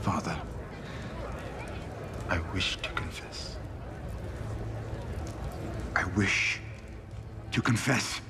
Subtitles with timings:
[0.00, 0.36] Father,
[2.28, 3.56] I wish to confess.
[5.94, 6.60] I wish
[7.52, 8.20] to confess.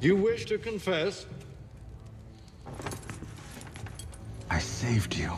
[0.00, 1.26] You wish to confess?
[4.50, 5.30] I saved you.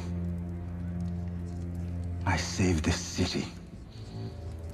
[2.25, 3.47] I saved this city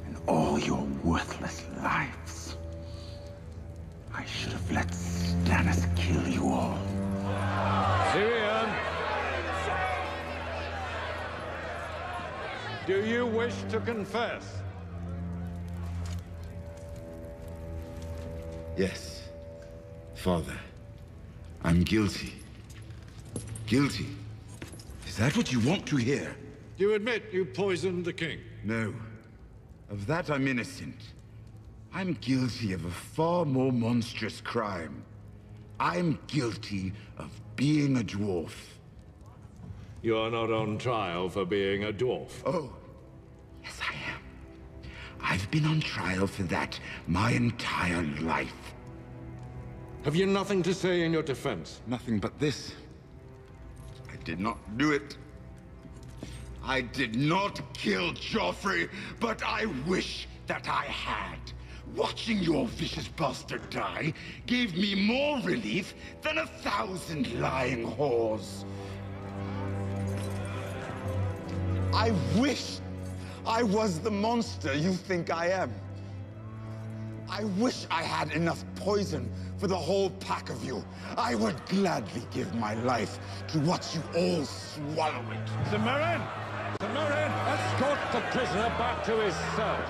[0.06, 2.56] and all your worthless lives.
[4.14, 6.91] I should have let Stannis kill you all.
[12.84, 14.44] Do you wish to confess?
[18.76, 19.22] Yes,
[20.14, 20.58] Father.
[21.62, 22.32] I'm guilty.
[23.66, 24.08] Guilty.
[25.06, 26.34] Is that what you want to hear?
[26.76, 28.40] You admit you poisoned the king?
[28.64, 28.92] No.
[29.88, 30.96] Of that I'm innocent.
[31.94, 35.04] I'm guilty of a far more monstrous crime.
[35.78, 38.54] I'm guilty of being a dwarf.
[40.02, 42.30] You're not on trial for being a dwarf.
[42.44, 42.81] Oh, yes I am.
[45.22, 48.74] I've been on trial for that my entire life.
[50.04, 51.80] Have you nothing to say in your defense?
[51.86, 52.74] Nothing but this.
[54.12, 55.16] I did not do it.
[56.64, 58.88] I did not kill Joffrey,
[59.20, 61.38] but I wish that I had.
[61.96, 64.14] Watching your vicious bastard die
[64.46, 68.64] gave me more relief than a thousand lying whores.
[71.92, 72.80] I wish
[73.44, 75.72] I was the monster you think I am.
[77.28, 80.84] I wish I had enough poison for the whole pack of you.
[81.16, 83.18] I would gladly give my life
[83.48, 85.48] to watch you all swallow it.
[85.70, 86.22] Sir Meryn,
[87.48, 89.82] escort the prisoner back to his cell.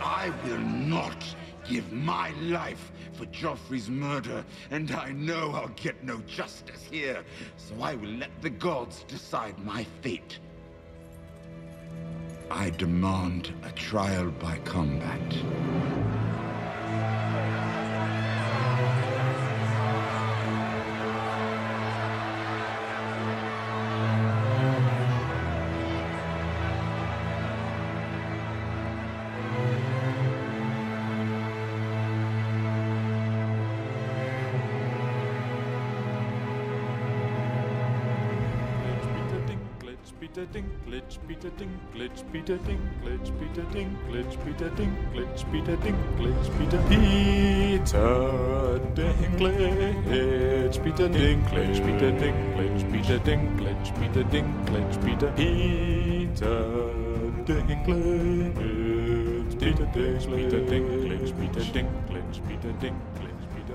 [0.00, 1.24] I will not
[1.66, 7.24] give my life for Joffrey's murder, and I know I'll get no justice here,
[7.56, 10.38] so I will let the gods decide my fate.
[12.50, 15.20] I demand a trial by combat.
[40.52, 46.78] Dinklage, Peter Dinklage, Peter Dinklage, Peter Dinklage, Peter Dinklage, Peter Dinklage, Peter
[50.82, 55.46] Peter Dinklage, Peter Dinklage, Peter Dinklage, Peter Dinklage, Peter Dinklage,
[59.56, 59.86] Peter Peter Dinklage, Peter
[61.36, 63.26] Peter Dinklage, Peter Peter Dinklage.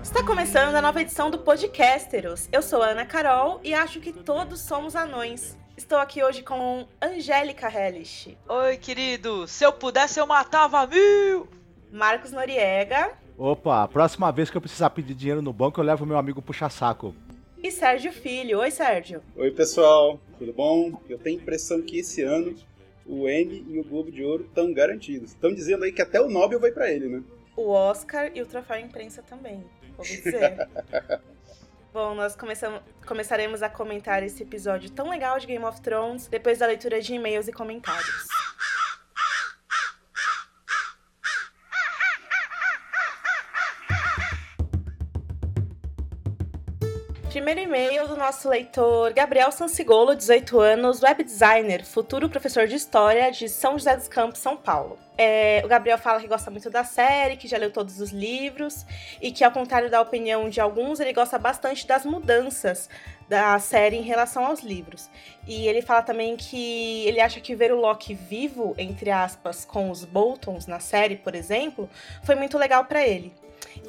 [0.03, 2.49] Está começando a nova edição do Podcasteros.
[2.51, 5.60] Eu sou a Ana Carol e acho que todos somos anões.
[5.81, 8.37] Estou aqui hoje com Angélica Hellish.
[8.47, 9.47] Oi, querido.
[9.47, 11.47] Se eu pudesse, eu matava mil.
[11.91, 13.13] Marcos Noriega.
[13.35, 16.39] Opa, a próxima vez que eu precisar pedir dinheiro no banco, eu levo meu amigo
[16.39, 17.15] puxa-saco.
[17.57, 18.59] E Sérgio Filho.
[18.59, 19.23] Oi, Sérgio.
[19.35, 20.19] Oi, pessoal.
[20.37, 21.01] Tudo bom?
[21.09, 22.55] Eu tenho a impressão que esse ano
[23.03, 25.31] o Emmy e o Globo de Ouro estão garantidos.
[25.31, 27.23] Estão dizendo aí que até o Nobel vai para ele, né?
[27.57, 29.65] O Oscar e o troféu imprensa também.
[29.97, 30.69] Ouvi dizer.
[31.93, 32.37] Bom, nós
[33.05, 37.13] começaremos a comentar esse episódio tão legal de Game of Thrones depois da leitura de
[37.13, 38.27] e-mails e comentários.
[47.31, 53.31] Primeiro e-mail do nosso leitor Gabriel Sansigolo, 18 anos, web designer, futuro professor de História
[53.31, 54.99] de São José dos Campos, São Paulo.
[55.17, 58.85] É, o Gabriel fala que gosta muito da série, que já leu todos os livros
[59.21, 62.89] e que, ao contrário da opinião de alguns, ele gosta bastante das mudanças
[63.29, 65.09] da série em relação aos livros.
[65.47, 69.89] E ele fala também que ele acha que ver o Loki vivo, entre aspas, com
[69.89, 71.89] os Boltons na série, por exemplo,
[72.25, 73.33] foi muito legal para ele.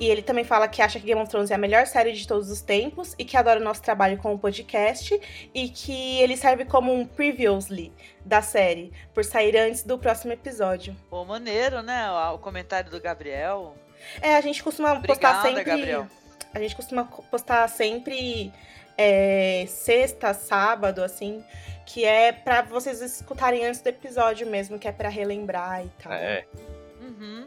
[0.01, 2.27] E ele também fala que acha que Game of Thrones é a melhor série de
[2.27, 5.21] todos os tempos e que adora o nosso trabalho com o podcast
[5.55, 7.93] e que ele serve como um previously
[8.25, 10.97] da série, por sair antes do próximo episódio.
[11.09, 12.11] Pô, maneiro, né?
[12.33, 13.77] O comentário do Gabriel.
[14.21, 15.65] É, a gente costuma Obrigada, postar sempre.
[15.65, 16.07] Gabriel.
[16.55, 18.53] A gente costuma postar sempre
[18.97, 21.45] é, sexta, sábado, assim,
[21.87, 26.13] que é para vocês escutarem antes do episódio mesmo, que é para relembrar e tal.
[26.13, 26.45] É.
[27.01, 27.47] Uhum.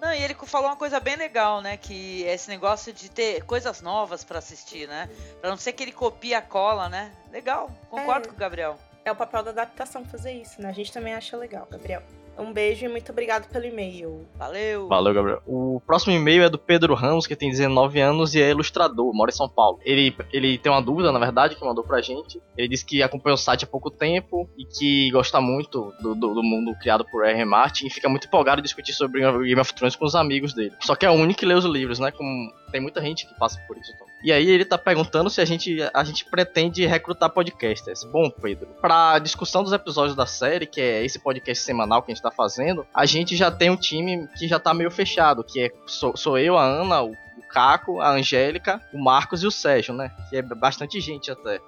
[0.00, 1.76] Não, e ele falou uma coisa bem legal, né?
[1.76, 5.08] Que é esse negócio de ter coisas novas para assistir, né?
[5.40, 7.12] Pra não ser que ele copia a cola, né?
[7.32, 8.78] Legal, concordo é, com o Gabriel.
[9.04, 10.68] É o papel da adaptação fazer isso, né?
[10.68, 12.02] A gente também acha legal, Gabriel.
[12.38, 14.26] Um beijo e muito obrigado pelo e-mail.
[14.36, 14.88] Valeu.
[14.88, 15.42] Valeu, Gabriel.
[15.46, 19.30] O próximo e-mail é do Pedro Ramos, que tem 19 anos e é ilustrador, mora
[19.30, 19.78] em São Paulo.
[19.84, 22.40] Ele, ele tem uma dúvida, na verdade, que mandou pra gente.
[22.56, 26.34] Ele disse que acompanhou o site há pouco tempo e que gosta muito do, do,
[26.34, 27.44] do mundo criado por R.
[27.44, 30.72] Martin e fica muito empolgado em discutir sobre Game of Thrones com os amigos dele.
[30.80, 32.10] Só que é o único que lê os livros, né?
[32.10, 33.92] Como tem muita gente que passa por isso.
[33.94, 34.05] Então.
[34.22, 38.02] E aí ele tá perguntando se a gente, a gente pretende recrutar podcasters.
[38.04, 42.14] Bom, Pedro, pra discussão dos episódios da série, que é esse podcast semanal que a
[42.14, 45.60] gente tá fazendo, a gente já tem um time que já tá meio fechado, que
[45.60, 47.14] é sou, sou eu, a Ana, o,
[47.48, 50.10] Caco, a Angélica, o Marcos e o Sérgio, né?
[50.28, 51.60] Que é bastante gente até.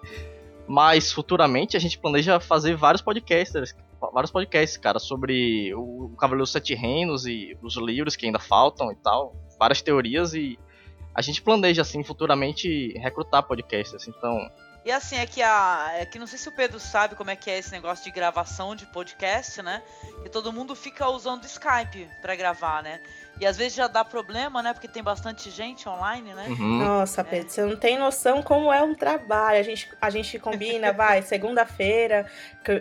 [0.66, 3.74] Mas futuramente a gente planeja fazer vários podcasters,
[4.12, 8.92] vários podcasts, cara, sobre o Cavaleiro dos Sete Reinos e os livros que ainda faltam
[8.92, 10.58] e tal, várias teorias e
[11.18, 14.48] a gente planeja assim futuramente recrutar podcasters, então
[14.84, 15.90] E assim, é que a.
[15.94, 18.12] É que não sei se o Pedro sabe como é que é esse negócio de
[18.12, 19.82] gravação de podcast, né?
[20.22, 23.00] Que todo mundo fica usando Skype pra gravar, né?
[23.40, 24.72] E às vezes já dá problema, né?
[24.72, 26.46] Porque tem bastante gente online, né?
[26.48, 26.78] uhum.
[26.78, 29.60] Nossa, Pedro, você não tem noção como é um trabalho.
[29.60, 32.26] A gente, a gente combina, vai, segunda-feira,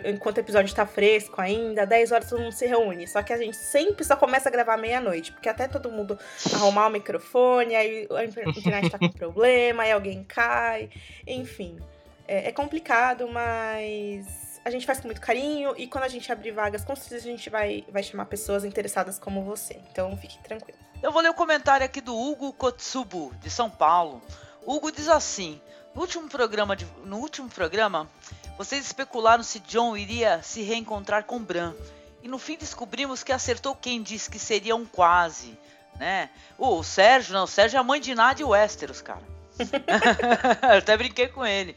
[0.04, 3.06] enquanto o episódio tá fresco ainda, 10 horas todo mundo se reúne.
[3.06, 6.18] Só que a gente sempre só começa a gravar meia-noite, porque até todo mundo
[6.52, 10.90] arrumar o microfone, aí a inter- internet tá com problema, aí alguém cai,
[11.26, 11.78] enfim.
[12.26, 14.26] É, é complicado, mas
[14.68, 17.30] a gente faz com muito carinho e quando a gente abrir vagas, com certeza a
[17.30, 19.80] gente vai, vai chamar pessoas interessadas como você.
[19.90, 20.78] Então fique tranquilo.
[21.02, 24.22] Eu vou ler o comentário aqui do Hugo Kotsubu, de São Paulo.
[24.66, 25.60] Hugo diz assim:
[25.94, 28.08] no último programa, de- no último programa,
[28.56, 31.74] vocês especularam se John iria se reencontrar com Bran.
[32.22, 35.56] E no fim descobrimos que acertou quem disse que seria um quase,
[35.98, 36.30] né?
[36.58, 39.22] O Sérgio, não, o Sérgio é a mãe de Nadia e Westeros, cara.
[40.72, 41.76] Eu até brinquei com ele.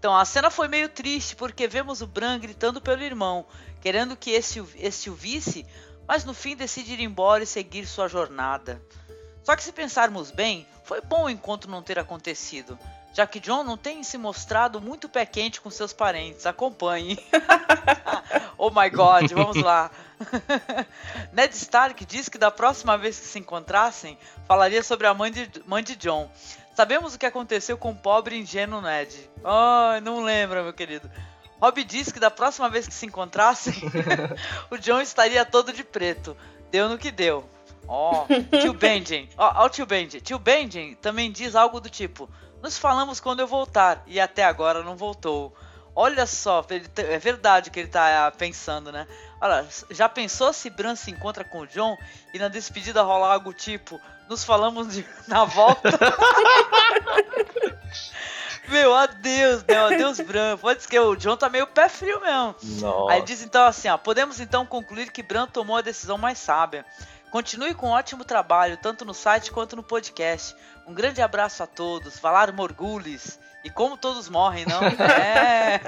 [0.00, 3.44] Então, a cena foi meio triste porque vemos o Bran gritando pelo irmão,
[3.82, 5.66] querendo que esse, esse o visse,
[6.08, 8.80] mas no fim decide ir embora e seguir sua jornada.
[9.44, 12.78] Só que se pensarmos bem, foi bom o encontro não ter acontecido,
[13.12, 16.46] já que John não tem se mostrado muito pé quente com seus parentes.
[16.46, 17.18] Acompanhe.
[18.56, 19.90] oh my god, vamos lá.
[21.30, 24.16] Ned Stark diz que da próxima vez que se encontrassem,
[24.48, 26.30] falaria sobre a mãe de, mãe de John.
[26.74, 29.30] Sabemos o que aconteceu com o pobre ingênuo Ned.
[29.44, 31.10] Ai, não lembra, meu querido.
[31.60, 33.74] Rob diz que da próxima vez que se encontrassem,
[34.70, 36.36] o John estaria todo de preto.
[36.70, 37.48] Deu no que deu.
[37.86, 38.26] Ó,
[38.60, 39.28] tio Benjen.
[39.36, 40.20] Ó, ó o tio Benjen.
[40.20, 42.30] Tio Benjen também diz algo do tipo:
[42.62, 45.54] Nos falamos quando eu voltar, e até agora não voltou.
[45.94, 46.64] Olha só,
[46.96, 49.08] é verdade que ele tá ah, pensando, né?
[49.40, 51.96] Olha, já pensou se Bran se encontra com o John
[52.32, 54.00] e na despedida rola algo tipo:
[54.30, 55.90] Nos falamos de- na volta?
[58.68, 60.56] Meu, adeus, meu, adeus, Bran.
[60.56, 62.54] Pode ser que o John tá meio pé frio mesmo.
[62.80, 63.12] Nossa.
[63.12, 66.84] Aí diz então assim, ó, podemos então concluir que Bran tomou a decisão mais sábia.
[67.32, 70.54] Continue com um ótimo trabalho, tanto no site quanto no podcast.
[70.86, 72.18] Um grande abraço a todos.
[72.20, 73.38] Valar Morgulis.
[73.64, 74.80] E como todos morrem, não?
[75.04, 75.80] É.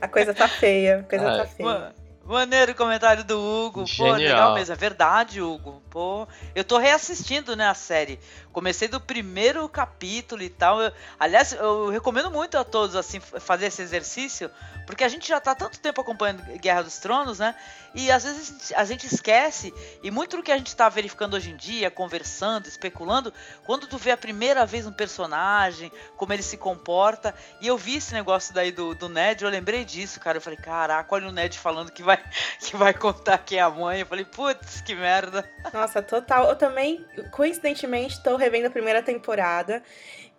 [0.00, 1.36] A coisa tá feia, a coisa É.
[1.38, 1.68] tá feia.
[1.68, 1.92] Ma-
[2.28, 3.80] Maneiro o comentário do Hugo.
[3.80, 4.16] Pô, Genial.
[4.16, 4.74] legal mesmo.
[4.74, 5.82] É verdade, Hugo.
[5.88, 8.20] Pô, eu tô reassistindo, né, a série.
[8.52, 10.80] Comecei do primeiro capítulo e tal.
[10.82, 14.50] Eu- aliás, eu recomendo muito a todos, assim, fazer esse exercício.
[14.86, 17.54] Porque a gente já tá tanto tempo acompanhando Guerra dos Tronos, né?
[17.94, 19.72] E às vezes a gente esquece.
[20.02, 23.32] E muito do que a gente tá verificando hoje em dia, conversando, especulando,
[23.66, 27.34] quando tu vê a primeira vez um personagem, como ele se comporta.
[27.60, 30.38] E eu vi esse negócio daí do, do Ned, eu lembrei disso, cara.
[30.38, 32.18] Eu falei, caraca, olha o Ned falando que vai,
[32.58, 34.00] que vai contar quem é a mãe.
[34.00, 35.48] Eu falei, putz, que merda.
[35.70, 36.48] Nossa, total.
[36.48, 39.82] Eu também, coincidentemente, tô revendo a primeira temporada.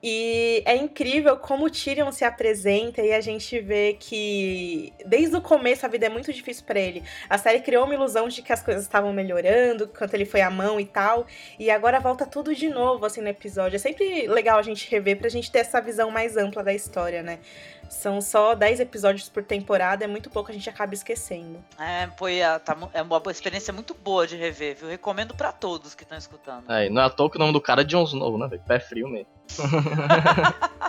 [0.02, 5.42] E é incrível como o Tyrion se apresenta e a gente vê que desde o
[5.42, 7.04] começo a vida é muito difícil pra ele.
[7.30, 10.50] A série criou uma ilusão de que as coisas estavam melhorando, quanto ele foi à
[10.50, 11.28] mão e tal.
[11.60, 13.76] E agora volta tudo de novo, assim, no episódio.
[13.76, 17.22] É sempre legal a gente rever pra gente ter essa visão mais ampla da história,
[17.22, 17.40] né?
[17.90, 21.64] São só 10 episódios por temporada, é muito pouco, a gente acaba esquecendo.
[21.80, 24.88] É, foi, a- tá é uma experiência muito boa de rever, viu?
[24.90, 26.70] Recomendo pra todos que estão escutando.
[26.72, 28.48] É, e não é à toa que o nome do cara é Jon Snow, né,
[28.48, 28.62] velho?
[28.68, 29.28] Pé frio mesmo.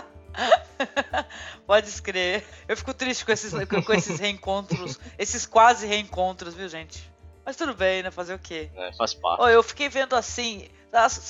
[1.67, 2.43] Pode escrever.
[2.67, 3.53] Eu fico triste com esses,
[3.85, 7.10] com esses reencontros, esses quase reencontros, viu, gente?
[7.45, 8.11] Mas tudo bem, né?
[8.11, 8.69] Fazer o quê?
[8.75, 9.41] É, faz parte.
[9.41, 10.69] Ó, eu fiquei vendo assim,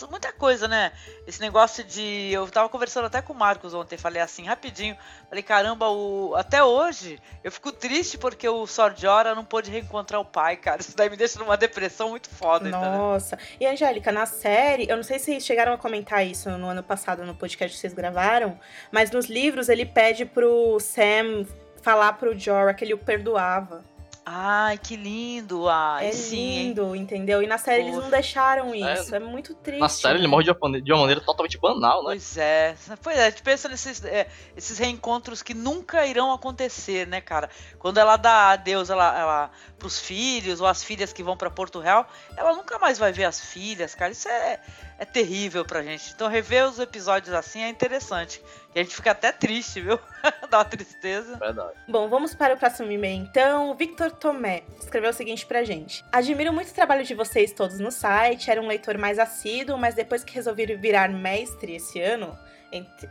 [0.09, 0.91] muita coisa, né?
[1.27, 2.31] Esse negócio de.
[2.31, 4.97] Eu tava conversando até com o Marcos ontem, falei assim, rapidinho.
[5.29, 6.33] Falei, caramba, o...
[6.35, 10.81] até hoje eu fico triste porque o Sordiora não pôde reencontrar o pai, cara.
[10.81, 12.69] Isso daí me deixa numa depressão muito foda?
[12.69, 13.37] Nossa.
[13.59, 16.83] E Angélica, na série, eu não sei se vocês chegaram a comentar isso no ano
[16.83, 18.59] passado no podcast que vocês gravaram,
[18.91, 21.45] mas nos livros ele pede pro Sam
[21.81, 23.83] falar pro Jorah que ele o perdoava.
[24.23, 25.67] Ai, que lindo.
[25.67, 26.37] Ai, é sim.
[26.37, 26.67] hein?
[26.67, 27.41] lindo, entendeu?
[27.41, 28.03] E na série eles Poxa.
[28.03, 29.15] não deixaram isso.
[29.15, 29.79] É, muito triste.
[29.79, 32.09] Na série ele morre de uma, maneira- de uma maneira totalmente banal, né?
[32.09, 32.75] Pois é.
[33.01, 37.49] Pois é, a gente pensa nesses é, esses reencontros que nunca irão acontecer, né, cara?
[37.79, 41.79] Quando ela dá adeus ela, ela, pros filhos ou as filhas que vão pra Porto
[41.79, 44.11] Real, ela nunca mais vai ver as filhas, cara.
[44.11, 44.59] Isso é,
[45.01, 46.13] é terrível pra gente.
[46.13, 48.39] Então rever os episódios assim é interessante.
[48.75, 50.00] E a gente fica até triste, viu?
[50.48, 51.38] Dá uma tristeza.
[51.38, 51.74] Verdade.
[51.88, 53.72] Bom, vamos para o próximo e-mail então.
[53.72, 57.79] O Victor Tomé escreveu o seguinte pra gente: Admiro muito o trabalho de vocês todos
[57.79, 62.38] no site, era um leitor mais assíduo, mas depois que resolvi virar mestre esse ano,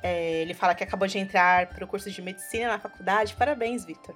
[0.01, 3.35] é, ele fala que acabou de entrar para o curso de medicina na faculdade.
[3.35, 4.15] Parabéns, Victor.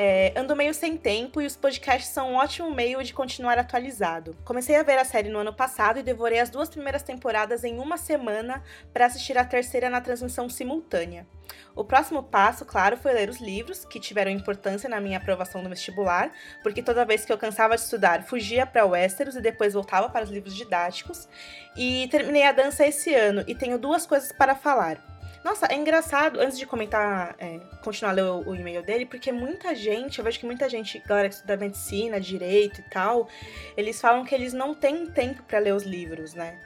[0.00, 4.36] É, ando meio sem tempo e os podcasts são um ótimo meio de continuar atualizado.
[4.44, 7.80] Comecei a ver a série no ano passado e devorei as duas primeiras temporadas em
[7.80, 8.62] uma semana
[8.92, 11.26] para assistir a terceira na transmissão simultânea.
[11.74, 15.68] O próximo passo, claro, foi ler os livros, que tiveram importância na minha aprovação no
[15.68, 16.30] vestibular,
[16.62, 20.24] porque toda vez que eu cansava de estudar, fugia para Westeros e depois voltava para
[20.24, 21.28] os livros didáticos.
[21.76, 25.17] E terminei a dança esse ano e tenho duas coisas para falar.
[25.44, 29.32] Nossa, é engraçado, antes de comentar, é, continuar a ler o, o e-mail dele, porque
[29.32, 33.28] muita gente, eu vejo que muita gente, galera que estuda medicina, direito e tal,
[33.76, 36.58] eles falam que eles não têm tempo para ler os livros, né?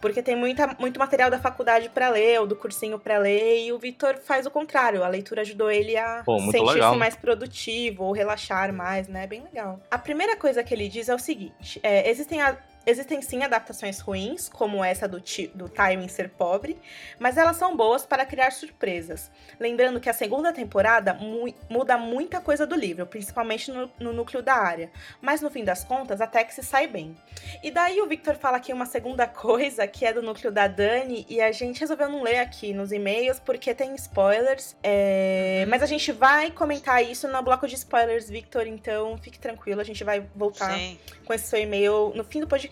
[0.00, 3.72] Porque tem muita, muito material da faculdade para ler, ou do cursinho para ler, e
[3.72, 5.04] o Vitor faz o contrário.
[5.04, 9.28] A leitura ajudou ele a sentir-se mais produtivo, ou relaxar mais, né?
[9.28, 9.78] Bem legal.
[9.88, 14.00] A primeira coisa que ele diz é o seguinte: é, existem, a- existem sim adaptações
[14.00, 15.22] ruins, como essa do,
[15.54, 16.78] do timing ser pobre,
[17.18, 19.30] mas elas são boas para criar surpresas.
[19.60, 24.42] Lembrando que a segunda temporada mu- muda muita coisa do livro, principalmente no, no núcleo
[24.42, 24.90] da área.
[25.20, 27.16] Mas no fim das contas, até que se sai bem.
[27.62, 31.24] E daí o Victor fala aqui uma segunda coisa, que é do núcleo da Dani,
[31.28, 34.76] e a gente resolveu não ler aqui nos e-mails, porque tem spoilers.
[34.82, 39.80] é, Mas a gente vai comentar isso no bloco de spoilers, Victor, então fique tranquilo,
[39.80, 40.98] a gente vai voltar Sim.
[41.24, 42.71] com esse seu e-mail no fim do podcast.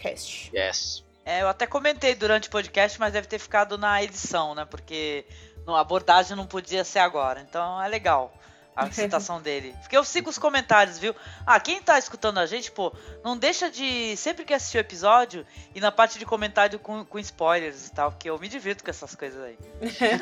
[0.54, 1.04] Yes.
[1.24, 4.64] É, eu até comentei durante o podcast, mas deve ter ficado na edição, né?
[4.64, 5.24] Porque
[5.66, 7.40] a abordagem não podia ser agora.
[7.40, 8.32] Então é legal
[8.74, 9.74] a citação dele.
[9.80, 11.14] Porque eu sigo os comentários, viu?
[11.46, 12.92] Ah, quem tá escutando a gente, pô,
[13.24, 17.18] não deixa de, sempre que assistir o episódio, ir na parte de comentário com, com
[17.18, 19.58] spoilers e tal, que eu me divirto com essas coisas aí.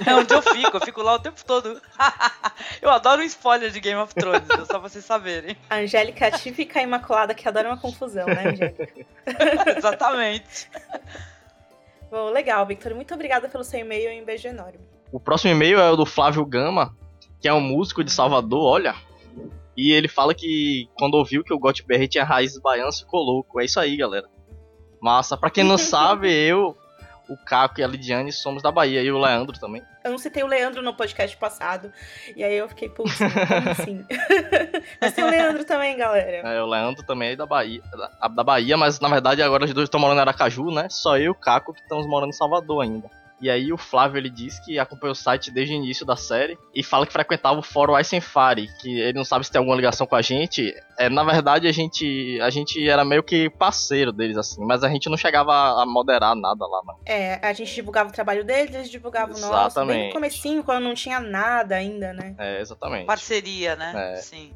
[0.07, 1.81] É onde eu fico, eu fico lá o tempo todo.
[2.83, 5.57] eu adoro um spoiler de Game of Thrones, só pra vocês saberem.
[5.71, 9.07] A Angélica típica imaculada que adora uma confusão, né, Angélica?
[9.77, 10.71] Exatamente.
[12.11, 12.95] Bom, legal, Victor.
[12.95, 14.81] Muito obrigada pelo seu e-mail e um beijo enorme.
[15.13, 16.95] O próximo e-mail é o do Flávio Gama,
[17.41, 18.95] que é um músico de Salvador, olha.
[19.77, 23.61] E ele fala que quando ouviu que o Got BR tinha raízes baianas, ficou louco.
[23.61, 24.29] É isso aí, galera.
[25.01, 25.37] Massa.
[25.37, 26.77] Pra quem não sabe, eu,
[27.29, 29.03] o Caco e a Lidiane somos da Bahia.
[29.03, 29.83] E o Leandro também.
[30.05, 31.93] Eu não citei o Leandro no podcast passado.
[32.35, 34.05] E aí eu fiquei, putz, como assim?
[35.01, 36.49] Mas tem o Leandro também, galera.
[36.49, 39.73] É, o Leandro também é da Bahia, da, da Bahia, mas na verdade agora os
[39.73, 40.89] dois estão morando em Aracaju, né?
[40.89, 43.09] Só eu e o Caco que estamos morando em Salvador ainda.
[43.41, 46.59] E aí o Flávio ele diz que acompanhou o site desde o início da série
[46.75, 50.07] e fala que frequentava o fórum Eisenfari, que ele não sabe se tem alguma ligação
[50.07, 50.75] com a gente.
[50.99, 54.89] É, na verdade a gente a gente era meio que parceiro deles assim, mas a
[54.89, 56.95] gente não chegava a, moderar nada lá, né?
[57.07, 59.53] É, a gente divulgava o trabalho deles, eles divulgavam o nosso.
[59.53, 60.07] Bem Exatamente.
[60.09, 62.35] no comecinho, quando não tinha nada ainda, né?
[62.39, 63.07] É, exatamente.
[63.07, 64.15] Parceria, né?
[64.15, 64.17] É.
[64.17, 64.53] Sim.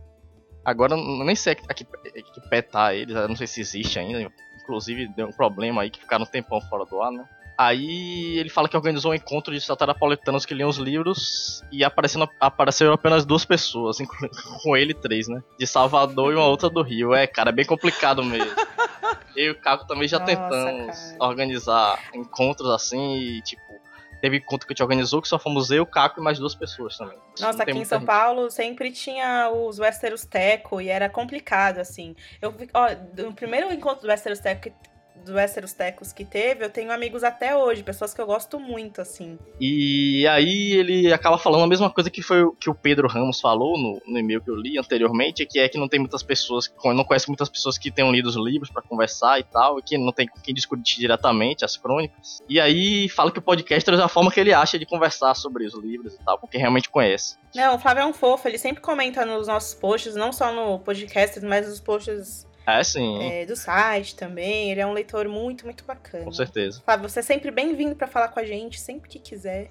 [0.65, 3.61] Agora eu nem sei a que, a que pé tá eles, eu não sei se
[3.61, 4.31] existe ainda.
[4.62, 7.25] Inclusive deu um problema aí que ficaram um tempão fora do ar, né?
[7.66, 12.28] Aí ele fala que organizou um encontro de satarapolitanos que liam os livros e aparecendo,
[12.40, 13.99] apareceram apenas duas pessoas,
[14.62, 15.42] com ele três, né?
[15.59, 17.14] De Salvador e uma outra do Rio.
[17.14, 18.50] É, cara, é bem complicado mesmo.
[19.37, 21.25] Eu e o Caco também já Nossa, tentamos cara.
[21.25, 23.62] organizar encontros assim e tipo.
[24.21, 26.54] Teve encontro que a gente organizou que só fomos eu, o Caco e mais duas
[26.54, 27.16] pessoas também.
[27.40, 28.07] Não Nossa, aqui em São gente.
[28.07, 32.14] Paulo sempre tinha os Westeros Teco e era complicado, assim.
[32.40, 32.88] Eu ó,
[33.21, 34.73] no primeiro encontro do Westeros Teco que-
[35.25, 39.00] do Westeros Tecos que teve, eu tenho amigos até hoje, pessoas que eu gosto muito,
[39.00, 39.38] assim.
[39.61, 43.40] E aí ele acaba falando a mesma coisa que foi o que o Pedro Ramos
[43.40, 46.73] falou no, no e-mail que eu li anteriormente, que é que não tem muitas pessoas,
[46.85, 49.97] não conhece muitas pessoas que tenham lido os livros pra conversar e tal, e que
[49.97, 52.42] não tem com quem discutir diretamente as crônicas.
[52.49, 55.64] E aí fala que o podcast é a forma que ele acha de conversar sobre
[55.66, 57.37] os livros e tal, porque realmente conhece.
[57.54, 60.78] Não, o Flávio é um fofo, ele sempre comenta nos nossos posts, não só no
[60.78, 64.71] podcast, mas nos posts É sim, é, do site também.
[64.71, 66.25] Ele é um leitor muito, muito bacana.
[66.25, 66.81] com certeza.
[66.85, 69.71] Flávio, você é sempre bem-vindo pra falar com a gente, sempre que quiser.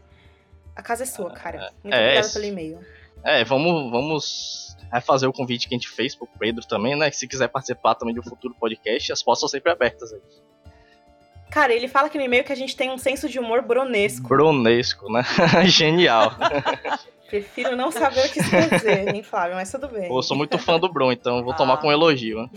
[0.76, 1.72] A casa é sua, cara.
[1.84, 2.80] Muito é, obrigada esse- pelo e-mail.
[3.24, 7.10] É, vamos, vamos refazer o convite que a gente fez pro Pedro também, né?
[7.10, 10.20] Que se quiser participar também do futuro podcast, as portas são sempre abertas aí.
[11.52, 14.28] Cara, ele fala aqui no e-mail que a gente tem um senso de humor bronesco.
[14.28, 15.22] Bronesco, né?
[15.68, 16.32] Genial.
[17.32, 20.08] Prefiro não saber o que dizer, hein, Flávio, mas tudo bem.
[20.10, 21.78] Pô, eu sou muito fã do Bron, então vou tomar Ah.
[21.78, 22.44] com um elogio.
[22.44, 22.50] Né?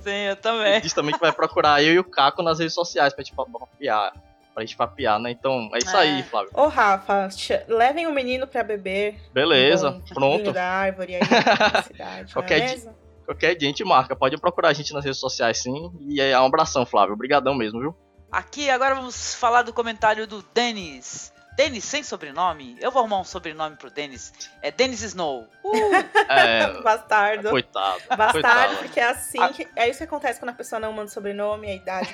[0.00, 0.80] Sim, eu também.
[0.80, 4.12] diz também que vai procurar eu e o Caco nas redes sociais pra gente papiar.
[4.54, 5.32] Pra gente papiar, né?
[5.32, 6.00] Então, é isso É.
[6.00, 6.50] aí, Flávio.
[6.54, 7.28] Ô, Rafa,
[7.66, 9.16] levem o menino pra beber.
[9.32, 10.04] Beleza, um bom
[10.38, 10.52] pronto.
[10.52, 12.94] da árvore aí na cidade, Qualquer é dia-?
[13.26, 14.14] Qualquer dia a gente marca.
[14.14, 15.90] Pode procurar a gente nas redes sociais, sim.
[16.08, 17.14] E é um abração, Flávio.
[17.14, 17.96] Obrigadão mesmo, viu?
[18.30, 21.32] Aqui agora vamos falar do comentário do Denis.
[21.56, 22.76] Denis sem sobrenome?
[22.80, 24.32] Eu vou arrumar um sobrenome pro Denis.
[24.60, 25.48] É Denis Snow.
[25.62, 25.70] Uh,
[26.28, 27.50] É, Bastardo.
[27.50, 28.00] coitado.
[28.08, 28.76] Bastardo, coitado.
[28.78, 29.48] porque é assim Ah.
[29.50, 29.68] que.
[29.76, 32.08] É isso que acontece quando a pessoa não manda sobrenome, a idade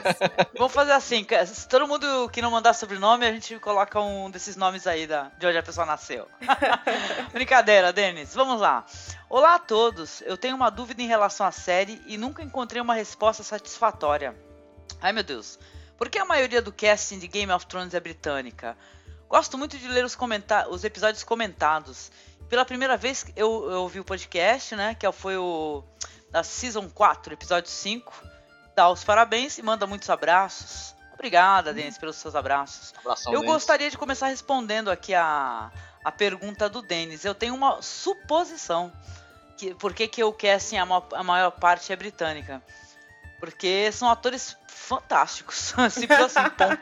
[0.56, 1.26] vamos fazer assim,
[1.68, 5.46] todo mundo que não mandar sobrenome, a gente coloca um desses nomes aí da, de
[5.46, 6.26] onde a pessoa nasceu.
[7.32, 8.34] Brincadeira, Denis.
[8.34, 8.84] Vamos lá.
[9.28, 10.22] Olá a todos.
[10.22, 14.34] Eu tenho uma dúvida em relação à série e nunca encontrei uma resposta satisfatória.
[15.02, 15.58] Ai meu Deus.
[15.96, 18.76] Por que a maioria do casting de Game of Thrones é britânica?
[19.28, 20.16] Gosto muito de ler os,
[20.70, 22.10] os episódios comentados.
[22.48, 24.94] Pela primeira vez que eu, eu ouvi o podcast, né?
[24.94, 25.82] Que foi o
[26.30, 28.12] da Season 4, episódio 5.
[28.74, 30.94] Dá os parabéns e manda muitos abraços.
[31.14, 32.92] Obrigada, Denis, pelos seus abraços.
[32.98, 33.54] Abração, Eu Denis.
[33.54, 35.72] gostaria de começar respondendo aqui a,
[36.04, 37.24] a pergunta do Denis.
[37.24, 38.92] Eu tenho uma suposição.
[39.56, 42.62] Que, por que, que o casting, a maior parte é britânica?
[43.38, 45.74] Porque são atores fantásticos.
[45.90, 46.78] Simples assim, ponto.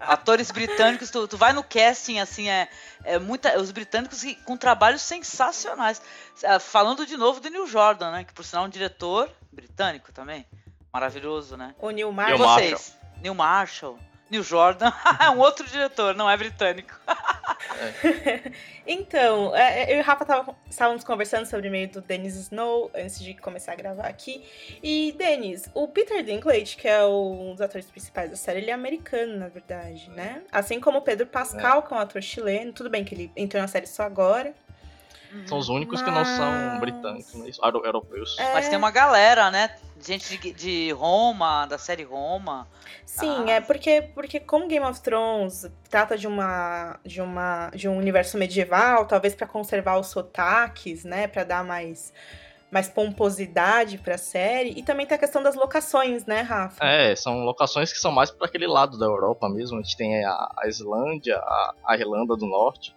[0.00, 2.68] Atores britânicos, tu, tu vai no casting, assim, é,
[3.04, 3.58] é muita.
[3.60, 6.00] Os britânicos com trabalhos sensacionais.
[6.44, 8.24] Ah, Falando de novo do Neil Jordan, né?
[8.24, 10.46] Que por sinal é um diretor britânico também.
[10.92, 11.74] Maravilhoso, né?
[11.78, 12.38] O Neil E Neil Marshall.
[12.38, 12.98] vocês?
[13.20, 13.98] Neil Marshall.
[14.30, 14.92] Neil Jordan.
[15.20, 16.94] é um outro diretor, não é britânico.
[18.86, 22.36] Então, é, é, eu e o Rafa tava- estávamos conversando sobre o meio do Dennis
[22.36, 24.46] Snow antes de começar a gravar aqui.
[24.82, 28.74] E, Dennis, o Peter Dinklage, que é um dos atores principais da série, ele é
[28.74, 30.42] americano, na verdade, né?
[30.52, 32.72] Assim como o Pedro Pascal, que é um ator chileno.
[32.72, 34.54] Tudo bem que ele entrou na série só agora.
[35.46, 37.50] São os únicos que não são Mas- britânicos, né?
[37.84, 38.36] Europeus.
[38.38, 39.76] É, Mas tem uma galera, né?
[40.00, 42.66] Gente de, de Roma, da série Roma.
[43.04, 43.52] Sim, Ah.
[43.52, 48.36] é porque, porque como Game of Thrones trata de uma de uma de um universo
[48.36, 52.12] medieval, talvez pra conservar os sotaques, né, Pra dar mais
[52.68, 56.84] mais pomposidade pra série, e também tem a questão das locações, né, Rafa?
[56.84, 59.78] É, são locações que são mais para aquele lado da Europa mesmo.
[59.78, 62.94] A gente tem a, a Islândia, a, a Irlanda do Norte,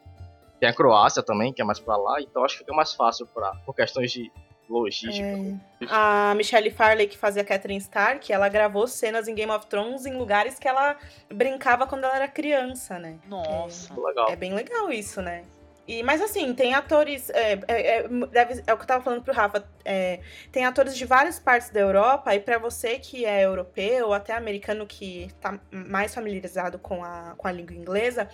[0.60, 3.26] tem a Croácia também, que é mais pra lá, então acho que fica mais fácil
[3.28, 4.32] pra, por questões de
[4.70, 5.26] logística.
[5.26, 5.86] É.
[5.90, 10.16] A Michelle Farley, que fazia Catherine Stark, ela gravou cenas em Game of Thrones em
[10.16, 10.96] lugares que ela
[11.34, 13.18] brincava quando ela era criança, né?
[13.28, 13.94] Nossa.
[14.00, 14.30] Legal.
[14.30, 15.44] É bem legal isso, né?
[15.90, 17.32] E, mas assim, tem atores.
[17.32, 19.64] É, é, é, deve- é o que eu tava falando pro Rafa.
[19.84, 20.20] é,
[20.52, 24.34] tem atores de várias partes da Europa, e pra você que é europeu ou até
[24.34, 28.30] americano que tá mais familiarizado com a, com a língua inglesa,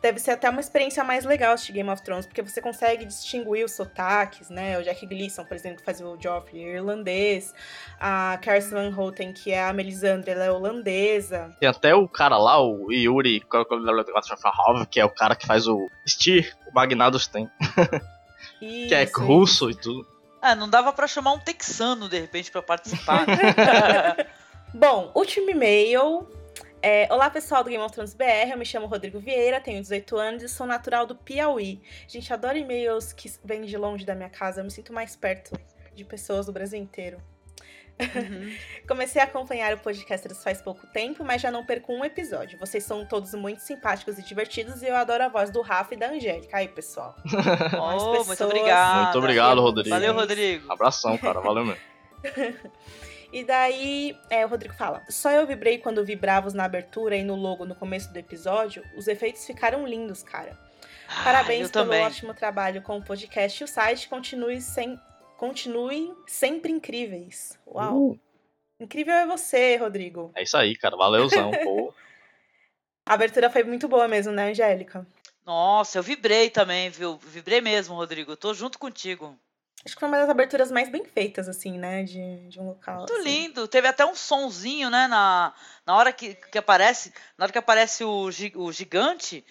[0.00, 3.64] deve ser até uma experiência mais legal assistir Game of Thrones, porque você consegue distinguir
[3.66, 4.78] os sotaques, né?
[4.78, 7.52] O Jack Gleason, por exemplo, que faz o Joffrey, é irlandês.
[8.00, 11.54] A Kirsten Van Houten, que é a Melisandre, ela é holandesa.
[11.60, 15.90] Tem até o cara lá, o Yuri Kokolodov, que é o cara que faz o
[16.08, 17.48] Steer, Magnados tem,
[18.58, 20.06] que é Isso, russo e tudo.
[20.42, 23.24] É, não dava pra chamar um texano, de repente, pra participar.
[24.74, 26.28] Bom, último e-mail.
[26.82, 30.16] É, Olá pessoal do Game of Thrones BR, eu me chamo Rodrigo Vieira, tenho 18
[30.18, 31.80] anos e sou natural do Piauí.
[32.06, 35.58] Gente, adoro e-mails que vêm de longe da minha casa, eu me sinto mais perto
[35.94, 37.18] de pessoas do Brasil inteiro.
[38.00, 38.56] Uhum.
[38.88, 42.58] Comecei a acompanhar o podcast faz pouco tempo, mas já não perco um episódio.
[42.58, 45.96] Vocês são todos muito simpáticos e divertidos e eu adoro a voz do Rafa e
[45.96, 46.56] da Angélica.
[46.56, 47.14] Aí, pessoal.
[47.78, 48.40] Oh, muito pessoas.
[48.40, 49.04] obrigado.
[49.04, 49.90] Muito obrigado, Rodrigo.
[49.90, 50.72] Valeu, Rodrigo.
[50.72, 51.80] Abração, cara, valeu mesmo.
[53.32, 57.24] E daí, é, o Rodrigo fala: Só eu vibrei quando vi bravos na abertura e
[57.24, 58.84] no logo no começo do episódio.
[58.96, 60.56] Os efeitos ficaram lindos, cara.
[61.24, 62.04] Parabéns eu pelo também.
[62.04, 64.08] ótimo trabalho com o podcast e o site.
[64.08, 65.00] Continue sem,
[65.36, 67.58] continuem sempre incríveis.
[67.66, 68.10] Uau!
[68.10, 68.20] Uh,
[68.80, 70.32] Incrível é você, Rodrigo.
[70.34, 71.94] é isso aí, cara, valeuzão, pô.
[73.06, 75.06] A abertura foi muito boa mesmo, né, Angélica?
[75.44, 77.18] Nossa, eu vibrei também, viu?
[77.18, 78.32] Vibrei mesmo, Rodrigo.
[78.32, 79.38] Eu tô junto contigo.
[79.84, 82.98] Acho que foi uma das aberturas mais bem feitas, assim, né, de, de um local.
[82.98, 83.22] Muito assim.
[83.22, 83.68] lindo.
[83.68, 85.06] Teve até um sonzinho, né?
[85.06, 85.52] Na,
[85.86, 87.12] na hora que, que aparece.
[87.36, 89.44] Na hora que aparece o, o gigante,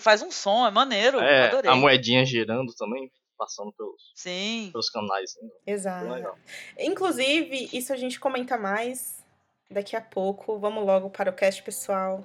[0.00, 1.20] faz um som, é maneiro.
[1.20, 1.70] É, adorei.
[1.70, 4.70] a moedinha girando também, passando pelos, Sim.
[4.72, 5.36] pelos canais.
[5.40, 5.48] né?
[5.66, 6.10] Exato.
[6.10, 6.36] Legal.
[6.78, 9.24] Inclusive, isso a gente comenta mais
[9.70, 10.58] daqui a pouco.
[10.58, 12.24] Vamos logo para o cast, pessoal.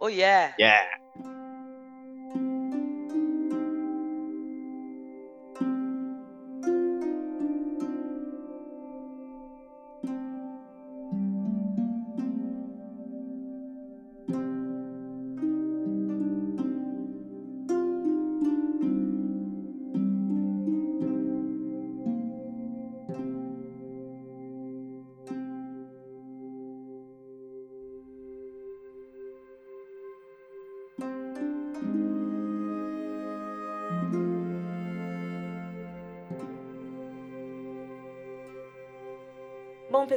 [0.00, 0.54] Oh yeah.
[0.58, 1.39] Yeah!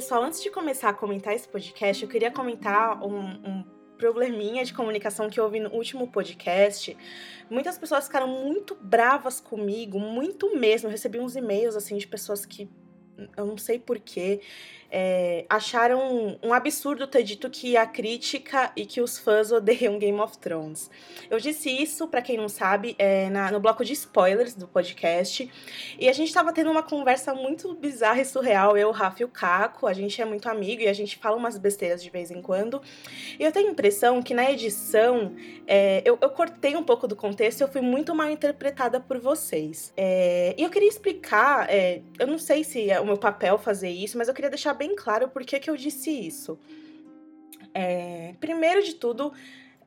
[0.04, 3.64] Pessoal, antes de começar a comentar esse podcast, eu queria comentar um, um
[3.98, 6.98] probleminha de comunicação que houve no último podcast.
[7.50, 10.90] Muitas pessoas ficaram muito bravas comigo, muito mesmo.
[10.90, 12.70] Eu recebi uns e-mails assim de pessoas que
[13.36, 14.42] eu não sei porquê,
[14.96, 20.20] é, acharam um absurdo ter dito que a crítica e que os fãs odeiam Game
[20.20, 20.88] of Thrones.
[21.32, 25.50] Eu disse isso, para quem não sabe, é, na, no bloco de spoilers do podcast,
[25.98, 29.26] e a gente tava tendo uma conversa muito bizarra e surreal, eu, o Rafa e
[29.26, 32.30] o Caco, a gente é muito amigo e a gente fala umas besteiras de vez
[32.30, 32.80] em quando,
[33.40, 35.34] e eu tenho a impressão que na edição
[35.66, 39.92] é, eu, eu, cortei um pouco do contexto eu fui muito mal interpretada por vocês.
[39.98, 43.90] É, e eu queria explicar, é, eu não sei se é o meu papel fazer
[43.90, 46.60] isso, mas eu queria deixar bem claro por que, que eu disse isso.
[47.74, 49.32] É, primeiro de tudo,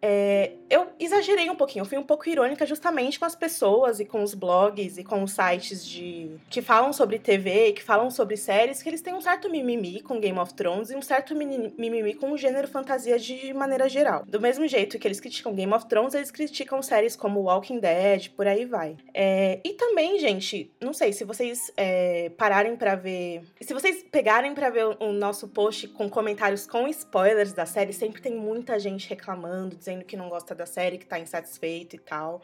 [0.09, 4.05] é, eu exagerei um pouquinho, eu fui um pouco irônica justamente com as pessoas e
[4.05, 8.37] com os blogs e com os sites de que falam sobre TV, que falam sobre
[8.37, 12.15] séries, que eles têm um certo mimimi com Game of Thrones e um certo mimimi
[12.15, 14.23] com o gênero fantasia de maneira geral.
[14.25, 18.29] Do mesmo jeito que eles criticam Game of Thrones, eles criticam séries como Walking Dead,
[18.31, 18.97] por aí vai.
[19.13, 23.43] É, e também, gente, não sei, se vocês é, pararem para ver.
[23.61, 27.93] Se vocês pegarem para ver o, o nosso post com comentários com spoilers da série,
[27.93, 31.99] sempre tem muita gente reclamando, dizendo que não gosta da série, que tá insatisfeito e
[31.99, 32.43] tal.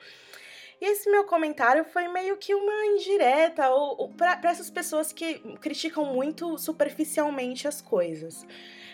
[0.81, 5.35] E esse meu comentário foi meio que uma indireta ou, ou para essas pessoas que
[5.61, 8.45] criticam muito superficialmente as coisas.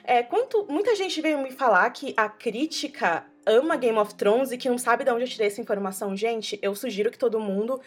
[0.04, 4.58] É, quanto, muita gente veio me falar que a crítica ama Game of Thrones e
[4.58, 6.14] que não sabe de onde eu tirei essa informação.
[6.16, 7.80] Gente, eu sugiro que todo mundo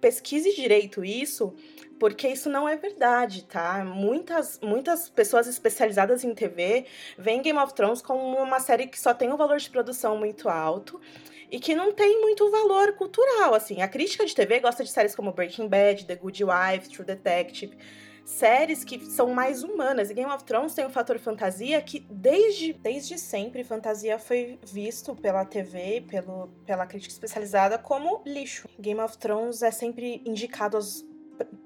[0.00, 1.54] pesquise direito isso,
[1.98, 3.84] porque isso não é verdade, tá?
[3.84, 9.14] Muitas, muitas pessoas especializadas em TV veem Game of Thrones como uma série que só
[9.14, 11.00] tem um valor de produção muito alto
[11.50, 13.80] e que não tem muito valor cultural, assim.
[13.80, 17.76] A crítica de TV gosta de séries como Breaking Bad, The Good Wife, True Detective,
[18.24, 20.10] séries que são mais humanas.
[20.10, 25.14] E Game of Thrones tem um fator fantasia que desde, desde sempre fantasia foi visto
[25.14, 28.68] pela TV, pelo, pela crítica especializada como lixo.
[28.78, 31.04] Game of Thrones é sempre indicado aos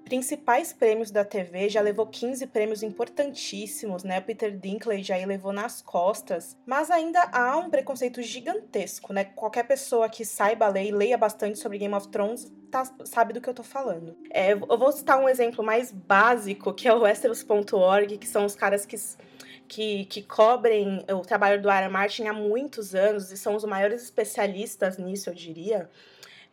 [0.05, 4.21] principais prêmios da TV, já levou 15 prêmios importantíssimos, né?
[4.21, 9.25] Peter Dinklage já levou nas costas, mas ainda há um preconceito gigantesco, né?
[9.25, 13.41] Qualquer pessoa que saiba ler e leia bastante sobre Game of Thrones tá, sabe do
[13.41, 14.17] que eu tô falando.
[14.31, 18.55] É, eu vou citar um exemplo mais básico, que é o Westeros.org, que são os
[18.55, 18.97] caras que
[19.69, 24.03] que, que, cobrem o trabalho do Aaron Martin há muitos anos e são os maiores
[24.03, 25.91] especialistas nisso, eu diria.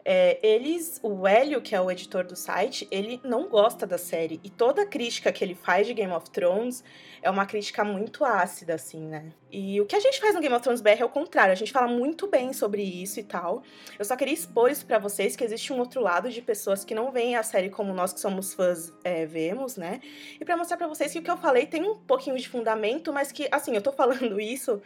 [0.07, 4.39] É, eles, o Hélio, que é o editor do site, ele não gosta da série.
[4.43, 6.83] E toda crítica que ele faz de Game of Thrones
[7.23, 9.33] é uma crítica muito ácida, assim, né?
[9.51, 11.51] E o que a gente faz no Game of Thrones BR é o contrário.
[11.51, 13.63] A gente fala muito bem sobre isso e tal.
[13.97, 16.93] Eu só queria expor isso para vocês, que existe um outro lado de pessoas que
[16.93, 20.01] não veem a série como nós que somos fãs é, vemos, né?
[20.39, 23.11] E para mostrar para vocês que o que eu falei tem um pouquinho de fundamento,
[23.11, 24.79] mas que, assim, eu tô falando isso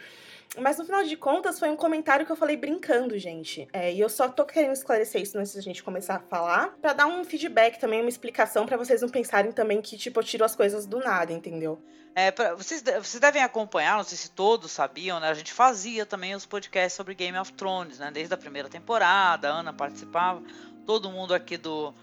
[0.57, 3.67] mas no final de contas, foi um comentário que eu falei brincando, gente.
[3.71, 6.93] É, e eu só tô querendo esclarecer isso antes da gente começar a falar, para
[6.93, 10.43] dar um feedback também, uma explicação, para vocês não pensarem também que, tipo, eu tiro
[10.43, 11.79] as coisas do nada, entendeu?
[12.15, 15.29] É, pra, vocês, vocês devem acompanhar, não sei se todos sabiam, né?
[15.29, 18.09] A gente fazia também os podcasts sobre Game of Thrones, né?
[18.11, 20.41] Desde a primeira temporada, a Ana participava,
[20.85, 21.93] todo mundo aqui do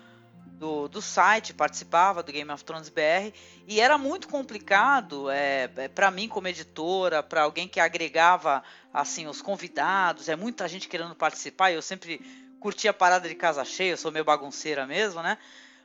[0.47, 3.33] do, do site, participava do Game of Thrones BR,
[3.67, 9.27] e era muito complicado é, é para mim como editora, para alguém que agregava assim
[9.27, 12.21] os convidados, é muita gente querendo participar, e eu sempre
[12.59, 15.37] curti a parada de casa cheia, eu sou meio bagunceira mesmo, né?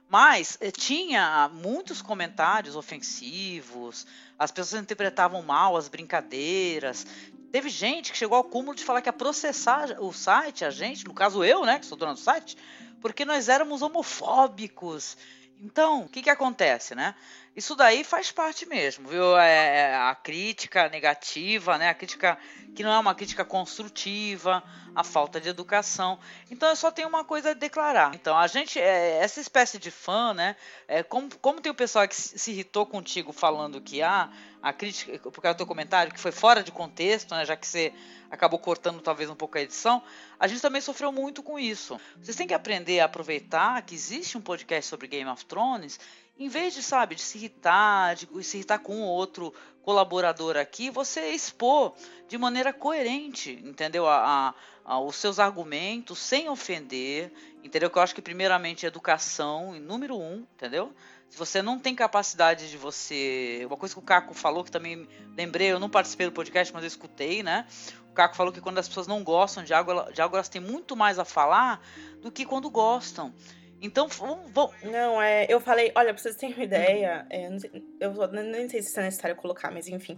[0.09, 4.05] Mas eh, tinha muitos comentários ofensivos,
[4.37, 7.05] as pessoas interpretavam mal as brincadeiras.
[7.51, 11.05] Teve gente que chegou ao cúmulo de falar que ia processar o site, a gente,
[11.05, 12.57] no caso eu, né, que sou dona do site,
[13.01, 15.17] porque nós éramos homofóbicos.
[15.59, 17.13] Então, o que, que acontece, né?
[17.53, 19.37] Isso daí faz parte mesmo, viu?
[19.37, 21.89] É, é, a crítica negativa, né?
[21.89, 22.37] A crítica
[22.73, 24.63] que não é uma crítica construtiva,
[24.95, 26.17] a falta de educação.
[26.49, 28.15] Então, eu só tenho uma coisa a declarar.
[28.15, 30.55] Então, a gente, é, essa espécie de fã, né?
[30.87, 34.29] É, como, como tem o pessoal que se irritou contigo falando que ah,
[34.61, 37.43] a crítica, por causa do teu comentário, que foi fora de contexto, né?
[37.45, 37.93] Já que você
[38.29, 40.01] acabou cortando talvez um pouco a edição,
[40.39, 41.99] a gente também sofreu muito com isso.
[42.21, 45.99] Vocês têm que aprender a aproveitar que existe um podcast sobre Game of Thrones,
[46.37, 51.31] em vez de, sabe, de se irritar, de se irritar com outro colaborador aqui, você
[51.31, 51.93] expor
[52.27, 54.07] de maneira coerente, entendeu?
[54.07, 54.53] A,
[54.85, 57.31] a, a, os seus argumentos, sem ofender,
[57.63, 57.89] entendeu?
[57.89, 60.93] Que eu acho que primeiramente educação, número um, entendeu?
[61.29, 63.63] Se você não tem capacidade de você.
[63.65, 66.83] Uma coisa que o Caco falou, que também lembrei, eu não participei do podcast, mas
[66.83, 67.65] eu escutei, né?
[68.09, 70.61] O Caco falou que quando as pessoas não gostam de algo, de algo elas têm
[70.61, 71.81] muito mais a falar
[72.21, 73.33] do que quando gostam.
[73.81, 74.51] Então, vamos.
[74.51, 78.13] vamos- Não, é, eu falei, olha, pra vocês terem uma ideia, é, não sei- eu
[78.31, 80.17] nem sei se isso é necessário colocar, mas enfim.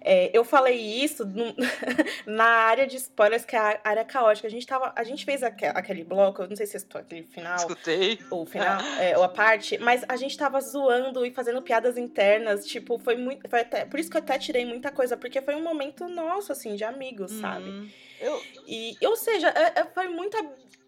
[0.00, 1.54] É, eu falei isso num-
[2.26, 4.48] na área de spoilers, que é a área caótica.
[4.48, 7.24] A gente, tava, a gente fez aque- aquele bloco, eu não sei se estou aquele
[7.24, 8.18] final, escutei.
[8.30, 12.64] ou final, é, ou a parte, mas a gente tava zoando e fazendo piadas internas,
[12.66, 13.48] tipo, foi muito.
[13.48, 16.50] Foi até, por isso que eu até tirei muita coisa, porque foi um momento nosso,
[16.52, 17.92] assim, de amigos, sabe?
[18.22, 20.06] Eu, E, ou seja, é- é- foi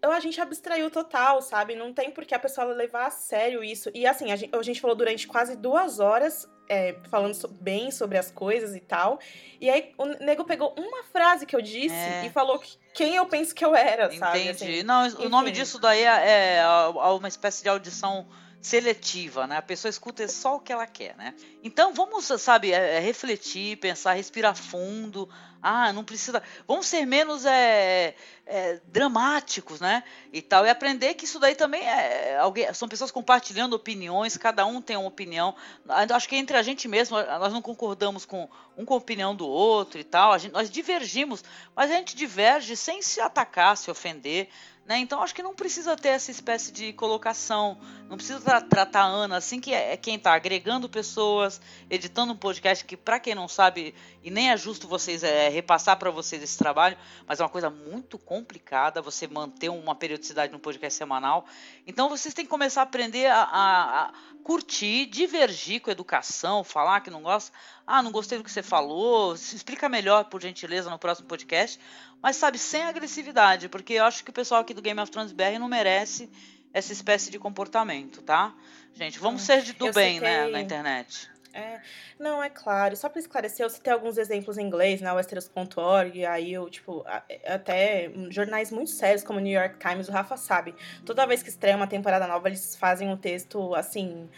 [0.01, 1.75] eu- A gente abstraiu total, sabe?
[1.75, 3.89] Não tem por que a pessoa levar a sério isso.
[3.93, 7.89] E assim, a gente, a gente falou durante quase duas horas, é, falando so- bem
[7.89, 9.19] sobre as coisas e tal.
[9.59, 12.25] E aí o nego pegou uma frase que eu disse É.
[12.25, 14.41] e falou que- quem eu penso que eu era, sabe?
[14.41, 14.63] Entendi.
[14.79, 15.59] Assim, Não, o nome enfim.
[15.61, 18.27] disso daí é, é a uma espécie de audição
[18.65, 19.57] seletiva, né?
[19.57, 21.35] A pessoa escuta só o que ela quer, né?
[21.63, 25.29] Então vamos, sabe, é, é refletir, pensar, respirar fundo.
[25.61, 26.41] Ah, não precisa.
[26.67, 30.03] Vamos ser menos é, é, dramáticos, né?
[30.33, 30.65] E tal.
[30.65, 32.71] E aprender que isso daí também é alguém.
[32.73, 35.55] São pessoas compartilhando opiniões, cada um tem uma opinião.
[35.87, 39.47] Acho que entre a gente mesmo, nós não concordamos com um com a opinião do
[39.47, 40.37] outro e tal.
[40.39, 41.43] Gente, nós divergimos,
[41.75, 44.49] mas a gente diverge sem se atacar, se ofender.
[44.85, 44.99] Né?
[44.99, 47.75] Então acho que não precisa ter essa espécie de colocação,
[48.07, 52.33] não precisa tra- tratar a Ana assim que é é quem está agregando pessoas, editando
[52.33, 53.95] um podcast que para quem não sabe
[54.25, 57.69] e nem é justo vocês é, repassar para vocês esse trabalho, mas é uma coisa
[57.69, 61.45] muito complicada você manter uma periodicidade no podcast semanal.
[61.85, 66.63] Então vocês têm que começar a aprender a, a- a curtir, divergir com a educação,
[66.63, 67.55] falar que não gosta.
[67.85, 69.37] Ah, não gostei do que você falou.
[69.37, 71.79] Se explica melhor, por gentileza, no próximo podcast.
[72.21, 75.31] Mas, sabe, sem agressividade, porque eu acho que o pessoal aqui do Game of Thrones
[75.31, 76.29] BR não merece
[76.73, 78.53] essa espécie de comportamento, tá?
[78.93, 81.29] Gente, vamos ser de, do Eu bem, né, na internet.
[81.57, 81.79] É,
[82.19, 82.97] não, é claro.
[82.97, 87.01] Só pra esclarecer, eu citei alguns exemplos em inglês na Westeros.org, e aí eu, tipo,
[87.07, 90.75] a- até jornais muito sérios como o New York Times, o Rafa sabe.
[91.05, 94.29] Toda vez que estreia uma temporada nova, eles fazem um texto, assim,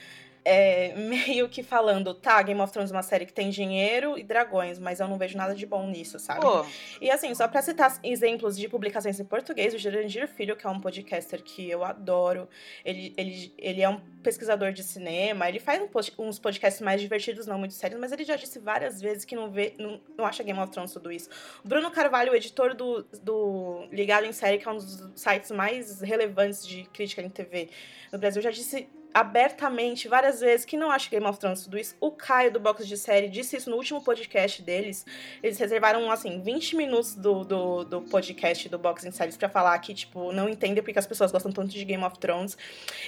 [0.47, 4.23] é, meio que falando, tá, Game of Thrones é uma série que tem dinheiro e
[4.23, 6.39] dragões, mas eu não vejo nada de bom nisso, sabe?
[7.01, 10.69] E assim, só pra citar exemplos de publicações em português, o Jurandir Filho, que é
[10.69, 12.47] um podcaster que eu adoro,
[12.85, 15.87] ele, ele, ele é um pesquisador de cinema, ele faz um
[16.19, 19.51] uns podcasts mais divertidos, não muito sérios, mas ele já disse várias vezes que não
[19.51, 21.29] vê, não, não acha Game of Thrones tudo isso.
[21.63, 26.65] Bruno Carvalho, editor do, do Ligado em Série, que é um dos sites mais relevantes
[26.65, 27.69] de crítica em TV
[28.11, 31.95] no Brasil, já disse abertamente várias vezes que não acha Game of Thrones tudo isso.
[31.99, 35.05] O Caio do Box de Série disse isso no último podcast deles.
[35.41, 39.93] Eles reservaram, assim, 20 minutos do, do, do podcast do Box Séries pra falar que,
[39.93, 42.57] tipo, não entendem porque as pessoas gostam tanto de Game of Thrones.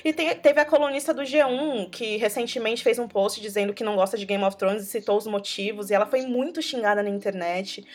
[0.03, 4.17] E teve a colunista do G1, que recentemente fez um post dizendo que não gosta
[4.17, 7.85] de Game of Thrones e citou os motivos, e ela foi muito xingada na internet.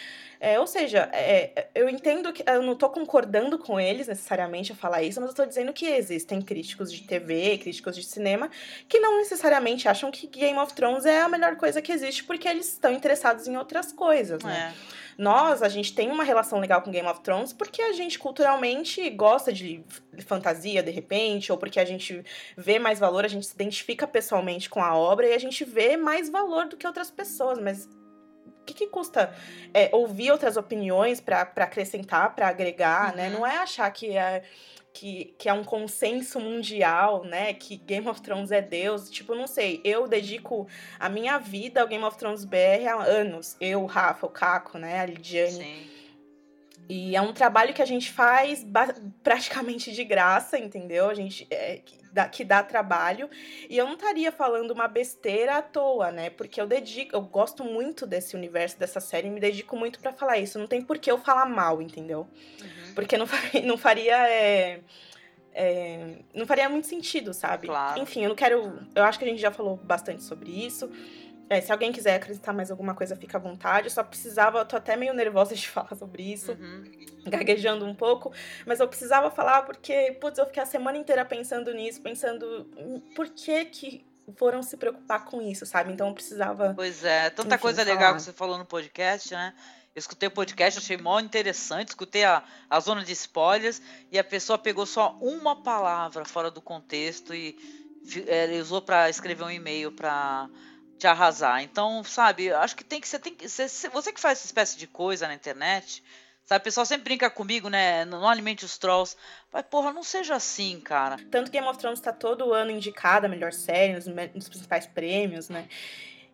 [0.40, 4.74] É, ou seja, é, eu entendo que eu não tô concordando com eles necessariamente a
[4.74, 8.50] falar isso, mas eu tô dizendo que existem críticos de TV, críticos de cinema,
[8.88, 12.48] que não necessariamente acham que Game of Thrones é a melhor coisa que existe, porque
[12.48, 14.74] eles estão interessados em outras coisas, né?
[14.90, 15.04] é.
[15.16, 19.08] Nós, a gente tem uma relação legal com Game of Thrones porque a gente culturalmente
[19.10, 19.84] gosta de
[20.26, 22.24] fantasia, de repente, ou porque a gente
[22.56, 25.96] vê mais valor, a gente se identifica pessoalmente com a obra e a gente vê
[25.96, 27.88] mais valor do que outras pessoas, mas
[28.64, 29.30] o que, que custa
[29.74, 33.28] é, ouvir outras opiniões para acrescentar, para agregar, né?
[33.28, 33.34] Uhum.
[33.34, 34.42] Não é achar que é,
[34.90, 37.52] que, que é um consenso mundial, né?
[37.52, 39.10] Que Game of Thrones é Deus.
[39.10, 40.66] Tipo, não sei, eu dedico
[40.98, 43.54] a minha vida ao Game of Thrones BR há anos.
[43.60, 45.00] Eu, o Rafa, o Caco, né?
[45.00, 45.52] A Lidiane.
[45.52, 45.90] Sim.
[46.88, 48.64] E é um trabalho que a gente faz
[49.22, 51.10] praticamente de graça, entendeu?
[51.10, 51.80] A gente é,
[52.14, 53.28] dá, que dá trabalho.
[53.68, 56.30] E eu não estaria falando uma besteira à toa, né?
[56.30, 60.12] Porque eu dedico, eu gosto muito desse universo, dessa série, e me dedico muito pra
[60.12, 60.58] falar isso.
[60.58, 62.28] Não tem por que eu falar mal, entendeu?
[62.62, 62.94] Uhum.
[62.94, 63.62] Porque não faria.
[63.62, 64.80] Não faria é,
[65.52, 67.66] é, não faria muito sentido, sabe?
[67.66, 68.00] Claro.
[68.00, 68.86] Enfim, eu não quero.
[68.94, 70.90] Eu acho que a gente já falou bastante sobre isso.
[71.48, 73.86] É, se alguém quiser acrescentar mais alguma coisa, fica à vontade.
[73.86, 76.84] Eu só precisava, eu tô até meio nervosa de falar sobre isso, Uhum.
[77.26, 78.32] gaguejando um pouco,
[78.66, 82.68] mas eu precisava falar porque, putz, eu fiquei a semana inteira pensando nisso, pensando
[83.14, 84.04] por que que
[84.36, 85.92] foram se preocupar com isso, sabe?
[85.92, 86.72] Então eu precisava.
[86.74, 87.94] Pois é, tanta Enfim, coisa falar.
[87.94, 89.52] legal que você falou no podcast, né?
[89.94, 93.80] Eu escutei o podcast, achei mó interessante, escutei a, a zona de spoilers
[94.10, 97.56] e a pessoa pegou só uma palavra fora do contexto e
[98.26, 100.48] é, usou para escrever um e-mail para
[100.98, 101.62] te arrasar.
[101.62, 104.78] Então, sabe, acho que tem que ser, tem que se- você que faz essa espécie
[104.78, 106.02] de coisa na internet,
[106.44, 108.04] sabe, o pessoal sempre brinca comigo, né?
[108.04, 109.16] Não alimente os trolls.
[109.52, 111.16] Mas, porra, não seja assim, cara.
[111.30, 115.48] Tanto Game of Thrones tá todo ano indicada a melhor série, nos, nos principais prêmios,
[115.48, 115.68] né?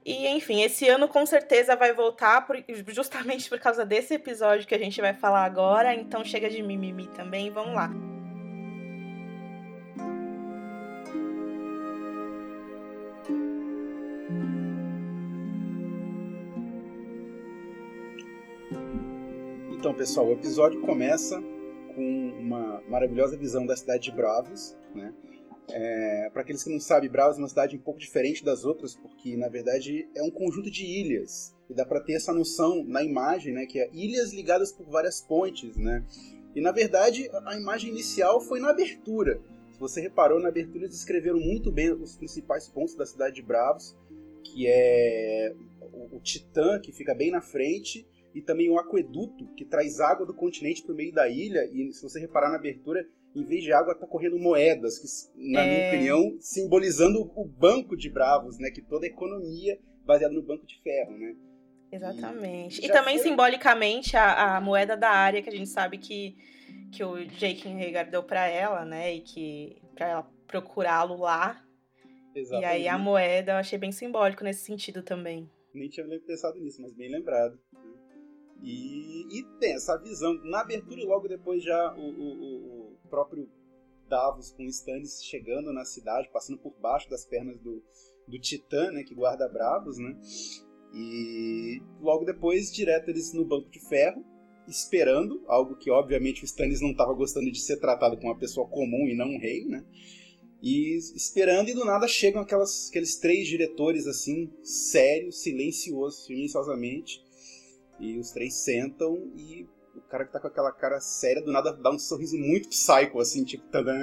[0.05, 2.57] E, enfim, esse ano com certeza vai voltar por-
[2.88, 5.94] justamente por causa desse episódio que a gente vai falar agora.
[5.94, 7.90] Então chega de mimimi também, vamos lá.
[19.90, 21.42] Então, pessoal, o episódio começa
[21.96, 25.12] com uma maravilhosa visão da cidade de Bravos, né?
[25.68, 28.94] É, para aqueles que não sabem, Bravos é uma cidade um pouco diferente das outras,
[28.94, 31.57] porque na verdade é um conjunto de ilhas.
[31.68, 35.20] E dá para ter essa noção na imagem, né, que é ilhas ligadas por várias
[35.20, 36.05] pontes, né?
[36.55, 39.40] E na verdade a imagem inicial foi na abertura.
[39.72, 43.42] Se você reparou, na abertura eles descreveram muito bem os principais pontos da cidade de
[43.42, 43.96] Bravos,
[44.44, 49.64] que é o, o Titã, que fica bem na frente, e também o aqueduto, que
[49.64, 51.64] traz água do continente para o meio da ilha.
[51.73, 55.61] E se você reparar na abertura, em vez de água, tá correndo moedas, que, na
[55.62, 55.66] É.
[55.66, 58.71] minha opinião, simbolizando o banco de Bravos, né?
[58.71, 61.35] Que toda a economia baseada no banco de ferro, né?
[61.93, 62.81] Exatamente.
[62.81, 66.37] E E também, foi- simbolicamente, a, a moeda da área, que a gente sabe que,
[66.93, 69.14] que o Jake Hagar deu pra ela, né?
[69.14, 71.62] E que pra ela procurá-lo lá.
[72.35, 72.62] Exatamente.
[72.62, 75.51] E aí a moeda eu achei bem simbólico nesse sentido também.
[75.75, 77.59] Nem tinha pensado nisso, mas bem lembrado.
[78.62, 80.35] E, e tem essa visão.
[80.44, 83.49] Na abertura e logo depois já o, o- o- próprio
[84.09, 87.83] Davos com Stannis chegando na cidade, passando por baixo das pernas do,
[88.29, 90.16] do Titã, né, que guarda Bravos, né?
[90.92, 94.25] E logo depois, direto eles no banco de ferro,
[94.66, 98.68] esperando, algo que obviamente o Stannis não estava gostando de ser tratado como uma pessoa
[98.68, 99.85] comum e não um rei, né?
[100.62, 107.25] E esperando, e do nada chegam aquelas, aqueles três diretores assim, sérios, silenciosos, silenciosamente.
[108.01, 111.73] E os três sentam e o cara que tá com aquela cara séria do nada
[111.73, 113.95] dá um sorriso muito psycho, assim, tipo, tadã,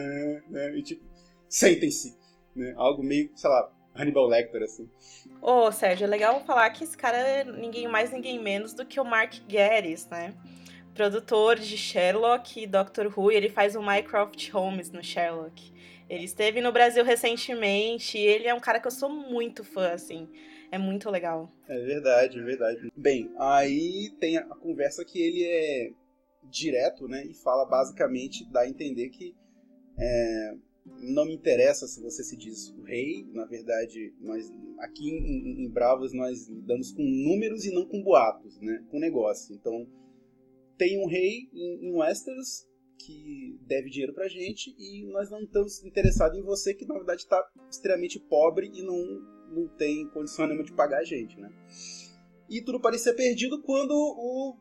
[0.49, 0.77] né?
[0.77, 1.03] E tipo,
[1.49, 2.15] sentem-se,
[2.55, 2.73] né?
[2.77, 4.89] Algo meio, sei lá, Hannibal Lecter, assim.
[5.41, 8.99] Ô, Sérgio, é legal falar que esse cara é ninguém mais, ninguém menos do que
[8.99, 10.35] o Mark Gatiss, né?
[10.93, 15.73] Produtor de Sherlock e Doctor Who, e ele faz o Mycroft Holmes no Sherlock.
[16.09, 19.91] Ele esteve no Brasil recentemente, e ele é um cara que eu sou muito fã,
[19.91, 20.29] assim.
[20.71, 21.49] É muito legal.
[21.67, 22.91] É verdade, é verdade.
[22.95, 25.91] Bem, aí tem a conversa que ele é
[26.43, 27.25] direto, né?
[27.25, 29.35] E fala basicamente, dá a entender que
[29.97, 30.53] é,
[31.01, 33.25] não me interessa se você se diz o rei.
[33.33, 34.49] Na verdade, nós
[34.79, 38.83] aqui em, em Bravos nós lidamos com números e não com boatos, né?
[38.89, 39.55] Com negócio.
[39.55, 39.87] Então
[40.77, 45.83] tem um rei em, em Westeros que deve dinheiro pra gente e nós não estamos
[45.83, 48.97] interessados em você que na verdade está extremamente pobre e não,
[49.49, 51.49] não tem condição nenhuma de pagar a gente, né?
[52.49, 54.55] E tudo parecia perdido quando o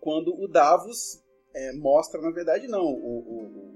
[0.00, 1.22] quando o Davos
[1.54, 2.84] é, mostra, na verdade, não.
[2.84, 3.72] O, o,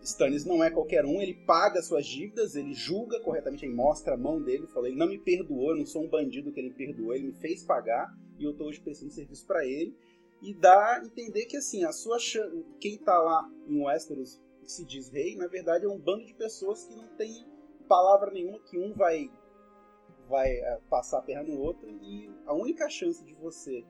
[0.00, 4.14] o Stannis não é qualquer um, ele paga suas dívidas, ele julga corretamente, ele mostra
[4.14, 6.68] a mão dele, fala, ele não me perdoou, eu não sou um bandido que ele
[6.68, 9.96] me perdoou, ele me fez pagar e eu estou hoje prestando serviço para ele.
[10.42, 12.18] E dá a entender que, assim, a sua
[12.78, 16.34] quem tá lá em Westeros que se diz rei, na verdade é um bando de
[16.34, 17.44] pessoas que não tem
[17.88, 19.30] palavra nenhuma, que um vai
[20.28, 23.84] vai é, passar a perna no outro e a única chance de você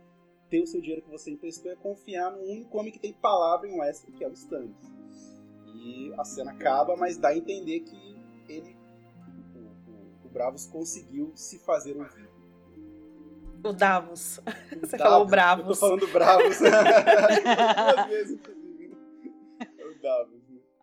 [0.50, 3.68] ter o seu dinheiro que você emprestou é confiar no único homem que tem palavra
[3.68, 4.74] em Westeros, que é o Stannis.
[5.76, 8.16] E a cena acaba, mas dá a entender que
[8.48, 8.76] ele,
[9.54, 12.28] o, o- o Bravos conseguiu se fazer ouvir.
[13.64, 14.40] O Davos.
[14.80, 15.78] Você Davos, falou Eu tô Bravos.
[15.80, 16.58] falando Bravos.
[17.94, 18.40] Duas vezes,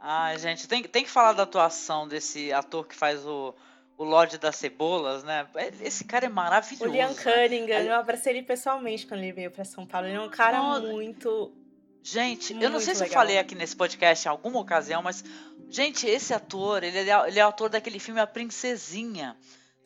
[0.04, 3.54] Ai, gente, tem, tem que falar da atuação desse ator que faz o,
[3.98, 5.48] o Lorde das Cebolas, né?
[5.80, 6.92] Esse cara é O maravilhoso.
[6.92, 7.16] Liam né?
[7.16, 10.08] Cunningham, Ali- eu abracei ele pessoalmente quando ele veio pra São Paulo.
[10.08, 10.88] Ele é um cara Nossa.
[10.88, 11.54] muito.
[12.04, 15.24] Gente, eu não sei Muito se eu falei aqui nesse podcast em alguma ocasião, mas,
[15.70, 19.38] gente, esse ator, ele é, ele é autor daquele filme A Princesinha,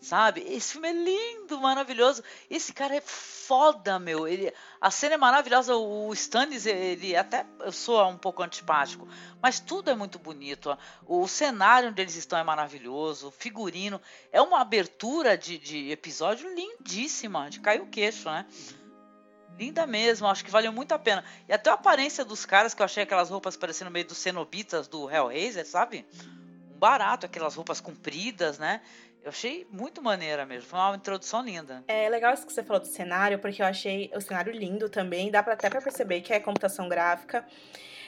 [0.06, 0.42] sabe?
[0.48, 2.24] Esse filme é lindo, maravilhoso.
[2.50, 4.28] Esse cara é foda, meu.
[4.28, 5.76] Ele, a cena é maravilhosa.
[5.76, 9.08] O Stannis, ele até soa um pouco antipático,
[9.42, 10.78] mas tudo é muito bonito.
[11.06, 14.00] O cenário onde eles estão é maravilhoso, o figurino.
[14.32, 18.46] É uma abertura de, de episódio lindíssima, de cair o queixo, né?
[19.58, 21.24] Linda mesmo, acho que valeu muito a pena.
[21.48, 24.88] E até a aparência dos caras, que eu achei aquelas roupas parecendo meio dos cenobitas
[24.88, 26.06] do Hellraiser, sabe?
[26.76, 28.82] Um barato, aquelas roupas compridas, né?
[29.26, 30.70] Eu achei muito maneira mesmo.
[30.70, 31.84] Foi uma introdução linda.
[31.88, 35.32] É legal isso que você falou do cenário, porque eu achei o cenário lindo também.
[35.32, 37.44] Dá pra, até pra perceber que é computação gráfica.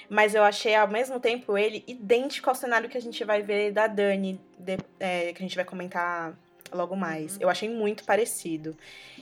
[0.08, 3.72] Mas eu achei, ao mesmo tempo, ele idêntico ao cenário que a gente vai ver
[3.72, 6.38] da Dani, de- é, que a gente vai comentar
[6.72, 7.34] logo mais.
[7.34, 7.42] Uhum.
[7.42, 8.78] Eu achei muito parecido.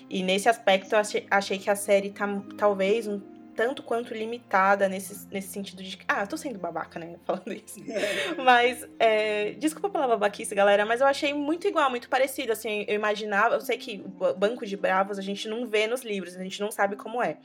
[0.09, 2.27] E nesse aspecto, eu achei, achei que a série tá
[2.57, 3.21] talvez um
[3.55, 5.97] tanto quanto limitada nesse, nesse sentido de.
[6.07, 7.15] Ah, tô sendo babaca, né?
[7.25, 7.79] Falando isso.
[8.43, 12.51] Mas, é, desculpa pela babaquice, galera, mas eu achei muito igual, muito parecido.
[12.51, 14.03] Assim, eu imaginava, eu sei que
[14.37, 17.37] Banco de Bravos a gente não vê nos livros, a gente não sabe como é.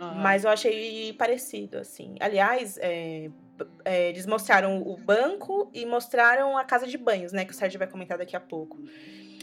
[0.00, 0.14] Aham.
[0.22, 2.14] Mas eu achei parecido, assim.
[2.20, 3.30] Aliás, é,
[3.84, 7.44] é, eles mostraram o banco e mostraram a casa de banhos, né?
[7.44, 8.78] Que o Sérgio vai comentar daqui a pouco.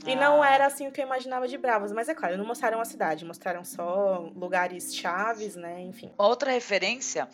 [0.05, 1.91] E não era assim o que eu imaginava de Bravos.
[1.91, 5.81] Mas é claro, não mostraram a cidade, mostraram só lugares chaves, né?
[5.81, 6.11] Enfim.
[6.17, 7.27] Outra referência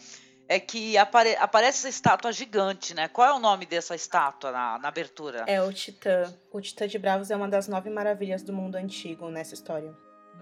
[0.47, 3.07] é que apare aparece essa estátua gigante, né?
[3.07, 5.45] Qual é o nome dessa estátua na, na abertura?
[5.47, 6.33] É o Titã.
[6.51, 9.93] O Titã de Bravos é uma das nove maravilhas do mundo antigo nessa história.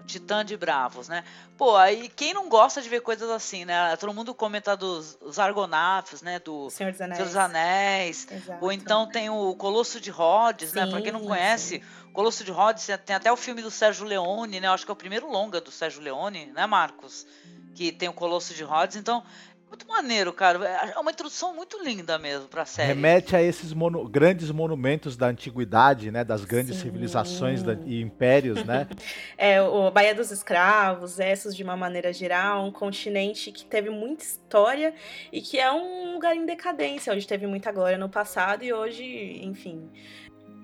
[0.06, 1.24] Titã de Bravos, né?
[1.56, 3.96] Pô, aí quem não gosta de ver coisas assim, né?
[3.96, 6.38] Todo mundo comenta dos os Argonautas, né?
[6.38, 7.16] Do Senhor dos Anéis.
[7.16, 8.26] Senhor dos Anéis.
[8.60, 10.86] Ou então tem o Colosso de Rhodes, né?
[10.86, 14.04] Pra quem não Sim, conhece, o Colosso de Rhodes tem até o filme do Sérgio
[14.06, 14.68] Leone, né?
[14.68, 17.26] Eu acho que é o primeiro longa do Sérgio Leone, né, Marcos?
[17.74, 18.96] Que tem o Colosso de Rhodes.
[18.96, 19.22] Então,
[19.70, 20.62] muito maneiro, cara.
[20.94, 22.88] É uma introdução muito linda mesmo pra série.
[22.88, 26.24] Remete a esses mono- grandes monumentos da antiguidade, né?
[26.24, 26.82] Das grandes Sim.
[26.82, 28.86] civilizações da- e impérios, né?
[29.38, 34.24] É, o Baía dos Escravos, Essos de uma maneira geral, um continente que teve muita
[34.24, 34.92] história
[35.32, 39.40] e que é um lugar em decadência, onde teve muita glória no passado e hoje,
[39.42, 39.88] enfim.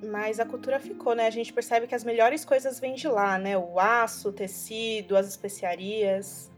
[0.05, 1.27] Mas a cultura ficou, né?
[1.27, 3.57] A gente percebe que as melhores coisas vêm de lá, né?
[3.57, 6.51] O aço, o tecido, as especiarias.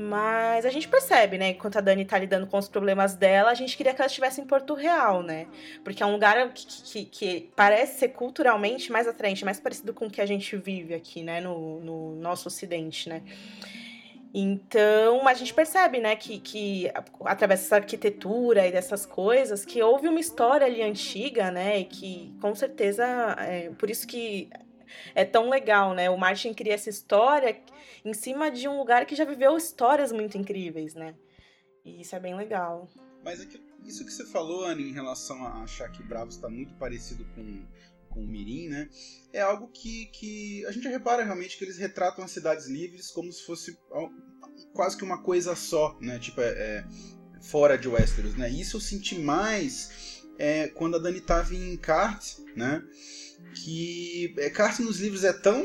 [0.00, 1.48] Mas a gente percebe, né?
[1.48, 4.40] Enquanto a Dani tá lidando com os problemas dela, a gente queria que ela estivesse
[4.40, 5.48] em Porto Real, né?
[5.82, 10.06] Porque é um lugar que, que, que parece ser culturalmente mais atraente, mais parecido com
[10.06, 11.40] o que a gente vive aqui, né?
[11.40, 13.22] No, no nosso ocidente, né?
[14.32, 16.88] Então, a gente percebe, né, que, que
[17.24, 22.36] através dessa arquitetura e dessas coisas, que houve uma história ali antiga, né, e que
[22.40, 23.04] com certeza,
[23.40, 24.50] é por isso que
[25.14, 27.60] é tão legal, né, o Martin cria essa história
[28.04, 31.14] em cima de um lugar que já viveu histórias muito incríveis, né,
[31.84, 32.88] e isso é bem legal.
[33.24, 33.46] Mas é
[33.84, 37.66] isso que você falou, Anne, em relação a achar que Bravos está muito parecido com,
[38.08, 38.88] com o Mirim, né?
[39.32, 43.32] É algo que, que a gente repara realmente que eles retratam as cidades livres como
[43.32, 43.78] se fosse
[44.72, 46.18] quase que uma coisa só, né?
[46.18, 46.84] Tipo, é, é,
[47.40, 48.48] fora de Westeros, né?
[48.50, 52.82] Isso eu senti mais é, quando a Dani tava em Cart, né?
[53.54, 55.64] Que é, Cart nos livros é tão,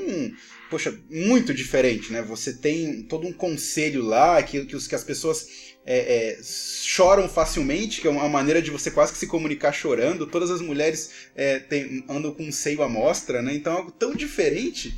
[0.70, 2.22] poxa, muito diferente, né?
[2.22, 5.48] Você tem todo um conselho lá que, que, os, que as pessoas
[5.86, 10.28] é, é, choram facilmente, que é uma maneira de você quase que se comunicar chorando.
[10.28, 13.54] Todas as mulheres é, tem- andam com um seio à mostra, né?
[13.54, 14.96] Então é algo tão diferente.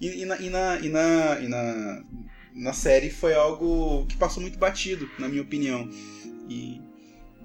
[0.00, 2.04] E, e na, e, na, e, na, e na,
[2.54, 5.88] na série foi algo que passou muito batido, na minha opinião.
[6.48, 6.80] E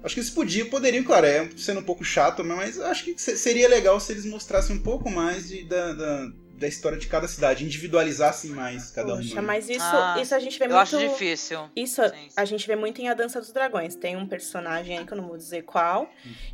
[0.06, 3.36] acho que eles podiam, poderiam, claro, é sendo um pouco chato, mas acho que se-
[3.36, 7.28] seria legal se eles mostrassem um pouco mais de, da, da, da história de cada
[7.28, 9.42] cidade, individualizassem mais cada Poxa, uma.
[9.42, 10.80] mas isso, Ah, isso a gente vê Eu muito...
[10.80, 11.68] acho difícil.
[11.76, 13.94] Isso Sim, a gente vê muito em A Dança dos Dragões.
[13.94, 16.10] Tem um personagem aí que eu não vou dizer qual,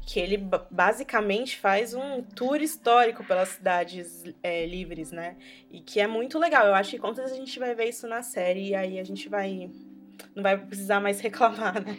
[0.06, 5.36] que ele ba- basicamente faz um tour histórico pelas cidades é, livres, né?
[5.70, 6.66] E que é muito legal.
[6.66, 9.04] Eu acho que com certeza a gente vai ver isso na série e aí a
[9.04, 9.70] gente vai.
[10.34, 11.98] Não vai precisar mais reclamar, né?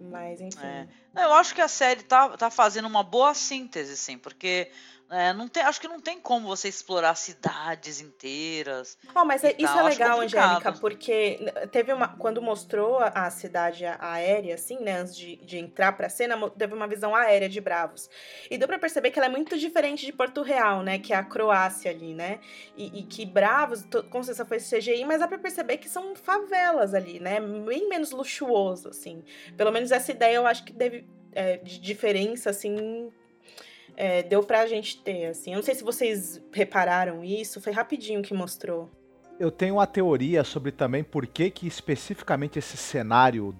[0.00, 0.66] Mas enfim.
[0.66, 0.88] É.
[1.14, 4.70] Eu acho que a série tá, tá fazendo uma boa síntese, sim, porque
[5.10, 8.96] é, não tem, acho que não tem como você explorar cidades inteiras.
[9.14, 10.20] Oh, mas é- isso é legal.
[10.20, 12.08] Angélica, porque teve uma.
[12.08, 14.98] Quando mostrou a, cidade aérea, assim, né?
[14.98, 18.08] Antes de, de entrar pra cena, teve uma visão aérea de Bravos.
[18.50, 20.98] E deu pra perceber que ela é muito diferente de Porto Real, né?
[20.98, 22.40] Que é a Croácia ali, né?
[22.76, 26.94] E, e que Bravos, com certeza foi CGI, mas dá pra perceber que são favelas
[26.94, 27.40] ali, né?
[27.40, 29.24] Bem menos luxuoso, assim.
[29.56, 31.06] Pelo menos essa ideia eu acho que deve.
[31.32, 33.10] é, de diferença, assim.
[34.02, 35.50] É, deu pra gente ter, assim.
[35.52, 38.88] Eu não sei se vocês repararam isso, foi rapidinho que mostrou.
[39.38, 43.54] Eu tenho uma teoria sobre também por que, que especificamente esse cenário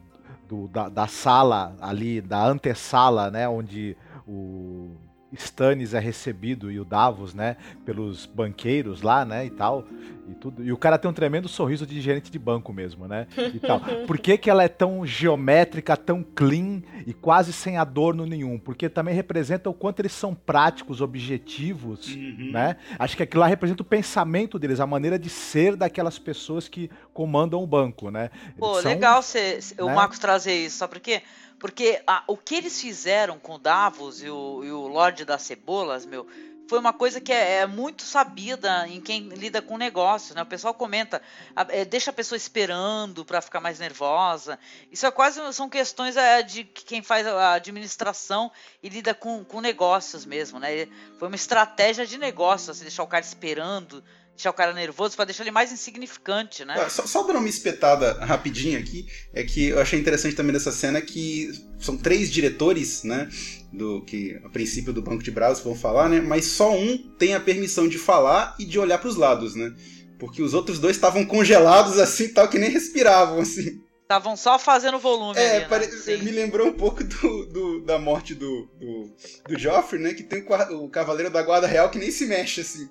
[0.48, 3.94] do- da, da sala ali, da antessala, né, onde
[4.26, 4.90] o
[5.32, 9.86] Stannis é recebido e o Davos, né, pelos banqueiros lá, né, e tal,
[10.28, 10.64] e tudo.
[10.64, 13.80] E o cara tem um tremendo sorriso de gerente de banco mesmo, né, e tal.
[14.06, 18.58] Por que, que ela é tão geométrica, tão clean e quase sem adorno nenhum?
[18.58, 22.50] Porque também representa o quanto eles são práticos, objetivos, Uhum.
[22.52, 22.76] né?
[22.98, 26.90] Acho que aquilo lá representa o pensamento deles, a maneira de ser daquelas pessoas que
[27.12, 28.30] comandam o banco, né?
[28.44, 29.94] Eles Pô, são- legal cê, cê- o né?
[29.94, 31.22] Marcos trazer isso, sabe por quê?
[31.60, 35.42] Porque a- o que eles fizeram com o Davos e o, e o Lorde das
[35.42, 36.26] Cebolas, meu,
[36.68, 40.42] foi uma coisa que é, é muito sabida em quem lida com negócios, né?
[40.42, 41.20] O pessoal comenta,
[41.68, 44.56] é, deixa a pessoa esperando para ficar mais nervosa.
[44.90, 49.44] Isso é quase são questões é, de que quem faz a administração e lida com,
[49.44, 50.86] com negócios mesmo, né?
[51.18, 54.02] Foi uma estratégia de negócio, assim, deixar o cara esperando,
[54.40, 56.88] deixar o cara nervoso para deixar ele mais insignificante, né?
[56.88, 61.00] Só, só dando uma espetada rapidinho aqui, é que eu achei interessante também dessa cena
[61.02, 63.28] que são três diretores, né?
[63.72, 66.20] Do que a princípio do Banco de Bravos vão falar, né?
[66.20, 69.72] Mas só um tem a permissão de falar e de olhar para os lados, né?
[70.18, 73.80] Porque os outros dois estavam congelados assim, tal que nem respiravam assim.
[74.02, 75.68] Estavam só fazendo volume É, ali, né?
[75.68, 75.86] pare-
[76.18, 79.14] me lembrou um pouco do, do- da morte do, do,
[79.48, 80.12] do Joffrey, né?
[80.14, 82.88] Que tem o, o Cavaleiro da Guarda Real que nem se mexe, assim.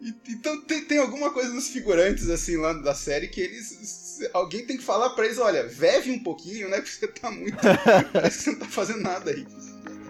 [0.00, 4.18] E- então tem, tem alguma coisa nos figurantes, assim, lá da série que eles.
[4.32, 6.76] Alguém tem que falar pra eles, olha, veve um pouquinho, né?
[6.82, 7.56] Porque você tá muito.
[8.12, 9.46] Parece que você não tá fazendo nada aí.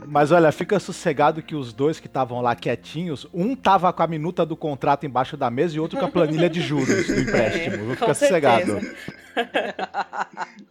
[0.07, 4.07] Mas olha, fica sossegado que os dois que estavam lá quietinhos, um tava com a
[4.07, 7.77] minuta do contrato embaixo da mesa e outro com a planilha de juros do empréstimo.
[7.79, 8.81] Vou Com ficar sossegado.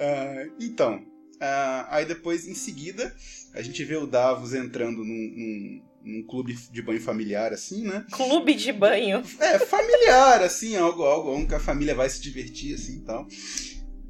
[0.00, 1.04] Ah, então,
[1.40, 3.12] ah, aí depois, em seguida,
[3.52, 8.04] a gente vê o Davos entrando num, num, num clube de banho familiar, assim, né?
[8.10, 9.22] Clube de banho.
[9.38, 13.26] É, familiar, assim, algo, algo onde a família vai se divertir, assim, e tal.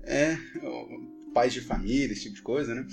[0.05, 0.39] É,
[1.35, 2.87] pais de família, esse tipo de coisa, né?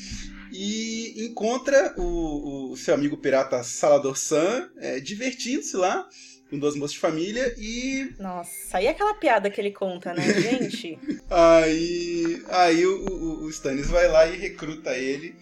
[0.52, 6.08] E encontra o, o seu amigo pirata Salador San é, divertindo-se lá
[6.50, 11.00] com duas moças de família e Nossa, e aquela piada que ele conta, né, gente?
[11.30, 15.36] aí, aí o, o, o Stannis vai lá e recruta ele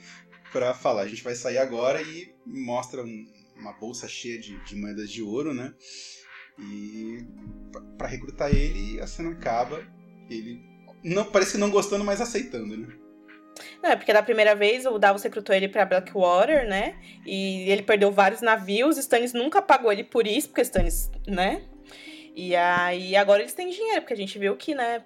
[0.51, 3.25] pra falar, a gente vai sair agora e mostra um-
[3.55, 5.73] uma bolsa cheia de, de moedas de ouro, né?
[6.59, 7.25] E
[7.97, 9.81] pra recrutar ele, a cena acaba,
[10.29, 10.61] ele
[11.03, 12.87] não parece que não gostando, mas aceitando, né?
[13.81, 16.99] Não, é porque da primeira vez o Davos recrutou ele pra Blackwater, né?
[17.25, 21.63] E ele perdeu vários navios, Stannis nunca pagou ele por isso, porque Stannis, né?
[22.35, 25.03] E aí agora eles têm dinheiro, porque a gente viu que, né,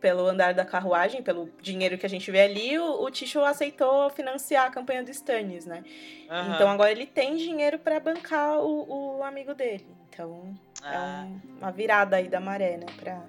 [0.00, 4.10] pelo andar da carruagem, pelo dinheiro que a gente vê ali, o, o Ticho aceitou
[4.10, 5.84] financiar a campanha do Stannis, né?
[6.28, 6.54] Aham.
[6.54, 9.86] Então agora ele tem dinheiro pra bancar o, o amigo dele.
[10.10, 10.52] Então
[10.82, 11.26] é Ah.
[11.26, 13.22] um- uma virada aí da maré, né, pra,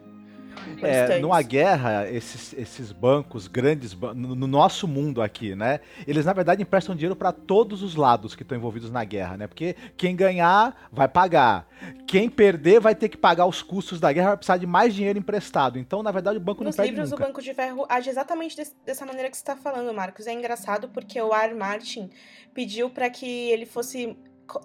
[0.82, 5.80] É, numa guerra, esses, esses bancos, grandes bancos, no, no nosso mundo aqui, né?
[6.08, 9.47] Eles, na verdade, emprestam dinheiro para todos os lados que estão envolvidos na guerra, né?
[9.47, 11.68] Porque quem ganhar vai pagar.
[12.08, 15.20] Quem perder vai ter que pagar os custos da guerra, vai precisar de mais dinheiro
[15.20, 15.78] emprestado.
[15.80, 17.24] Então, na verdade, o banco Nos não perde livros, nunca.
[17.24, 20.28] o Banco de Ferro age exatamente des- dessa maneira que você está falando, Marcos.
[20.28, 21.54] É engraçado porque o R.
[21.54, 22.10] Martin
[22.54, 24.16] pediu para que ele fosse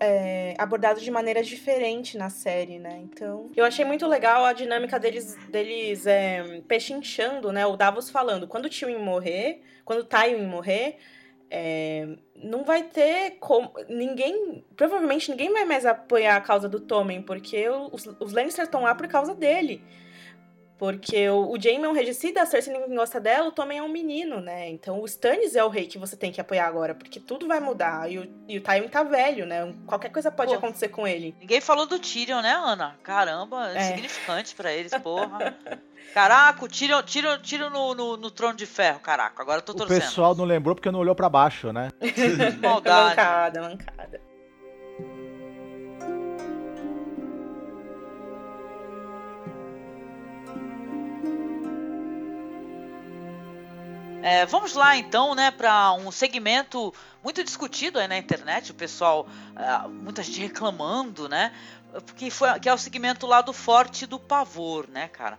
[0.00, 3.00] é, abordado de maneira diferente na série, né?
[3.02, 7.66] Então, eu achei muito legal a dinâmica deles, deles é, pechinchando, né?
[7.66, 10.98] O Davos falando, quando o Tywin morrer, quando o Tywin morrer,
[11.50, 12.06] é,
[12.36, 13.72] não vai ter como.
[13.88, 14.64] Ninguém.
[14.76, 18.94] Provavelmente ninguém vai mais apoiar a causa do Tommen, porque os, os Lannister estão lá
[18.94, 19.82] por causa dele.
[20.78, 23.82] Porque o, o Jaime é um regicida, a Cersei ninguém gosta dela, o Tommen é
[23.82, 24.68] um menino, né?
[24.70, 27.58] Então o Stannis é o rei que você tem que apoiar agora, porque tudo vai
[27.58, 28.08] mudar.
[28.10, 29.74] E o, e o Tywin tá velho, né?
[29.86, 30.58] Qualquer coisa pode Pô.
[30.58, 31.34] acontecer com ele.
[31.40, 32.96] Ninguém falou do Tyrion, né, Ana?
[33.02, 33.82] Caramba, É.
[33.82, 35.56] insignificante pra eles, porra.
[36.14, 39.42] Caraca, o Tyrion, Tyrion, Tyrion no, no, no trono de ferro, caraca.
[39.42, 40.00] Agora eu tô O torcendo.
[40.00, 41.90] pessoal não lembrou porque não olhou para baixo, né?
[42.62, 43.08] Maldade.
[43.16, 44.20] mancada, mancada.
[54.20, 56.92] É, vamos lá então, né, para um segmento
[57.22, 61.54] muito discutido aí na internet, o pessoal, ah, muita gente reclamando, né,
[62.04, 65.38] porque foi, que é o segmento lá do Forte do Pavor, né, cara.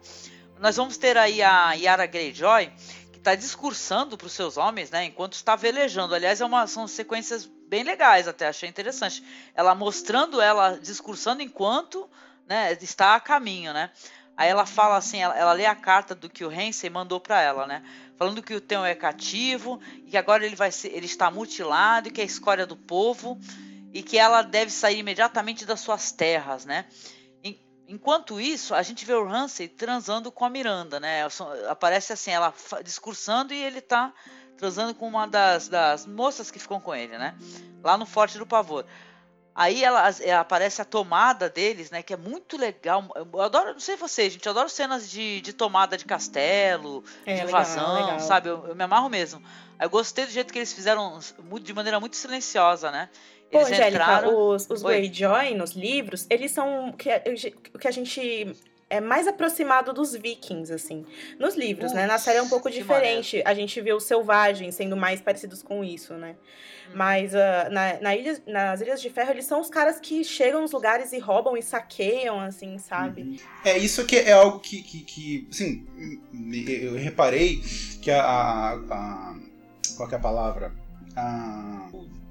[0.59, 2.71] Nós vamos ter aí a Yara Greyjoy,
[3.11, 6.15] que está discursando para os seus homens, né, enquanto está velejando.
[6.15, 9.21] Aliás, é uma, são sequências bem legais, até achei interessante.
[9.53, 12.09] Ela mostrando ela discursando enquanto,
[12.47, 13.91] né, está a caminho, né.
[14.38, 17.41] Aí ela fala assim, ela, ela lê a carta do que o Hensei mandou para
[17.41, 17.84] ela, né?
[18.20, 22.09] Falando que o Theon é cativo e que agora ele vai ser, ele está mutilado
[22.09, 23.39] e que é a escória do povo
[23.93, 26.86] e que ela deve sair imediatamente das suas terras, né?
[27.43, 27.57] En-
[27.88, 31.22] Enquanto isso, a gente vê o Ramsay transando com a Miranda, né?
[31.70, 32.53] Aparece assim, ela
[32.84, 34.13] discursando e ele tá
[34.57, 37.36] transando com uma das, das moças que ficam com ele, né?
[37.82, 38.86] Lá no Forte do Pavor.
[39.60, 42.01] Aí ela, é, aparece a tomada deles, né?
[42.01, 43.03] Que é muito legal.
[43.14, 47.34] Eu adoro, não sei vocês, gente, eu adoro cenas de, de tomada de castelo, É,
[47.34, 48.20] de legal, invasão, legal.
[48.22, 48.47] sabe?
[48.47, 49.43] Eu, eu me amarro mesmo.
[49.78, 51.20] Eu gostei do jeito que eles fizeram
[51.62, 53.10] de maneira muito silenciosa, né?
[53.51, 54.49] Pô, Eles Angélica, entraram.
[54.49, 54.82] os, os.
[54.82, 58.55] Greyjoy nos livros, eles são o que que a gente
[58.90, 61.06] é mais aproximado dos vikings, assim.
[61.38, 62.06] Nos livros, né?
[62.08, 63.42] Na série é um pouco diferente.
[63.46, 66.36] A gente vê os selvagens sendo mais parecidos com isso, né?
[66.88, 66.92] Hum.
[66.96, 70.62] Mas ah, na, na ilha, nas Ilhas de Ferro, eles são os caras que chegam
[70.62, 73.40] nos lugares e roubam e saqueiam, assim, sabe?
[73.64, 75.86] É isso que é algo que, que, que assim,
[76.68, 77.62] eu reparei
[78.02, 79.36] que a, a, a-
[79.98, 80.74] qual que é a palavra?
[81.16, 81.90] A,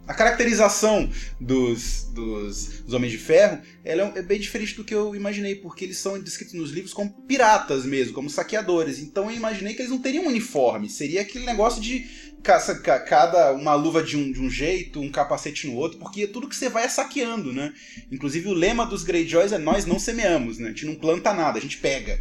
[0.08, 4.94] a caracterização dos, dos, dos Homens de Ferro ela é, é bem diferente do que
[4.94, 8.98] eu imaginei, porque eles são descritos nos livros como piratas mesmo, como saqueadores.
[8.98, 12.06] Então eu imaginei que eles não teriam um uniforme, seria aquele negócio de
[12.42, 16.26] caça- ca- cada uma luva de um, de um jeito, um capacete no outro, porque
[16.26, 17.72] tudo que você vai é saqueando, né?
[18.10, 20.66] Inclusive o lema dos Greyjoys é nós não semeamos, né?
[20.68, 22.18] A gente não planta nada, a gente pega.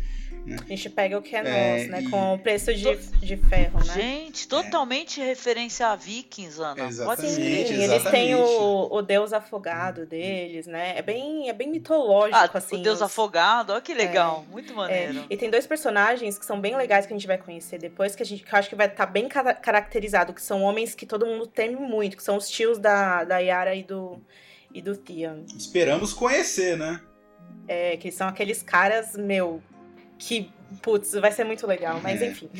[0.47, 0.55] Né?
[0.63, 2.01] A gente pega o que é, É, nosso, né?
[2.01, 3.93] e- Com o preço de, de ferro, né?
[3.93, 6.75] Gente, totalmente referência a Vikings, Ana.
[6.75, 7.81] Pode Exatamente, Sim, crer.
[7.81, 10.97] eles têm o, o deus afogado deles, né?
[10.97, 12.77] É bem, é bem mitológico, Ah, assim.
[12.77, 15.25] o Deus os- afogado, olha que legal, muito É, maneiro.
[15.29, 18.23] e tem dois personagens que são bem legais que a gente vai conhecer depois, que
[18.23, 21.05] a gente que eu acho que vai estar bem ca- caracterizado, que são homens que
[21.05, 24.21] todo mundo teme muito, que são os tios da, da Yara e do,
[24.73, 25.43] e do Theon.
[25.57, 27.01] Esperamos conhecer, né?
[27.67, 29.61] É, que são aqueles caras, meu,
[30.17, 30.49] que,
[30.81, 32.27] putz, vai ser muito legal, mas É.
[32.27, 32.49] enfim.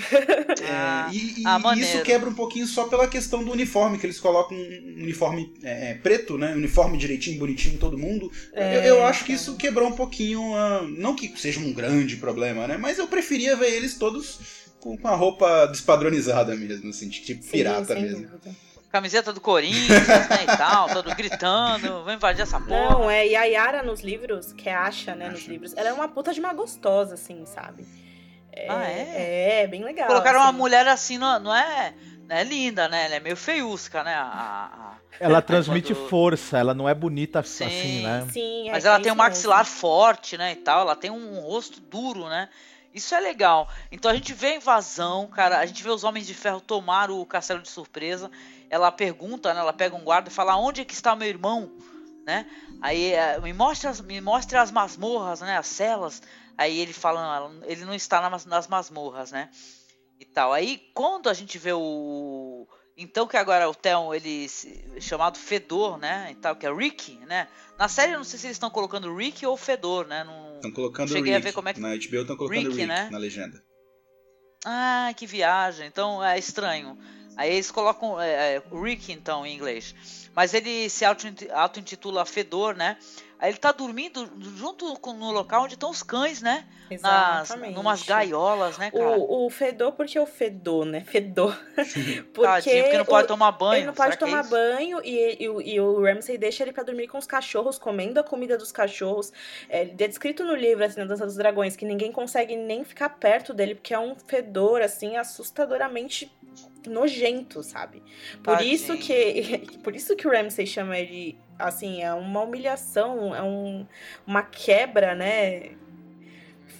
[0.69, 4.05] Ah, É, e e ah, isso quebra um pouquinho só pela questão do uniforme, que
[4.05, 6.53] eles colocam um uniforme é, é, preto, né?
[6.55, 8.31] Uniforme direitinho, bonitinho, todo mundo.
[8.53, 9.41] É, eu, eu acho que então.
[9.43, 10.55] isso quebrou um pouquinho.
[10.55, 12.77] ah, não que seja um grande problema, né?
[12.77, 14.39] Mas eu preferia ver eles todos
[14.79, 18.21] com com a roupa despadronizada mesmo, assim, tipo Sim, pirata sem mesmo.
[18.27, 18.66] dúvida.
[18.89, 22.91] Camiseta do Corinthians, né, e tal, todo gritando, vou invadir essa porra.
[22.91, 25.93] Não, é, e a Yara nos livros, que é Asha, né, nos livros, ela é
[25.93, 27.85] uma puta de uma gostosa, assim, sabe?
[28.51, 29.61] É, Ah, é?
[29.63, 30.07] É, bem legal.
[30.07, 30.57] Colocaram uma assim.
[30.57, 31.93] mulher assim, não, não é,
[32.27, 33.05] não é linda, né?
[33.05, 34.15] Ela é meio feiusca, né?
[34.15, 37.65] A, a- Ela transmite quando- força, ela não é bonita Sim.
[37.65, 38.27] assim, né?
[38.31, 39.29] Sim, é, Mas ela é tem um isso mesmo.
[39.29, 40.81] maxilar forte, né, e tal.
[40.81, 42.49] Ela tem um rosto duro, né?
[42.93, 43.69] Isso é legal.
[43.91, 45.59] Então a gente vê a invasão, cara.
[45.59, 48.31] A gente vê os Homens de Ferro tomar o castelo de surpresa.
[48.69, 49.59] Ela pergunta, né?
[49.59, 51.71] Ela pega um guarda e fala: Onde é que está meu irmão?
[52.25, 52.45] Né?
[52.81, 55.57] Aí é, me mostra, me mostre as masmorras, né?
[55.57, 56.21] As celas.
[56.57, 59.49] Aí ele fala: "Não, Ele não está nas masmorras, né?
[60.19, 60.51] E tal.
[60.51, 62.67] Aí quando a gente vê o.
[62.99, 64.47] Então que agora o Theon, ele
[64.99, 66.29] chamado Fedor, né?
[66.31, 67.47] E tal, que é Rick, né?
[67.77, 70.23] Na série eu não sei se eles estão colocando Rick ou Fedor, né?
[70.23, 70.55] Não...
[70.55, 71.47] Estão colocando Cheguei a Rick.
[71.47, 73.07] ver como é que- Na HBO estão colocando Rick, Rick, né?
[73.11, 73.63] na legenda.
[74.65, 75.85] Ah, que viagem.
[75.87, 76.97] Então é estranho.
[77.37, 79.95] Aí eles colocam é, é, Rick, então, em inglês.
[80.35, 82.97] Mas ele se auto- auto-intitula Fedor, né?
[83.39, 84.27] Aí ele tá dormindo
[84.57, 86.65] junto com, no local onde estão os cães, né?
[86.89, 87.75] Nas, Exatamente.
[87.75, 89.17] numas gaiolas, né, cara?
[89.17, 91.01] O, o fedor, porque o fedor, né?
[91.01, 91.55] Fedor.
[91.75, 93.79] Tadinho, porque porque não pode o- tomar banho.
[93.79, 94.49] Ele não pode é tomar isso?
[94.49, 98.19] banho e, e, o- e o Ramsay deixa ele pra dormir com os cachorros, comendo
[98.19, 99.31] a comida dos cachorros.
[99.69, 103.09] É, é descrito no livro, assim, na Dança dos Dragões, que ninguém consegue nem ficar
[103.09, 106.31] perto dele, porque é um fedor, assim, assustadoramente
[106.87, 108.01] nojento, sabe?
[108.43, 109.05] Por isso Tadinho.
[109.05, 113.85] que por isso que o Ramsay chama ele assim, é uma humilhação, é um,
[114.25, 115.71] uma quebra, né,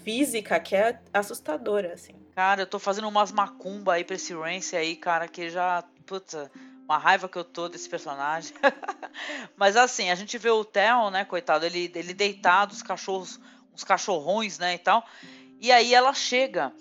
[0.03, 2.13] física que é assustadora, assim.
[2.35, 5.83] Cara, eu tô fazendo umas macumba aí pra esse Rance aí, cara, que já.
[6.05, 6.49] Puta,
[6.85, 8.53] uma raiva que eu tô desse personagem.
[9.57, 13.39] Mas assim, a gente vê o Theon, né, coitado, ele, ele deitado, os cachorros,
[13.73, 15.03] uns cachorrões, né, e tal.
[15.59, 16.71] E aí ela chega,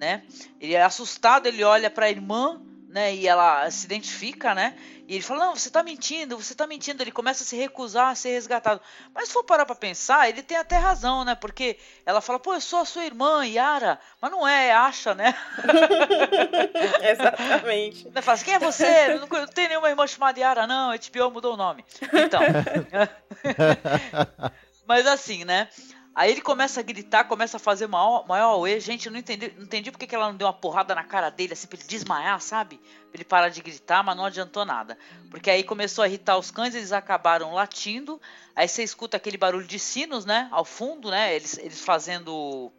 [0.00, 0.24] né?
[0.58, 2.60] Ele é assustado, ele olha pra irmã,
[2.92, 4.76] né, e ela se identifica, né?
[5.08, 7.02] E ele fala: Não, você tá mentindo, você tá mentindo.
[7.02, 8.80] Ele começa a se recusar a ser resgatado.
[9.14, 11.34] Mas se for parar pra pensar, ele tem até razão, né?
[11.34, 13.98] Porque ela fala: Pô, eu sou a sua irmã, Yara.
[14.20, 15.34] Mas não é, é Acha, né?
[17.02, 18.06] Exatamente.
[18.08, 19.14] Ele fala assim, quem é você?
[19.14, 20.90] Não, não tem nenhuma irmã chamada Yara, não.
[20.90, 21.84] A HBO mudou o nome.
[22.12, 22.42] Então.
[24.86, 25.68] Mas assim, né?
[26.14, 28.68] Aí ele começa a gritar, começa a fazer maior, maior.
[28.78, 31.30] Gente, eu não entendi, não entendi porque que ela não deu uma porrada na cara
[31.30, 32.76] dele, assim, pra ele desmaiar, sabe?
[32.76, 34.98] Pra ele parar de gritar, mas não adiantou nada.
[35.30, 38.20] Porque aí começou a irritar os cães, eles acabaram latindo.
[38.54, 40.48] Aí você escuta aquele barulho de sinos, né?
[40.50, 41.34] Ao fundo, né?
[41.34, 42.70] Eles, eles fazendo.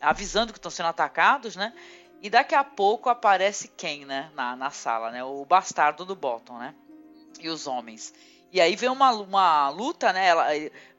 [0.00, 1.72] avisando que estão sendo atacados, né?
[2.20, 4.30] E daqui a pouco aparece quem, né?
[4.34, 5.22] Na, na sala, né?
[5.22, 6.74] O bastardo do Bottom, né?
[7.38, 8.12] E os homens.
[8.52, 10.26] E aí vem uma, uma luta, né?
[10.26, 10.54] Ela,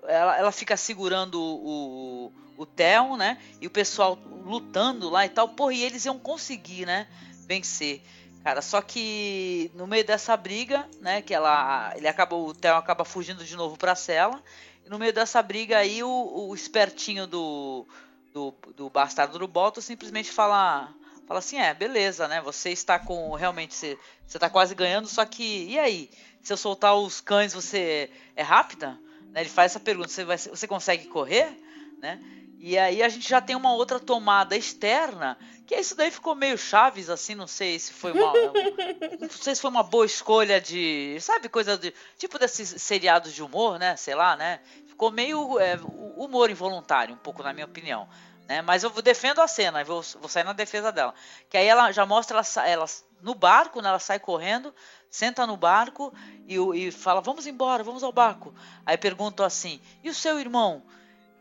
[0.07, 3.37] ela, ela fica segurando o, o Theon, né?
[3.59, 5.49] E o pessoal lutando lá e tal.
[5.49, 7.07] Porra, e eles iam conseguir, né?
[7.47, 8.01] Vencer.
[8.43, 11.21] Cara, só que no meio dessa briga, né?
[11.21, 11.93] Que ela.
[11.95, 12.35] Ele acaba.
[12.35, 14.41] O Theon acaba fugindo de novo pra cela.
[14.85, 17.85] E no meio dessa briga aí, o, o espertinho do,
[18.33, 20.93] do, do bastardo do Bolton simplesmente fala.
[21.27, 22.41] Fala assim, é, beleza, né?
[22.41, 23.33] Você está com.
[23.35, 25.65] Realmente, você, você tá quase ganhando, só que.
[25.69, 26.09] E aí?
[26.41, 28.99] Se eu soltar os cães, você é rápida?
[29.31, 29.41] Né?
[29.41, 31.57] Ele faz essa pergunta, você, vai, você consegue correr?
[31.99, 32.19] Né?
[32.63, 35.35] E aí a gente já tem uma outra tomada externa,
[35.65, 38.33] que isso daí ficou meio chaves, assim, não sei se foi uma.
[39.19, 41.17] não sei se foi uma boa escolha de.
[41.19, 41.91] Sabe, coisa de.
[42.19, 43.95] Tipo desses seriados de humor, né?
[43.95, 44.59] Sei lá, né?
[44.85, 45.79] Ficou meio é,
[46.15, 48.07] humor involuntário, um pouco, na minha opinião.
[48.47, 48.61] Né?
[48.61, 51.15] Mas eu defendo a cena, vou, vou sair na defesa dela.
[51.49, 52.85] Que aí ela já mostra ela, ela
[53.21, 53.89] no barco, né?
[53.89, 54.71] Ela sai correndo,
[55.11, 56.13] senta no barco
[56.47, 58.55] e, e fala: Vamos embora, vamos ao barco.
[58.85, 60.81] Aí perguntam assim: E o seu irmão?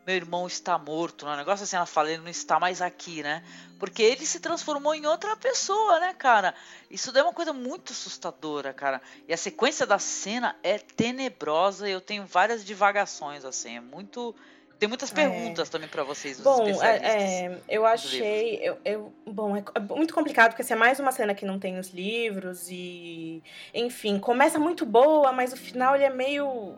[0.07, 1.35] Meu irmão está morto, né?
[1.35, 3.45] Um negócio assim, ela fala, ele não está mais aqui, né?
[3.79, 6.55] Porque ele se transformou em outra pessoa, né, cara?
[6.91, 9.01] Isso daí é uma coisa muito assustadora, cara.
[9.29, 14.35] E a sequência da cena é tenebrosa eu tenho várias divagações, assim, é muito
[14.81, 16.97] Tem muitas perguntas também pra vocês, os Bom, é,
[17.45, 18.59] é, eu achei.
[18.63, 21.59] Eu, eu- bom, é, é muito complicado, porque assim, é mais uma cena que não
[21.59, 23.43] tem nos livros e.
[23.75, 26.75] Enfim, começa muito boa, mas o final ele é meio.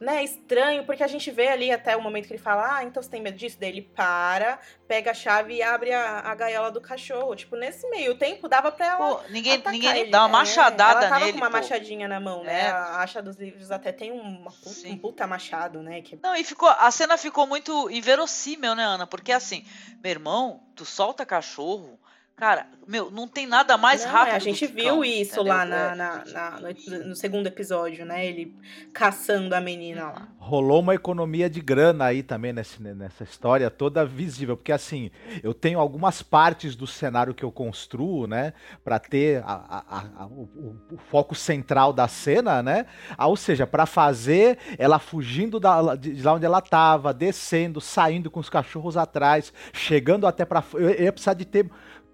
[0.00, 3.02] Né, estranho, porque a gente vê ali até o momento que ele fala, ah, então
[3.02, 3.58] você tem medo disso?
[3.60, 4.58] Daí ele para,
[4.88, 7.34] pega a chave e abre a, a gaiola do cachorro.
[7.36, 9.16] Tipo, nesse meio tempo dava pra ela.
[9.16, 10.10] Pô, ninguém, ninguém ele.
[10.10, 11.56] dá uma É, machadada Ela tava nele, com uma pô.
[11.56, 12.60] machadinha na mão, né?
[12.60, 12.70] É.
[12.70, 14.50] A acha dos livros até tem uma
[14.86, 16.00] um puta machado, né?
[16.00, 19.06] Que Não, e ficou, a cena ficou muito inverossímil, né, Ana?
[19.06, 19.64] Porque assim,
[20.02, 21.98] meu irmão, tu solta cachorro,
[22.40, 25.04] cara, meu, não tem nada mais Não, rápido é, a do gente que viu cão,
[25.04, 25.44] isso entendeu?
[25.52, 25.94] lá na, É.
[25.94, 28.26] na- na- no, no segundo episódio, né?
[28.26, 28.56] Ele
[28.92, 30.28] caçando a menina lá.
[30.38, 35.10] Rolou uma economia de grana aí também nesse- nessa história toda visível, porque assim,
[35.42, 40.26] eu tenho algumas partes do cenário que eu construo, né, Pra ter a- a- a-
[40.26, 40.48] o,
[40.92, 42.86] o- foco central da cena, né,
[43.16, 47.80] Ah, ou seja, pra fazer ela fugindo da, de, de lá onde ela tava, descendo,
[47.80, 50.64] saindo com os cachorros atrás, chegando até pra.
[50.74, 51.70] eu, eu ia precisar de ter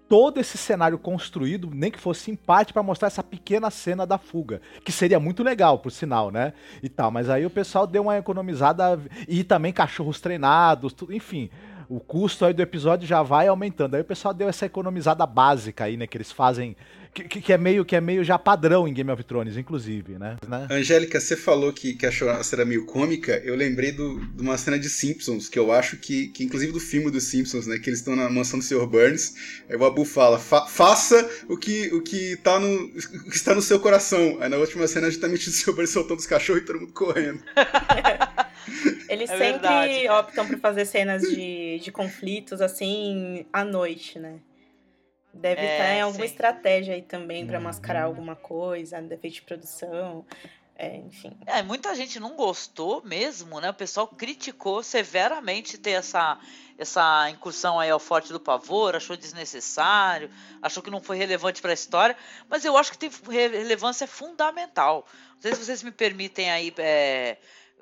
[0.07, 4.17] todo esse cenário construído, nem que fosse em parte, pra mostrar essa pequena cena da
[4.17, 6.53] fuga, que seria muito legal, por sinal, né?
[6.81, 11.49] E tal, mas aí o pessoal deu uma economizada e também cachorros treinados, tudo, enfim.
[11.89, 13.95] O custo aí do episódio já vai aumentando.
[13.95, 16.05] Aí o pessoal deu essa economizada básica aí, né?
[16.05, 16.75] Que eles fazem.
[17.23, 20.37] Que, que- é, meio, que é meio já padrão em Game of Thrones, inclusive, né?
[20.47, 20.67] né?
[20.69, 23.41] Angélica, você falou que, que achou a cena meio cômica.
[23.43, 26.79] Eu lembrei do- de uma cena de Simpsons, que eu acho que, que inclusive do
[26.79, 27.77] filme dos Simpsons, né?
[27.79, 28.85] Que eles estão na mansão do Sr.
[28.85, 29.33] Burns.
[29.69, 33.55] Aí o Abu fala: "Fa- faça o que, o, que tá no, o que está
[33.55, 34.37] no seu coração.
[34.39, 35.73] Aí na última cena, justamente o Sr.
[35.73, 37.41] Burns soltando os cachorros e todo mundo correndo.
[39.09, 44.35] Eles É sempre verdade, optam por fazer cenas de, de conflitos assim à noite, né?
[45.39, 46.31] Deve É, estar em alguma sim.
[46.31, 47.61] estratégia aí também Uhum.
[47.61, 50.25] mascarar alguma coisa, defeito de produção.
[50.79, 51.35] É, enfim.
[51.47, 53.69] É, muita gente não gostou mesmo, né?
[53.71, 56.37] O pessoal criticou severamente ter essa,
[56.77, 60.29] essa incursão aí ao Forte do Pavor, achou desnecessário,
[60.61, 62.15] achou que não foi relevante para a história,
[62.47, 65.03] mas eu acho que tem re- relevância fundamental.
[65.35, 67.37] Não sei se vocês me permitem aí é,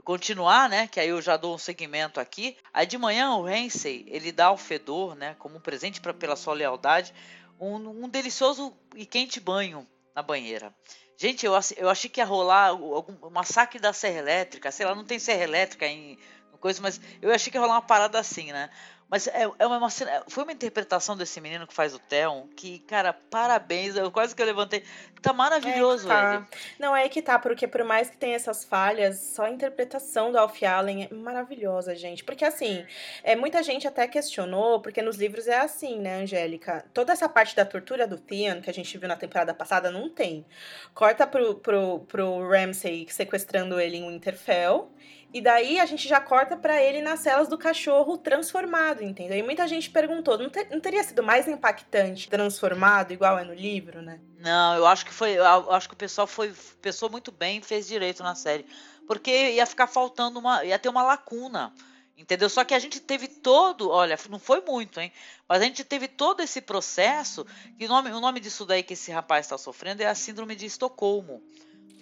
[0.06, 0.88] continuar, né?
[0.88, 2.56] Que aí eu já dou um segmento aqui.
[2.74, 5.36] Aí de manhã o Hensei, ele dá ao Fedor, né?
[5.40, 7.14] Como um presente pra, pela sua lealdade,
[7.60, 10.74] um, um delicioso e quente banho na banheira.
[11.18, 14.94] Gente, eu, eu achei que ia rolar algum um massacre da serra elétrica, sei lá,
[14.94, 16.18] não tem serra elétrica em
[16.66, 18.72] coisa, mas eu achei que ia rolar uma parada assim, né?
[19.16, 22.80] Mas é, é uma, cena- foi uma interpretação desse menino que faz o Theon, que,
[22.80, 24.84] cara, parabéns, eu quase que eu levantei.
[25.22, 26.34] Tá maravilhoso, É tá.
[26.36, 26.46] ele.
[26.78, 30.38] Não, é que tá, porque por mais que tenha essas falhas, só a interpretação do
[30.38, 32.26] Alfie Allen é maravilhosa, gente.
[32.26, 32.86] Porque assim,
[33.24, 36.84] é, muita gente até questionou, porque nos livros é assim, né, Angélica?
[36.94, 40.10] Toda essa parte da tortura do Theon, que a gente viu na temporada passada, não
[40.10, 40.46] tem.
[40.94, 44.92] Corta pro, pro, pro Ramsay sequestrando ele em Winterfell.
[45.36, 49.38] E daí a gente já corta pra ele nas celas do cachorro transformado, entendeu?
[49.38, 53.54] E muita gente perguntou, não, te- não teria sido mais impactante transformado, igual é no
[53.54, 54.22] livro, né?
[54.40, 55.32] Não, eu acho que foi.
[55.34, 58.66] Eu acho que o pessoal foi pensou muito bem fez direito na série.
[59.06, 60.64] Porque ia ficar faltando uma.
[60.64, 61.74] ia ter uma lacuna.
[62.18, 62.50] Entendeu?
[62.50, 63.90] Só que a gente teve todo.
[63.90, 65.12] Olha, não foi muito, hein?
[65.50, 67.46] Mas a gente teve todo esse processo.
[67.78, 70.56] E o nome, o nome disso daí que esse rapaz está sofrendo é a síndrome
[70.56, 71.44] de Estocolmo.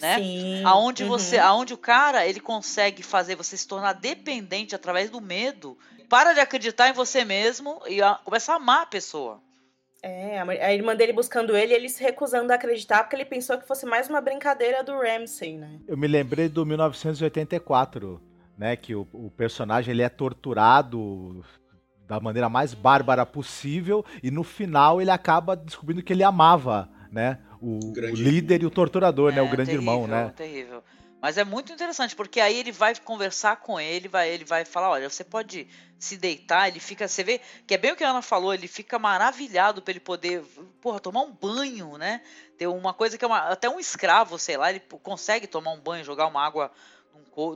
[0.01, 0.17] Né?
[0.17, 0.63] Sim.
[0.65, 1.09] Aonde uhum.
[1.09, 5.77] você, aonde o cara ele consegue fazer você se tornar dependente através do medo,
[6.09, 9.41] para de acreditar em você mesmo e a, começa a amar a pessoa.
[10.05, 13.65] É, a, irmã dele buscando ele, ele se recusando a acreditar porque ele pensou que
[13.65, 15.79] fosse mais uma brincadeira do Ramsay, né?
[15.87, 18.21] Eu me lembrei do 1984,
[18.57, 18.75] né?
[18.75, 21.41] Que o, o personagem ele é torturado
[22.05, 27.39] da maneira mais bárbara possível e no final ele acaba descobrindo que ele amava, né?
[27.63, 29.41] O, o Grande líder e o torturador, né?
[29.41, 30.33] O É, grande terrível, irmão, né?
[30.35, 30.83] Terrível.
[31.21, 34.89] Mas é muito interessante, porque aí ele vai conversar com ele, vai, ele vai falar,
[34.89, 35.65] olha, você pode
[35.97, 38.67] se deitar, ele fica, você vê, que é bem o que a Ana falou, ele
[38.67, 40.43] fica maravilhado pra ele poder,
[40.81, 42.21] porra, tomar um banho, né?
[42.57, 45.79] Ter uma coisa que é uma, até um escravo, sei lá, ele consegue tomar um
[45.79, 46.69] banho, jogar uma água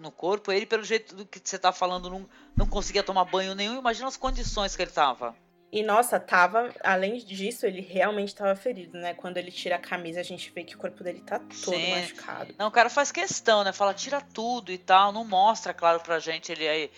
[0.02, 3.54] no corpo, ele, pelo jeito do que você tá falando, não, não conseguia tomar banho
[3.54, 5.36] nenhum, imagina as condições que ele tava.
[5.70, 9.14] E nossa, tava, além disso, ele realmente tava ferido, né?
[9.14, 11.92] Quando ele tira a camisa, a gente vê que o corpo dele tá todo Sim.
[11.92, 12.56] machucado.
[12.58, 13.74] Não, o cara faz questão, né?
[13.74, 15.12] Fala, tira tudo e tal.
[15.12, 16.90] Não mostra, claro, pra gente ele é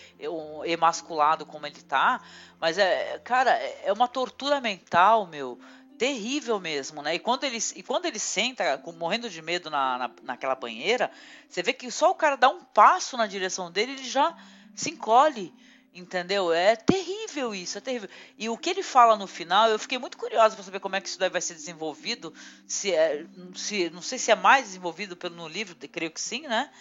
[0.66, 2.22] emasculado como ele tá.
[2.60, 5.60] Mas é, cara, é é uma tortura mental, meu.
[5.98, 7.16] Terrível mesmo, né?
[7.16, 11.12] E quando ele, e quando ele senta, morrendo de medo na, na, naquela banheira,
[11.50, 14.38] você vê que só o cara dá um passo na direção dele, ele já
[14.76, 15.54] se encolhe.
[15.94, 16.54] Entendeu?
[16.54, 18.10] É terrível isso, é terrível.
[18.38, 21.02] E o que ele fala no final, eu fiquei muito curiosa para saber como é
[21.02, 22.32] que isso daí vai ser desenvolvido.
[22.68, 23.26] Se é,
[23.56, 26.72] se, não sei se é mais desenvolvido pelo no livro, creio que sim, né?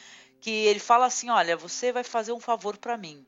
[0.41, 3.27] Que ele fala assim: olha, você vai fazer um favor para mim.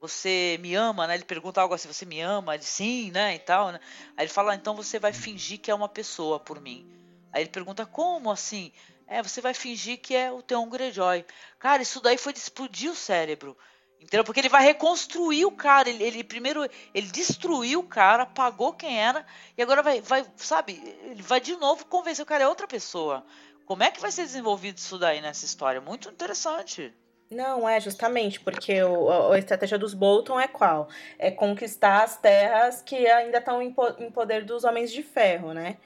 [0.00, 1.14] você me ama, né?
[1.14, 2.54] Ele pergunta algo assim, você me ama?
[2.54, 3.34] Ele, sim, né?
[3.36, 3.80] E tal, né?
[4.16, 6.86] Aí ele fala, então você vai fingir que é uma pessoa por mim.
[7.32, 8.72] Aí ele pergunta, como assim?
[9.06, 11.24] É, você vai fingir que é o Theon Greyjoy.
[11.58, 13.56] Cara, isso daí foi de explodir o cérebro.
[14.00, 14.24] Entendeu?
[14.24, 15.88] Porque ele vai reconstruir o cara.
[15.88, 19.24] Ele, ele, primeiro ele destruiu o cara, apagou quem era,
[19.56, 23.24] e agora vai, vai, sabe, ele vai de novo convencer o cara é outra pessoa.
[23.66, 25.80] Como é que vai ser desenvolvido isso daí nessa história?
[25.80, 26.92] Muito interessante.
[27.30, 30.88] Não, é justamente porque o, a, a estratégia dos Bolton é qual?
[31.16, 35.76] É conquistar as terras que ainda estão em, em poder dos Homens de Ferro, né?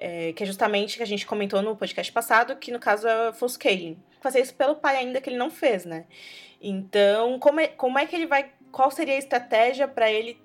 [0.00, 3.32] É, que é justamente que a gente comentou no podcast passado, que no caso é
[3.32, 3.98] Foscale.
[4.20, 6.06] Fazer isso pelo pai ainda que ele não fez, né?
[6.60, 8.52] Então, como é, como é que ele vai.
[8.70, 10.40] Qual seria a estratégia para ele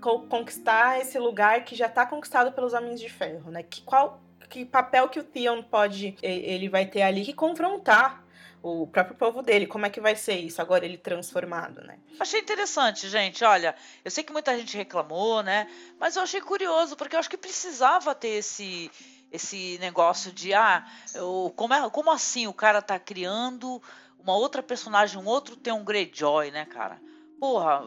[0.00, 3.62] conquistar esse lugar que já está conquistado pelos Homens de Ferro, né?
[3.62, 6.16] Que, qual, que papel que o Theon pode.
[6.22, 8.21] Ele vai ter ali que confrontar
[8.62, 9.66] o próprio povo dele.
[9.66, 11.98] Como é que vai ser isso agora, ele transformado, né?
[12.20, 13.44] Achei interessante, gente.
[13.44, 15.68] Olha, eu sei que muita gente reclamou, né?
[15.98, 18.90] Mas eu achei curioso, porque eu acho que precisava ter esse
[19.32, 23.82] esse negócio de ah, eu, como, é, como assim o cara tá criando
[24.18, 27.00] uma outra personagem, um outro tem um Greyjoy, né, cara?
[27.40, 27.82] Porra,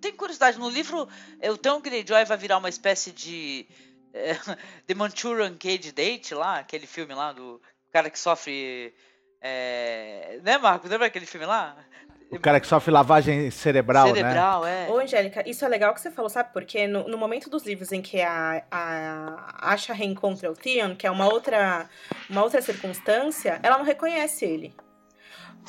[0.00, 0.58] tem curiosidade.
[0.58, 1.06] No livro,
[1.40, 3.66] eu tenho um Greyjoy vai virar uma espécie de
[4.12, 4.34] é,
[4.88, 7.60] The Manchurian Cage Date lá, aquele filme lá do
[7.92, 8.94] cara que sofre
[9.46, 10.40] é...
[10.42, 10.88] Né, Marco?
[10.88, 11.76] Lembra aquele filme lá?
[12.30, 14.86] O cara que sofre lavagem cerebral, cerebral né?
[14.88, 14.90] é.
[14.90, 16.52] Ô, Angélica, isso é legal que você falou, sabe?
[16.52, 21.06] Porque no, no momento dos livros em que a, a Asha reencontra o Theon, que
[21.06, 21.88] é uma outra,
[22.28, 24.74] uma outra circunstância, ela não reconhece ele.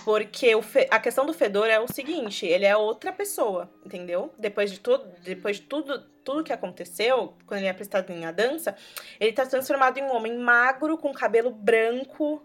[0.04, 0.88] Porque o fe...
[0.90, 4.34] a questão do Fedor é o seguinte, ele é outra pessoa, entendeu?
[4.38, 8.32] Depois de tudo, depois de tudo, tudo que aconteceu, quando ele é prestado em a
[8.32, 8.76] dança,
[9.20, 12.44] ele tá transformado em um homem magro, com cabelo branco,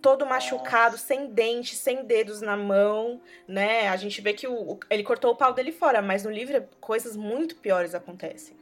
[0.00, 3.88] todo machucado, sem dente, sem dedos na mão, né?
[3.88, 7.16] A gente vê que o, ele cortou o pau dele fora, mas no livro coisas
[7.16, 8.56] muito piores acontecem.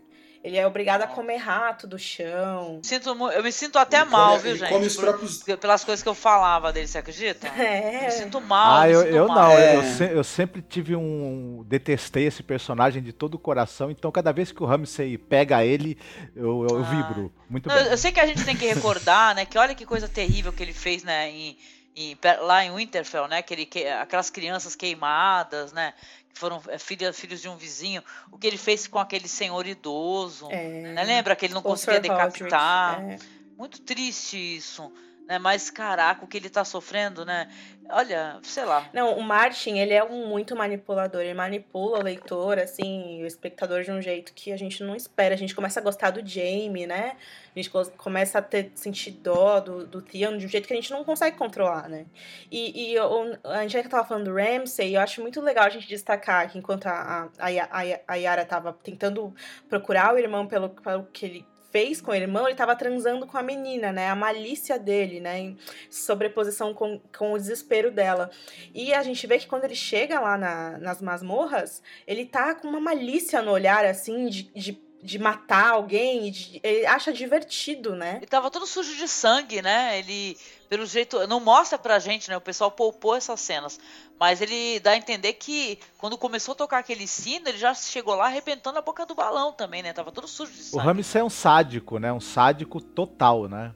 [0.45, 2.79] Ele é obrigado a comer rato do chão.
[2.83, 4.69] Sinto, eu me sinto até ele mal, come, viu, gente?
[4.69, 5.43] Come os próprios...
[5.43, 7.51] Pelas coisas que eu falava dele, você acredita?
[7.65, 8.01] É.
[8.01, 8.83] Eu me sinto mal.
[8.83, 9.49] Ah, eu, eu mal.
[9.49, 9.53] não.
[9.53, 9.77] É.
[9.77, 11.65] Eu, se, eu, sempre tive um.
[11.67, 13.91] Detestei esse personagem de todo o coração.
[13.91, 15.97] Então, cada vez que o Ramsey pega ele,
[16.37, 16.83] eu, eu ah.
[16.83, 17.33] vibro.
[17.49, 17.87] Muito não, bem.
[17.87, 19.47] Eu sei que a gente tem que recordar, né?
[19.47, 21.31] Que olha que coisa terrível que ele fez, né?
[21.31, 21.57] Em,
[21.97, 23.41] em, lá em Winterfell, né?
[23.41, 25.95] Que ele, que, aquelas crianças queimadas, né?
[26.35, 30.49] Foram é, filhos, de um vizinho, o que ele fez com aquele senhor idoso.
[30.51, 30.93] É.
[30.93, 31.05] Né?
[31.05, 33.03] Lembra que ele não o conseguia decapitar?
[33.03, 33.19] É.
[33.57, 34.93] Muito triste isso.
[35.27, 35.39] Né?
[35.39, 37.49] Mas, caraca, o que ele tá sofrendo, né?
[37.91, 38.89] Olha, sei lá.
[38.93, 41.21] Não, o Martin, ele é um muito manipulador.
[41.21, 45.35] Ele manipula o leitor, assim, o espectador de um jeito que a gente não espera.
[45.35, 47.17] A gente começa a gostar do Jamie, né?
[47.55, 50.77] A gente começa a ter sentir dó do, do Theon de um jeito que a
[50.77, 52.07] gente não consegue controlar, né?
[52.51, 55.87] E, e a gente tava falando do Ramsay, e eu acho muito legal a gente
[55.87, 59.35] destacar que enquanto a, a, a, a Yara tava tentando
[59.69, 63.37] procurar o irmão pelo, pelo que ele fez com o irmão, ele estava transando com
[63.37, 64.09] a menina, né?
[64.09, 65.41] A malícia dele, né?
[65.41, 65.59] Em
[65.91, 68.31] sobreposição com, com o desespero dela.
[68.73, 72.69] E a gente vê que quando ele chega lá na, nas masmorras, ele tá com
[72.69, 78.17] uma malícia no olhar, assim, de, de de matar alguém, de, ele acha divertido, né?
[78.17, 79.99] Ele tava todo sujo de sangue, né?
[79.99, 80.35] Ele,
[80.67, 82.39] pelo jeito, não mostra pra gente, né?
[82.39, 83.79] O pessoal poupou essas cenas.
[84.19, 88.15] Mas ele dá a entender que quando começou a tocar aquele sino, ele já chegou
[88.15, 89.93] lá arrebentando a boca do balão também, né?
[89.93, 90.77] Tava todo sujo de sangue.
[90.77, 92.13] O Ramsay é um sádico, né?
[92.13, 93.75] Um sádico total, né?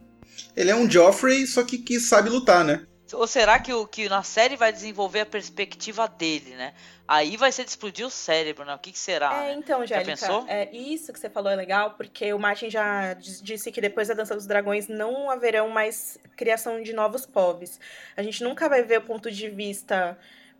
[0.56, 2.86] Ele é um Joffrey, só que, que sabe lutar, né?
[3.12, 6.74] Ou será que o que na série vai desenvolver a perspectiva dele, né?
[7.06, 8.74] Aí vai ser de explodir o cérebro, né?
[8.74, 9.32] O que, que será?
[9.32, 9.54] É, né?
[9.54, 10.44] então, Jéssica, já pensou?
[10.46, 14.14] É, isso que você falou é legal, porque o Martin já disse que depois da
[14.14, 17.80] Dança dos Dragões não haverão mais criação de novos povos.
[18.16, 20.18] A gente nunca vai ver o ponto de vista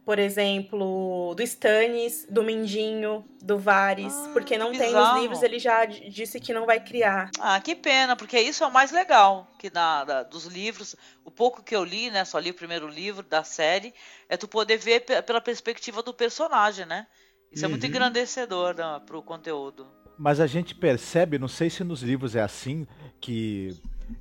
[0.09, 5.59] por exemplo, do Stannis, do Mindinho, do Vares, ah, porque não tem nos livros, ele
[5.59, 7.31] já disse que não vai criar.
[7.39, 10.97] Ah, que pena, porque isso é o mais legal que na, da, dos livros,
[11.27, 13.93] o pouco que eu li, né, só li o primeiro livro da série,
[14.31, 17.07] é tu poder ver pela perspectiva do personagem, né?
[17.53, 17.69] Isso uhum.
[17.69, 17.91] é muito uhum.
[17.91, 19.87] engrandecedor né, para o conteúdo.
[20.19, 22.87] Mas a gente percebe, não sei se nos livros é assim,
[23.21, 23.77] que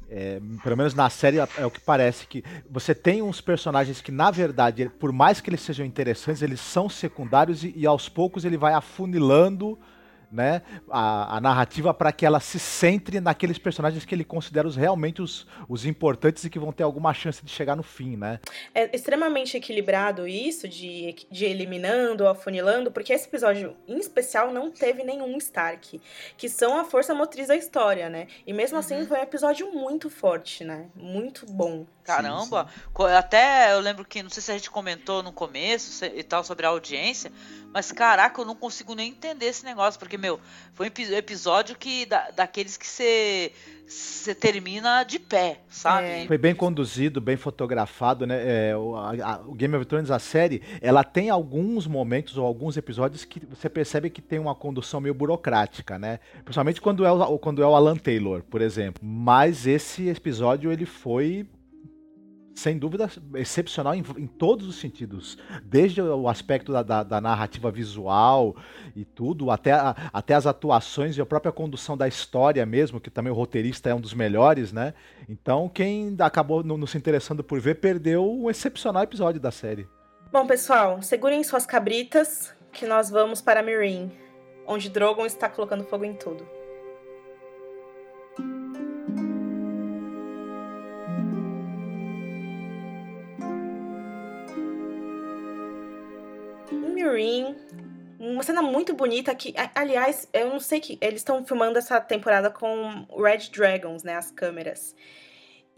[0.09, 4.11] é, pelo menos na série é o que parece que você tem uns personagens que
[4.11, 8.45] na verdade, por mais que eles sejam interessantes, eles são secundários e, e aos poucos
[8.45, 9.77] ele vai afunilando
[10.31, 14.75] né, a, a narrativa para que ela se centre naqueles personagens que ele considera os,
[14.75, 18.39] realmente os, os importantes e que vão ter alguma chance de chegar no fim, né?
[18.73, 25.03] É extremamente equilibrado isso, de, de eliminando, afunilando, porque esse episódio em especial não teve
[25.03, 26.01] nenhum Stark,
[26.37, 28.27] que são a força motriz da história, né?
[28.45, 29.07] E mesmo assim uhum.
[29.07, 30.87] foi um episódio muito forte, né?
[30.95, 31.85] Muito bom.
[32.07, 32.67] Caramba!
[32.93, 36.23] Co- Até eu lembro que, não sei se a gente comentou no começo se- e
[36.23, 37.31] tal sobre a audiência,
[37.73, 40.39] mas caraca, eu não consigo nem entender esse negócio, porque, meu,
[40.73, 43.51] foi um epi- episódio que da- daqueles que você
[43.89, 46.07] você termina de pé, sabe?
[46.07, 46.27] É.
[46.27, 48.71] Foi bem conduzido, bem fotografado, né?
[48.71, 52.45] É, o, a- a- o Game of Thrones, a série, ela tem alguns momentos ou
[52.45, 56.19] alguns episódios que você percebe que tem uma condução meio burocrática, né?
[56.43, 59.01] Principalmente quando é o, quando é o Alan Taylor, por exemplo.
[59.01, 61.47] Mas esse episódio, ele foi
[62.57, 65.37] sem dúvida, excepcional em, em todos os sentidos.
[65.63, 68.55] Desde o aspecto da, da- da narrativa visual
[68.95, 73.11] e tudo, até, a- até as atuações e a própria condução da história mesmo, que
[73.11, 74.95] também o roteirista é um dos melhores, né?
[75.29, 79.87] Então, quem acabou não, não se interessando por ver, perdeu um excepcional episódio da série.
[80.31, 84.11] Bom, pessoal, segurem suas cabritas que nós vamos para Meereen,
[84.65, 86.56] onde Drogon está colocando fogo em tudo.
[98.19, 102.49] Uma cena muito bonita que, aliás, eu não sei que eles estão filmando essa temporada
[102.49, 104.95] com Red Dragons, né, as câmeras.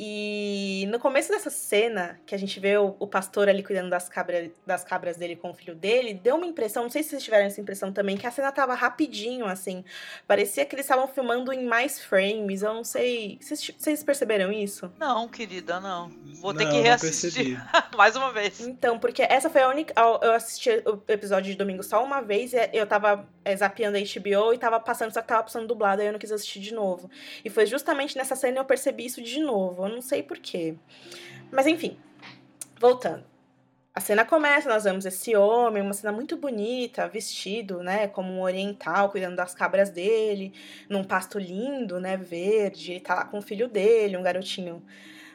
[0.02, 4.08] E no começo dessa cena, que a gente vê o, o pastor ali cuidando das,
[4.08, 7.24] cabra, das cabras dele com o filho dele, deu uma impressão, não sei se vocês
[7.24, 9.84] tiveram essa impressão também, que a cena tava rapidinho, assim.
[10.26, 13.38] Parecia que eles estavam filmando em mais frames, eu não sei.
[13.41, 14.89] Vocês, vocês perceberam isso?
[14.97, 16.10] Não, querida, não.
[16.39, 17.58] Vou ter Não, que não reassistir percebi.
[17.97, 18.62] mais uma vez.
[18.62, 19.93] Então, porque essa foi a única.
[20.22, 24.00] Eu assisti o episódio de domingo só uma vez, e eu tava é, zapeando a
[24.00, 26.74] HBO e tava passando, só que tava passando dublado, aí eu não quis assistir de
[26.74, 27.10] novo.
[27.43, 29.89] E foi justamente nessa cena que eu percebi isso de novo.
[29.90, 30.76] Eu não sei porquê.
[31.52, 31.98] Mas enfim,
[32.80, 33.24] voltando.
[33.94, 38.42] A cena começa, nós vemos esse homem, uma cena muito bonita, vestido, né, como um
[38.42, 40.54] oriental, cuidando das cabras dele,
[40.88, 42.92] num pasto lindo, né, verde.
[42.94, 44.86] Ele tá lá com o filho dele, um garotinho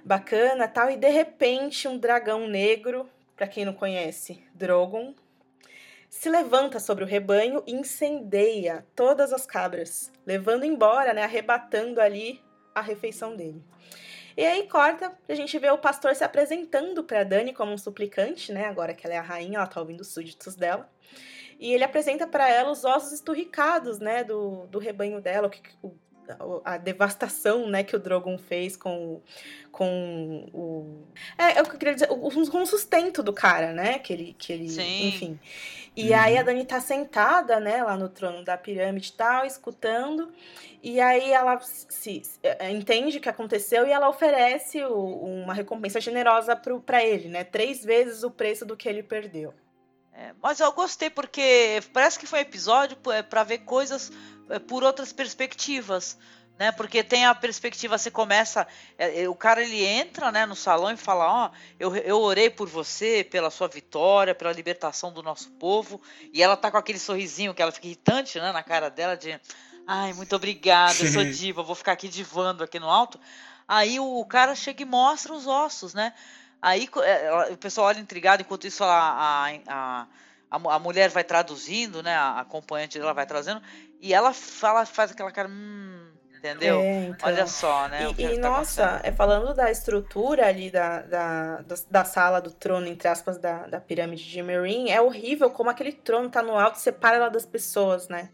[0.04, 5.14] bacana, tal, e de repente um dragão negro, pra quem não conhece, Drogon,
[6.08, 12.40] se levanta sobre o rebanho e incendeia todas as cabras, levando embora, né, arrebatando ali
[12.74, 13.62] a refeição dele.
[14.36, 18.52] E aí corta pra gente ver o pastor se apresentando pra Dani como um suplicante,
[18.52, 18.66] né?
[18.66, 20.90] Agora que ela é a rainha, ela tá ouvindo os súditos dela.
[21.58, 25.60] E ele apresenta pra ela os ossos esturricados, né, do, do rebanho dela, o que,
[25.82, 25.94] o-
[26.64, 29.20] a devastação, né, que o Drogon fez com,
[29.70, 31.04] com o...
[31.38, 34.68] É, eu queria dizer, o- com o sustento do cara, né, que ele, que ele
[34.68, 35.08] Sim.
[35.08, 35.40] enfim.
[35.96, 40.32] E aí a Dani tá sentada, né, lá no trono da pirâmide e tal, escutando,
[40.84, 41.86] e aí ela se,
[42.22, 47.28] se- é, entende que aconteceu e ela oferece o- uma recompensa generosa pro, pra ele,
[47.28, 49.52] né, três vezes o preço do que ele perdeu.
[50.12, 54.12] É, mas eu gostei porque parece que foi um episódio p- pra ver coisas
[54.48, 56.16] é, por outras perspectivas,
[56.56, 56.70] né?
[56.70, 58.64] Porque tem a perspectiva, você começa,
[58.96, 62.68] é, o cara ele entra, né, no salão e fala, ó, eu, eu orei por
[62.68, 66.00] você, pela sua vitória, pela libertação do nosso povo,
[66.32, 69.40] e ela tá com aquele sorrisinho que ela fica irritante, né, na cara dela de,
[69.86, 73.18] ai, muito obrigada, eu sou diva, vou ficar aqui divando aqui no alto.
[73.66, 76.12] Aí o, cara chega e mostra os ossos, né?
[76.60, 80.06] Aí é, o pessoal olha intrigado, enquanto isso a, a, a,
[80.50, 82.14] a, mu- a mulher vai traduzindo, né?
[82.14, 83.62] A acompanhante dela vai trazendo,
[84.00, 86.80] e ela fala, faz aquela cara, hum, entendeu?
[86.80, 87.28] É, então.
[87.28, 88.06] Olha só, né?
[88.06, 92.40] o que E, e, tá nossa, é, falando da estrutura ali da, da, da, sala
[92.40, 96.42] do trono, entre aspas, da, da pirâmide de Meereen, é horrível como aquele trono tá
[96.42, 98.30] no alto e separa ela das pessoas, né?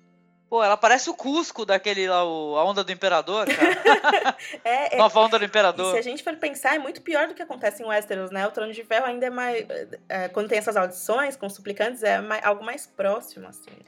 [0.50, 4.36] Pô, ela parece o Cusco daquele lá, o, a onda do imperador, cara.
[4.64, 5.92] É, é Nova onda do E imperador.
[5.92, 8.46] se a gente for pensar, é muito pior do que acontece em Westeros, né?
[8.46, 9.64] O Trono de Ferro ainda é mais.
[10.08, 13.70] é, quando tem essas audições com os suplicantes, é mais- algo mais próximo, assim.
[13.70, 13.84] né?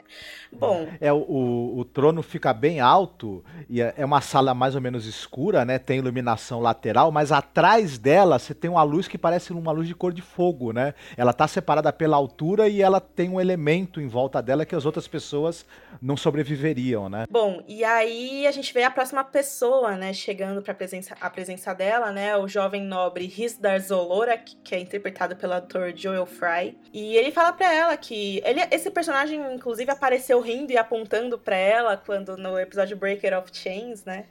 [0.53, 4.73] Bom, É, o, o, o trono fica bem alto e é é uma sala mais
[4.75, 5.77] ou menos escura, né?
[5.79, 9.95] Tem iluminação lateral, mas atrás dela você tem uma luz que parece uma luz de
[9.95, 10.93] cor de fogo, né?
[11.17, 14.85] Ela tá separada pela altura e ela tem um elemento em volta dela que as
[14.85, 15.65] outras pessoas
[16.01, 16.15] não
[16.53, 17.25] sobreviveriam, né?
[17.29, 21.73] bom, e aí a gente vê a próxima pessoa, né, chegando pra presença, a presença
[21.73, 22.37] dela, né?
[22.37, 26.77] O jovem nobre Risdar Zolorak, que é interpretado pelo ator Joel Fry.
[26.93, 28.41] E ele fala pra ela que.
[28.45, 33.49] Ele, esse personagem, inclusive, apareceu rindo e apontando pra ela quando no episódio Breaker of
[33.51, 34.25] Chains, né?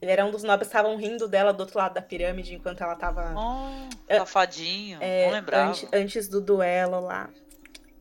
[0.00, 2.82] Ele era um dos nobres que estavam rindo dela do outro lado da pirâmide enquanto
[2.82, 3.34] ela tava.
[3.34, 5.70] Oh, É, safadinho, É, não lembrava.
[5.70, 7.30] Antes, antes do duelo lá.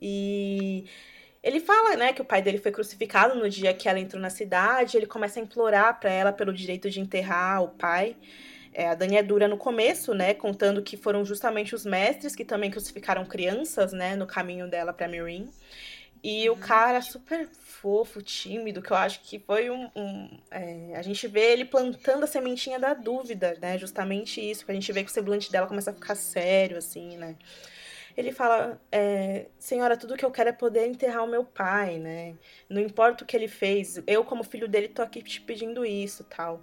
[0.02, 0.86] E
[1.44, 4.30] ele fala, né, que o pai dele foi crucificado no dia que ela entrou na
[4.30, 4.96] cidade.
[4.96, 8.16] Ele começa a implorar pra ela pelo direito de enterrar o pai.
[8.74, 12.44] É, a Dani é dura no começo, né, contando que foram justamente os mestres que
[12.44, 15.50] também crucificaram crianças, né, no caminho dela pra Meereen.
[16.24, 17.50] E o cara super
[17.84, 19.90] fofo, tímido, que eu acho que foi um.
[19.94, 23.78] um é, a gente vê ele plantando a sementinha da dúvida, né?
[23.78, 27.18] Justamente isso, que a gente vê que o semblante dela começa a ficar sério, assim,
[27.18, 27.36] né?
[28.16, 32.36] Ele fala, é, senhora, tudo que eu quero é poder enterrar o meu pai, né?
[32.70, 36.24] Não importa o que ele fez, eu como filho dele tô aqui te pedindo isso,
[36.24, 36.62] tal.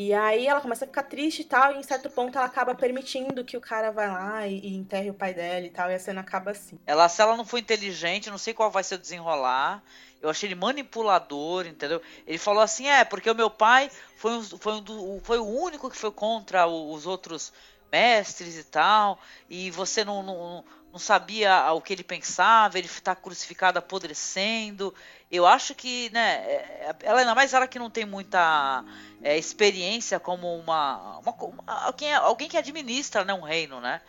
[0.00, 2.72] E aí ela começa a ficar triste e tal, e em certo ponto ela acaba
[2.72, 5.94] permitindo que o cara vá lá e, e enterre o pai dela e tal, e
[5.94, 6.78] a cena acaba assim.
[6.86, 9.82] Ela, se ela não for inteligente, não sei qual vai ser o desenrolar.
[10.22, 12.00] Eu achei ele manipulador, entendeu?
[12.26, 15.96] Ele falou assim, é, porque o meu pai foi, foi, um, foi o único que
[15.96, 17.52] foi contra os outros
[17.90, 19.18] mestres e tal,
[19.48, 24.94] e você não, não, não sabia o que ele pensava, ele está crucificado apodrecendo.
[25.30, 28.84] Eu acho que, né, é, ela ainda mais ela que não tem muita
[29.22, 34.00] é, experiência como uma, uma, uma, alguém, alguém que administra né, um reino, né?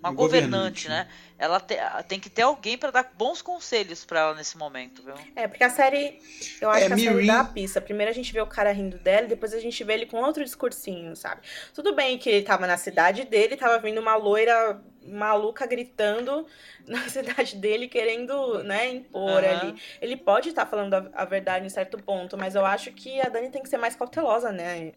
[0.00, 1.08] Uma um governante, governante, né?
[1.38, 1.76] Ela te,
[2.08, 5.14] tem que ter alguém para dar bons conselhos para ela nesse momento, viu?
[5.36, 6.20] É, porque a série,
[6.60, 7.12] eu acho é, que a Mirin...
[7.12, 7.80] série dá a pista.
[7.80, 10.16] Primeiro a gente vê o cara rindo dela, e depois a gente vê ele com
[10.18, 11.42] outro discursinho, sabe?
[11.72, 16.46] Tudo bem que ele tava na cidade dele, tava vindo uma loira maluca gritando
[16.86, 19.50] na cidade dele, querendo, né, impor uhum.
[19.50, 19.74] ali.
[20.00, 23.20] Ele pode estar tá falando a, a, verdade em certo ponto, mas eu acho que
[23.20, 24.92] a Dani tem que ser mais cautelosa, né?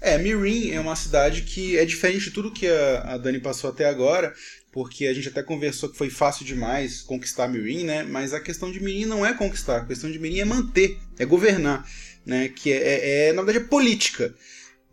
[0.00, 3.70] É, Mirin é uma cidade que é diferente de tudo que a, a Dani passou
[3.70, 4.34] até agora,
[4.76, 8.02] porque a gente até conversou que foi fácil demais conquistar Mirin, né?
[8.02, 11.24] Mas a questão de Mirin não é conquistar, a questão de Mirin é manter, é
[11.24, 11.90] governar,
[12.26, 12.50] né?
[12.50, 14.34] Que é, é, é na verdade, é política.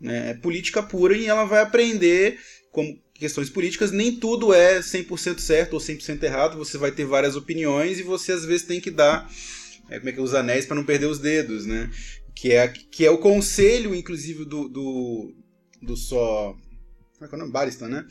[0.00, 0.30] Né?
[0.30, 2.38] É política pura e ela vai aprender
[2.72, 7.36] como questões políticas, nem tudo é 100% certo ou 100% errado, você vai ter várias
[7.36, 9.30] opiniões e você às vezes tem que dar,
[9.90, 11.90] é, como é que é, os anéis para não perder os dedos, né?
[12.34, 15.34] Que é, que é o conselho, inclusive, do, do,
[15.82, 16.56] do só...
[17.18, 17.48] Como é é?
[17.48, 18.06] Barista, né?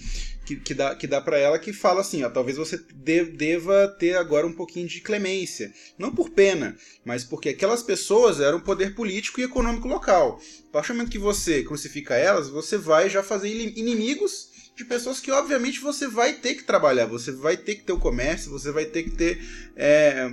[0.45, 3.87] Que, que dá, que dá para ela que fala assim, ó, talvez você de, deva
[3.99, 5.73] ter agora um pouquinho de clemência.
[5.97, 10.39] Não por pena, mas porque aquelas pessoas eram poder político e econômico local.
[10.69, 15.19] A partir do momento que você crucifica elas, você vai já fazer inimigos de pessoas
[15.19, 18.71] que, obviamente, você vai ter que trabalhar, você vai ter que ter o comércio, você
[18.71, 19.39] vai ter que ter.
[19.75, 20.29] É,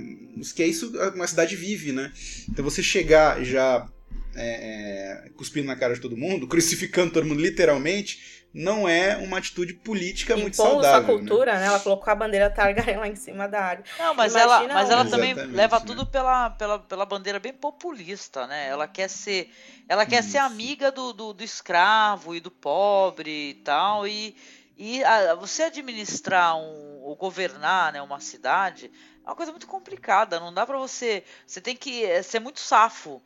[0.55, 2.11] que é isso uma cidade vive, né?
[2.49, 3.87] Então você chegar já
[4.35, 9.37] é, é, cuspindo na cara de todo mundo, crucificando todo mundo literalmente, não é uma
[9.37, 11.05] atitude política muito saudável.
[11.05, 11.59] sua cultura, né?
[11.61, 11.65] né?
[11.67, 13.83] Ela colocou a bandeira Targaryen lá em cima da área.
[13.97, 15.85] Não, mas ela, mas ela também leva né?
[15.85, 18.67] tudo pela, pela, pela bandeira bem populista, né?
[18.67, 19.49] Ela quer ser,
[19.87, 20.31] ela quer Isso.
[20.31, 24.35] ser amiga do, do, do, escravo e do pobre e tal, e,
[24.77, 28.91] e a, você administrar um, ou governar né, uma cidade
[29.23, 32.59] é uma coisa muito complicada, não dá para você, você tem que eh, ser muito
[32.59, 33.21] safo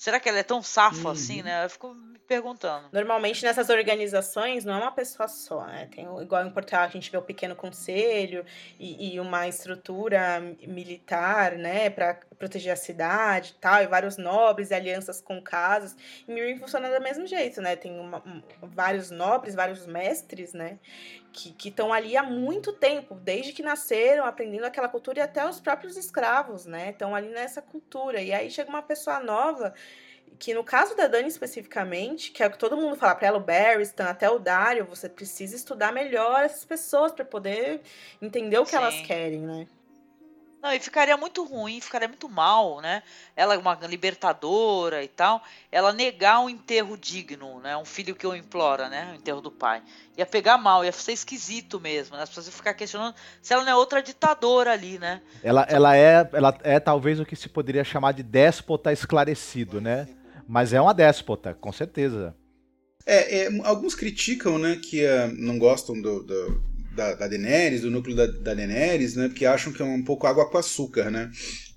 [0.00, 1.10] Será que ela é tão safa uhum.
[1.10, 1.62] assim, né?
[1.62, 2.88] Eu fico me perguntando.
[2.90, 5.90] Normalmente nessas organizações não é uma pessoa só, né?
[5.94, 8.42] Tem, igual em Portugal a gente vê o pequeno conselho
[8.78, 11.90] e, e uma estrutura militar, né?
[11.90, 15.94] Para proteger a cidade e tal, e vários nobres e alianças com casas.
[16.26, 17.76] E Mirim funciona do mesmo jeito, né?
[17.76, 20.78] Tem uma, um, vários nobres, vários mestres, né?
[21.32, 25.60] Que estão ali há muito tempo, desde que nasceram, aprendendo aquela cultura e até os
[25.60, 26.90] próprios escravos, né?
[26.90, 28.20] Estão ali nessa cultura.
[28.20, 29.72] E aí chega uma pessoa nova,
[30.38, 33.38] que no caso da Dani especificamente, que é o que todo mundo fala para ela,
[33.38, 37.80] o Barristan, até o Dario, você precisa estudar melhor essas pessoas para poder
[38.20, 38.76] entender o que Sim.
[38.76, 39.68] elas querem, né?
[40.62, 43.02] Não, e ficaria muito ruim, ficaria muito mal, né?
[43.34, 45.42] Ela, uma libertadora e tal,
[45.72, 47.74] ela negar um enterro digno, né?
[47.78, 49.10] Um filho que eu implora, né?
[49.12, 49.82] O enterro do pai.
[50.18, 52.24] Ia pegar mal, ia ser esquisito mesmo, né?
[52.24, 55.22] As pessoas iam ficar questionando se ela não é outra ditadora ali, né?
[55.42, 60.06] Ela, ela, é, ela é talvez o que se poderia chamar de déspota esclarecido, né?
[60.46, 62.36] Mas é uma déspota, com certeza.
[63.06, 66.69] É, é alguns criticam, né, que uh, não gostam do, do
[67.00, 69.28] da, da Daenerys, do núcleo da, da Daenerys, né?
[69.28, 71.30] Porque acham que é um pouco água com açúcar, né?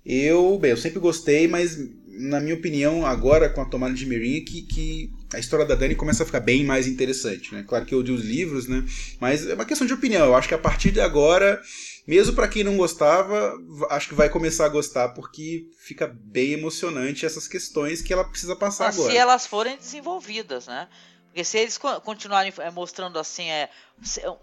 [0.06, 4.44] Eu, bem, eu sempre gostei, mas na minha opinião, agora com a tomada de Mirin,
[4.44, 7.64] que, que a história da Dani começa a ficar bem mais interessante, né?
[7.66, 8.86] Claro que eu li os livros, né?
[9.20, 10.26] Mas é uma questão de opinião.
[10.26, 11.60] Eu acho que a partir de agora,
[12.06, 13.58] mesmo para quem não gostava,
[13.90, 18.56] acho que vai começar a gostar, porque fica bem emocionante essas questões que ela precisa
[18.56, 19.12] passar Mas agora.
[19.12, 20.88] Se elas forem desenvolvidas, né?
[21.34, 23.68] Porque se eles continuarem é, mostrando assim, é,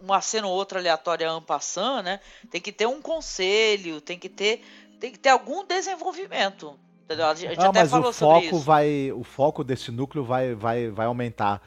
[0.03, 2.19] uma cena ou outra aleatória ampassando, né?
[2.51, 4.61] Tem que ter um conselho, tem que ter,
[4.99, 6.77] tem que ter algum desenvolvimento.
[7.05, 7.27] Entendeu?
[7.27, 10.91] A gente ah, até mas falou o foco vai, o foco desse núcleo vai, vai,
[10.91, 11.63] vai aumentar.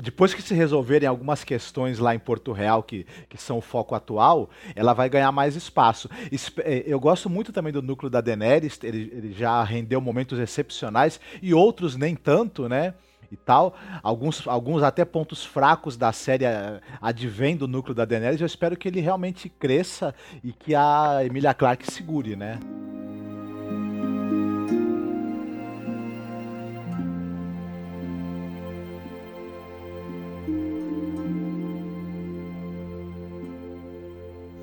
[0.00, 3.96] Depois que se resolverem algumas questões lá em Porto Real, que, que são o foco
[3.96, 6.08] atual, ela vai ganhar mais espaço.
[6.58, 11.18] É, eu gosto muito também do núcleo da Daenerys, ele, ele já rendeu momentos excepcionais,
[11.42, 12.94] e outros nem tanto, né?
[13.30, 13.74] E tal.
[14.02, 18.40] Alguns, alguns até pontos fracos da série eh, advêm do núcleo da Daenerys.
[18.40, 22.58] Eu espero que ele realmente cresça e que a Emilia Clarke segure, né?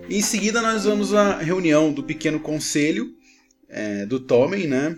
[0.10, 3.14] Em seguida, nós vamos à reunião do pequeno conselho
[3.68, 4.96] é, do Tommen, né?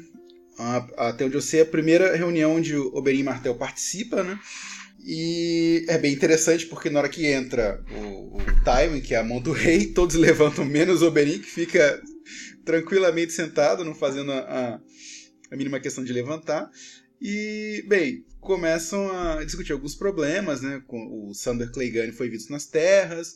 [0.98, 4.38] Até onde eu sei, a primeira reunião onde o Oberyn Martel participa, né?
[5.06, 9.24] E é bem interessante porque na hora que entra o, o Tywin, que é a
[9.24, 12.02] mão do rei, todos levantam menos o Oberyn, que fica
[12.66, 14.80] tranquilamente sentado, não fazendo a, a,
[15.52, 16.70] a mínima questão de levantar.
[17.22, 20.82] E, bem, começam a discutir alguns problemas, né?
[20.88, 23.36] O Sander Clegane foi visto nas terras,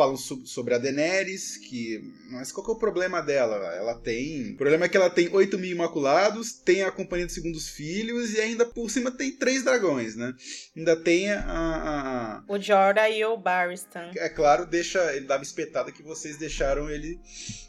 [0.00, 2.00] falam sobre a Daenerys, que.
[2.30, 3.56] Mas qual que é o problema dela?
[3.74, 4.52] Ela tem.
[4.52, 8.32] O problema é que ela tem 8 mil imaculados, tem a companhia dos segundos filhos
[8.32, 10.32] e ainda por cima tem três dragões, né?
[10.74, 11.42] Ainda tem a.
[11.46, 12.44] a...
[12.48, 14.10] O Jorah e o Barristan.
[14.16, 15.14] É claro, deixa.
[15.14, 17.20] Ele dava espetada que vocês deixaram ele.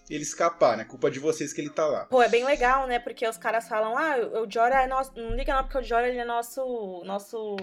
[0.09, 0.85] Ele escapar, né?
[0.85, 2.05] Culpa de vocês que ele tá lá.
[2.05, 2.99] Pô, é bem legal, né?
[2.99, 5.11] Porque os caras falam, ah, o Jorah é nosso.
[5.15, 7.03] Não liga não, porque o Jorah ele é nosso.
[7.05, 7.55] nosso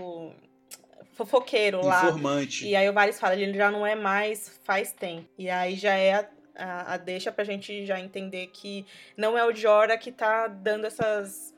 [1.18, 2.04] fofoqueiro lá.
[2.04, 2.66] Informante.
[2.66, 5.28] E aí o Varys fala, ele já não é mais faz tempo.
[5.36, 8.86] E aí já é a, a, a deixa pra gente já entender que
[9.16, 11.52] não é o Jorah que tá dando essas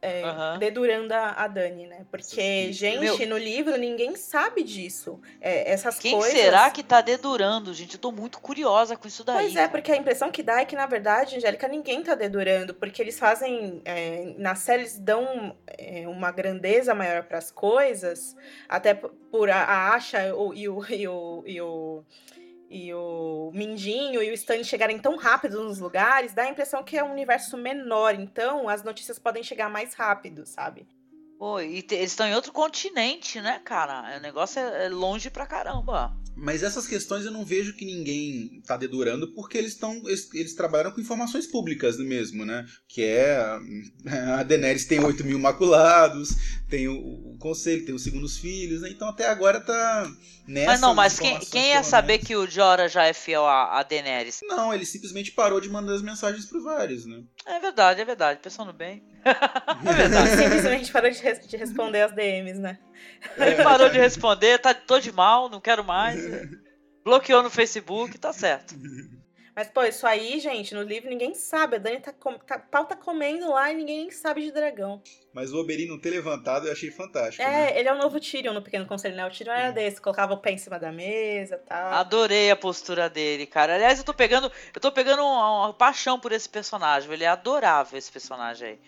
[0.00, 0.58] é, uhum.
[0.58, 2.04] dedurando a, a, Dani, né?
[2.10, 3.28] Porque, gente, Meu...
[3.28, 5.20] no livro ninguém sabe disso.
[5.40, 6.32] É, essas Quem coisas.
[6.32, 7.94] Quem será que tá dedurando, gente?
[7.94, 9.44] Eu tô muito curiosa com isso daí.
[9.44, 12.74] Pois é, porque a impressão que dá é que, na verdade, Angélica, ninguém tá dedurando,
[12.74, 13.80] porque eles fazem.
[13.84, 18.36] É, na série, eles dão é, uma grandeza maior para as coisas,
[18.68, 22.04] até por a, a Asha e o, e o, e o, e o
[22.72, 26.96] e o Mindinho e o Stan chegarem tão rápido nos lugares, dá a impressão que
[26.96, 30.86] é um universo menor, então as notícias podem chegar mais rápido, sabe?
[31.42, 34.16] Pô, e te, eles estão em outro continente, né, cara?
[34.16, 36.16] O negócio é, é longe pra caramba.
[36.36, 40.54] Mas essas questões eu não vejo que ninguém está dedurando porque eles estão eles, eles,
[40.54, 42.64] trabalham com informações públicas mesmo, né?
[42.88, 43.36] Que é
[44.38, 46.30] a Daenerys tem 8 mil maculados,
[46.70, 48.90] tem o, o conselho, tem os segundos filhos, né?
[48.90, 50.10] Então até agora tá
[50.46, 50.70] nessa.
[50.70, 53.82] Mas não, mas quem, quem ia saber que o Jorah já é fiel a, a
[53.82, 54.40] Daenerys?
[54.44, 57.22] Não, ele simplesmente parou de mandar as mensagens pro vários, né?
[57.46, 58.40] É verdade, é verdade.
[58.40, 59.02] Pensando bem.
[59.24, 60.30] é verdade.
[60.30, 62.78] Simplesmente parou de, res de responder as DMs, né?
[63.36, 66.20] Ele parou de responder, tá, tô de mal, não quero mais.
[67.04, 68.74] Bloqueou no Facebook, tá certo.
[69.54, 71.76] Mas, pô, isso aí, gente, no livro ninguém sabe.
[71.76, 72.38] A Dani tá, com...
[72.38, 72.58] tá...
[72.58, 75.02] pau tá comendo lá e ninguém sabe de dragão.
[75.34, 77.42] Mas o Oberyn não ter levantado eu achei fantástico.
[77.42, 77.78] É, né?
[77.78, 79.26] ele é o novo Tyrion no Pequeno Conselho, né?
[79.26, 81.92] O Tyrion era desse, colocava o pé em cima da mesa e tal.
[81.92, 83.74] Adorei a postura dele, cara.
[83.74, 87.12] Aliás, eu tô pegando, eu tô pegando uma, uma paixão por esse personagem.
[87.12, 88.78] Ele é adorável, esse personagem aí.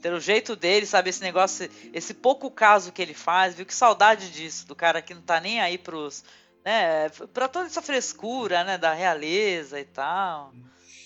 [0.00, 3.66] Então, o jeito dele, sabe, esse negócio, esse pouco caso que ele faz, viu?
[3.66, 6.24] Que saudade disso, do cara que não tá nem aí pros.
[6.64, 10.54] né, pra toda essa frescura, né, da realeza e tal.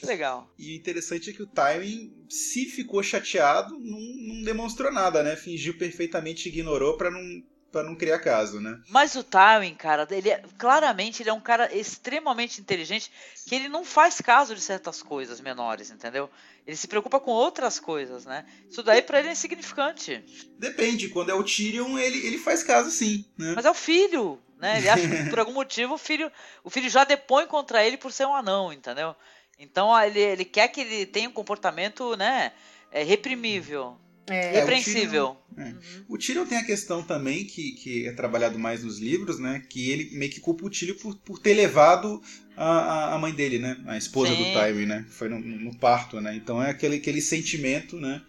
[0.04, 0.48] Legal.
[0.56, 5.34] E interessante é que o Tywin, se ficou chateado, não, não demonstrou nada, né?
[5.34, 7.42] Fingiu perfeitamente, ignorou para não
[7.74, 8.80] para não criar caso, né?
[8.88, 13.10] Mas o Tywin, cara, ele é, claramente ele é um cara extremamente inteligente
[13.44, 16.30] que ele não faz caso de certas coisas menores, entendeu?
[16.64, 18.46] Ele se preocupa com outras coisas, né?
[18.70, 20.24] Isso daí para ele é insignificante.
[20.56, 23.54] Depende, quando é o Tyrion, ele, ele faz caso sim, né?
[23.56, 24.78] Mas é o filho, né?
[24.78, 26.30] Ele acha que por algum motivo o filho,
[26.62, 29.16] o filho já depõe contra ele por ser um anão, entendeu?
[29.58, 32.52] Então ele, ele quer que ele tenha um comportamento, né,
[32.92, 33.98] é, reprimível.
[34.26, 35.36] É, Repreensível.
[35.50, 35.70] O Tyrion, é.
[35.70, 36.04] uhum.
[36.08, 39.62] o Tyrion tem a questão também, que, que é trabalhado mais nos livros, né?
[39.68, 42.22] Que ele meio que culpa o Tyrion por, por ter levado
[42.56, 43.76] a, a mãe dele, né?
[43.86, 44.44] A esposa Sim.
[44.44, 45.06] do Tywin, né?
[45.10, 46.34] Foi no, no, parto, né?
[46.34, 48.22] Então é aquele, aquele sentimento, né?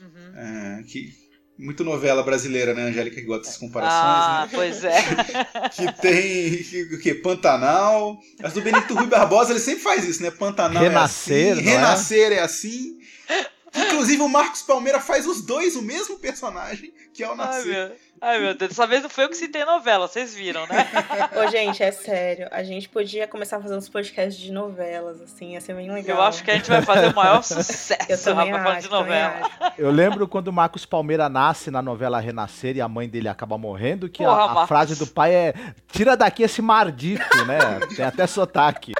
[0.00, 0.38] Uhum.
[0.38, 1.12] É, que,
[1.58, 4.50] muito novela brasileira, né, Angélica, que gosta dessas comparações, ah, né?
[4.52, 5.02] pois é.
[5.70, 7.14] que tem o que?
[7.14, 8.18] Pantanal.
[8.42, 10.30] As do Benito Rui Barbosa, ele sempre faz isso, né?
[10.30, 12.34] Pantanal Renascer, é assim, Renascer é?
[12.36, 12.98] é assim.
[13.94, 17.74] Inclusive, o Marcos Palmeira faz os dois o mesmo personagem, que é o Nascer.
[17.74, 20.66] Ai, meu, ai, meu Deus, dessa vez não foi eu que citei novela, vocês viram,
[20.66, 20.88] né?
[21.36, 22.48] Ô, gente, é sério.
[22.50, 26.16] A gente podia começar a fazer uns podcasts de novelas, assim, ia ser bem legal.
[26.16, 29.50] Eu acho que a gente vai fazer o maior sucesso, rapaz, acho, de novela.
[29.78, 33.56] Eu lembro quando o Marcos Palmeira nasce na novela Renascer e a mãe dele acaba
[33.56, 35.54] morrendo, que Porra, a, a frase do pai é:
[35.86, 37.58] tira daqui esse mardito, né?
[37.94, 38.92] Tem até sotaque.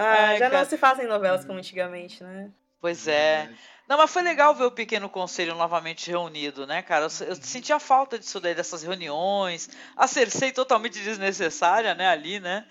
[0.00, 0.58] Ah, já cara.
[0.58, 2.50] não se fazem novelas como antigamente, né?
[2.80, 3.48] Pois é.
[3.88, 7.06] Não, mas foi legal ver o Pequeno Conselho novamente reunido, né, cara?
[7.06, 9.68] Eu, eu sentia falta disso daí, dessas reuniões.
[9.96, 12.66] A Cersei totalmente desnecessária, né, ali, né?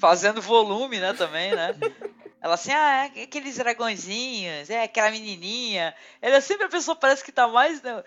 [0.00, 1.74] Fazendo volume, né, também, né?
[2.40, 5.94] Ela assim, ah, é aqueles dragõezinhos, é aquela menininha.
[6.20, 8.02] Ela é sempre a pessoa parece que tá mais, né?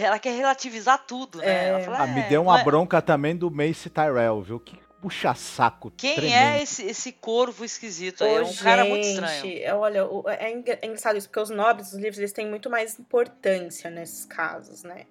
[0.00, 1.64] Ela quer relativizar tudo, né?
[1.64, 1.68] É.
[1.70, 4.60] Ela fala, Ah, me "É, deu uma é- bronca também do Mace Tyrell, viu?
[4.60, 6.56] Que puxa saco Quem tremendo.
[6.58, 8.34] é esse, esse corvo esquisito aí?
[8.34, 9.58] É Ô, um cara muito gente, estranho.
[9.62, 12.68] é, Olha, o- é, é engraçado isso, porque os nobres dos livros eles têm muito
[12.68, 15.06] mais importância nesses casos, né?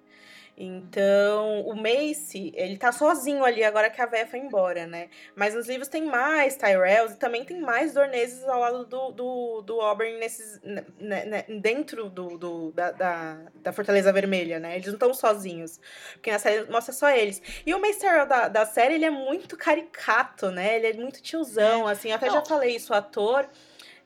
[0.60, 5.08] Então, o Mace, ele tá sozinho ali agora que a véia foi embora, né?
[5.36, 9.62] Mas nos livros tem mais Tyrells e também tem mais Dorneses ao lado do, do,
[9.62, 14.74] do Oberyn nesses, né, dentro do, do- da, da, da Fortaleza Vermelha, né?
[14.74, 15.78] Eles não estão sozinhos.
[16.14, 17.40] Porque na série mostra só eles.
[17.64, 20.76] E o Mace Tyrell da, da série, ele é muito caricato, né?
[20.76, 22.08] Ele é muito tiozão, assim.
[22.10, 22.44] Eu até já Não.
[22.44, 23.48] falei isso, o ator.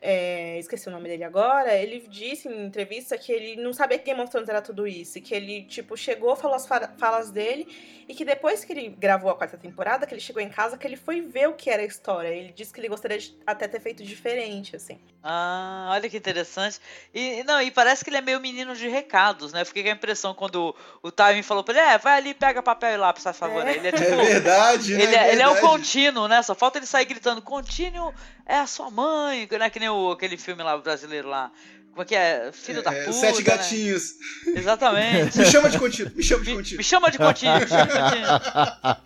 [0.02, 1.74] É, esqueci o nome dele agora.
[1.74, 5.20] Ele disse em entrevista que ele não sabia que Game of Thrones era tudo isso.
[5.20, 7.66] Que ele, tipo, chegou, falou as fa- falas dele.
[8.08, 10.86] E que depois que ele gravou a quarta temporada, que ele chegou em casa, que
[10.86, 12.28] ele foi ver o que era a história.
[12.28, 14.98] Ele disse que ele gostaria de até ter feito diferente, assim.
[15.24, 16.80] Ah, olha que interessante.
[17.14, 19.60] E não, e parece que ele é meio menino de recados, né?
[19.62, 22.34] Eu Fiquei com a impressão quando o, o Timing falou pra ele, é, vai ali,
[22.34, 23.64] pega papel e lápis, faz favor.
[23.66, 23.76] É.
[23.76, 24.16] Ele é É tipo.
[24.16, 25.02] verdade, né?
[25.02, 25.72] Ele é, ele é o verdade.
[25.74, 26.42] contínuo, né?
[26.42, 28.12] Só falta ele sair gritando, contínuo
[28.44, 29.70] é a sua mãe, né?
[29.70, 31.52] Que nem o, aquele filme lá brasileiro lá.
[31.92, 32.50] Como é que é?
[32.52, 33.12] Filho da É, puta.
[33.12, 33.42] Sete né?
[33.44, 34.14] gatinhos.
[34.46, 35.36] Exatamente.
[35.38, 36.78] Me chama de contínuo, me chama de Me, contínuo.
[36.78, 38.96] me chama de contínuo, me chama de contínuo.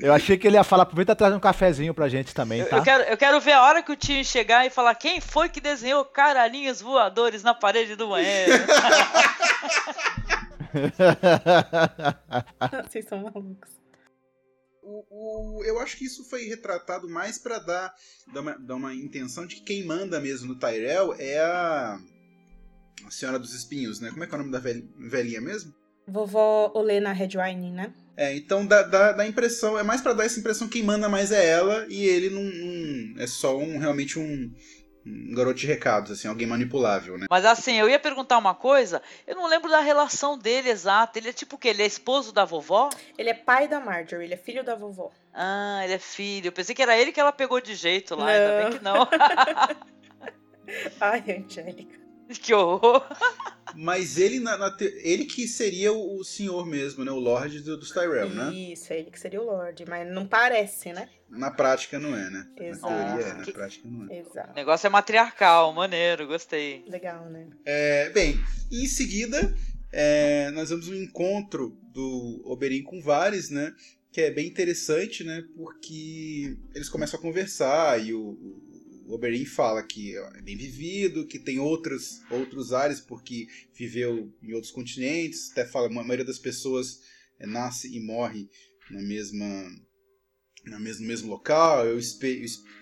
[0.00, 2.68] Eu achei que ele ia falar, aproveita e traz um cafezinho pra gente também, Eu,
[2.70, 2.78] tá?
[2.78, 5.50] eu quero, eu quero ver a hora que o tio chegar e falar quem foi
[5.50, 8.52] que desenhou caralhinhos voadores na parede do banheiro.
[12.88, 13.70] Vocês são malucos.
[14.82, 17.94] O, o- eu acho que isso foi retratado mais pra dar,
[18.32, 21.98] dar, uma, dar uma intenção de que quem manda mesmo no Tyrell é a
[23.10, 24.10] Senhora dos Espinhos, né?
[24.10, 25.74] Como é que é o nome da velhinha mesmo?
[26.06, 27.92] Vovó Olena Redwine, né?
[28.16, 31.08] É, então dá, dá, dá impressão, é mais pra dar essa impressão que quem manda
[31.08, 34.52] mais é ela e ele não, não- é só um realmente um,
[35.06, 37.26] um garoto de recados, assim, alguém manipulável, né?
[37.30, 41.18] Mas assim, eu ia perguntar uma coisa, eu não lembro da relação dele exata.
[41.18, 41.68] Ele é tipo o quê?
[41.68, 42.90] Ele é esposo da vovó?
[43.16, 45.10] Ele é pai da Marjorie, ele é filho da vovó.
[45.32, 46.48] Ah, ele é filho.
[46.48, 49.06] Eu pensei que era ele que ela pegou de jeito lá, ainda bem Não.
[49.06, 49.76] que não.
[51.00, 52.01] Ai, Angélica.
[52.40, 53.04] que horror.
[53.74, 57.10] Mas ele, na, na te- ele que seria o, o senhor mesmo, né?
[57.10, 58.52] O Lorde do, dos Tyrell, né?
[58.52, 61.08] Isso, é ele que seria o Lorde, mas não parece, né?
[61.30, 62.46] Na prática não é, né?
[62.60, 62.92] Exato.
[62.92, 64.08] Na teoria é, na Que- prática não é.
[64.08, 64.54] O Exato.
[64.54, 66.84] negócio é matriarcal, maneiro, gostei.
[66.86, 67.46] Legal, né?
[67.64, 68.38] É, bem,
[68.70, 69.54] em seguida,
[69.90, 73.74] é, nós vemos um encontro do Oberyn com Varys, né?
[74.10, 75.42] Que é bem interessante, né?
[75.56, 78.71] Porque eles começam a conversar e o, o
[79.14, 84.72] Oberyn fala que é bem vivido, que tem outros, outros ares porque viveu em outros
[84.72, 85.50] continentes.
[85.52, 87.00] Até fala que a maioria das pessoas
[87.38, 88.48] é, nasce e morre
[88.90, 89.70] na mesma
[90.64, 91.98] na mesmo, no mesmo local, eu,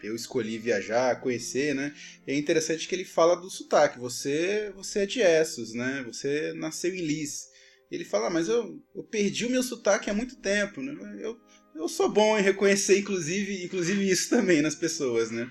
[0.03, 1.95] eu escolhi viajar, conhecer, né?
[2.27, 3.99] E é interessante que ele fala do sotaque.
[3.99, 6.05] Você, você é de Essos, né?
[6.07, 7.49] Você nasceu em Lis.
[7.91, 10.93] Ele fala, "Ah, mas eu, eu perdi o meu sotaque há muito tempo, né?
[11.21, 11.39] Eu,
[11.75, 15.51] eu sou bom em reconhecer, inclusive, inclusive isso também nas pessoas, né?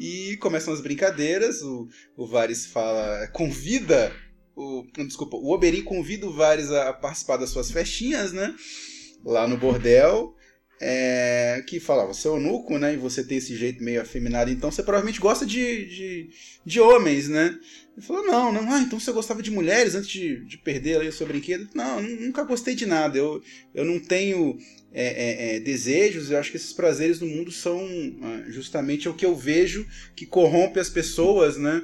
[0.00, 1.60] E começam as brincadeiras.
[1.60, 1.86] O,
[2.16, 4.10] o Varys fala, convida
[4.56, 8.54] o, desculpa, o Oberyn convida o Varys a participar das suas festinhas, né?
[9.24, 10.34] Lá no bordel
[10.82, 12.94] é, que fala, você é eunuco, né?
[12.94, 16.30] E você tem esse jeito meio afeminado, então você provavelmente gosta de, de,
[16.64, 17.58] de homens, né?
[17.94, 21.08] Ele falou, não, não, ah, então você gostava de mulheres antes de, de perder ali
[21.08, 21.68] o seu brinquedo?
[21.74, 23.42] Não, nunca gostei de nada, eu,
[23.74, 24.56] eu não tenho
[24.92, 27.80] é, é, é, desejos, eu acho que esses prazeres no mundo são
[28.22, 29.86] ah, justamente o que eu vejo
[30.16, 31.80] que corrompe as pessoas, né?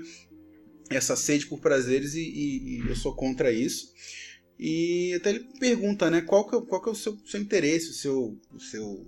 [0.90, 3.92] Essa sede por prazeres e, e- e eu sou contra isso.
[4.58, 7.90] E até ele pergunta, né, qual que é, qual que é o seu, seu interesse,
[7.90, 9.06] o seu, o seu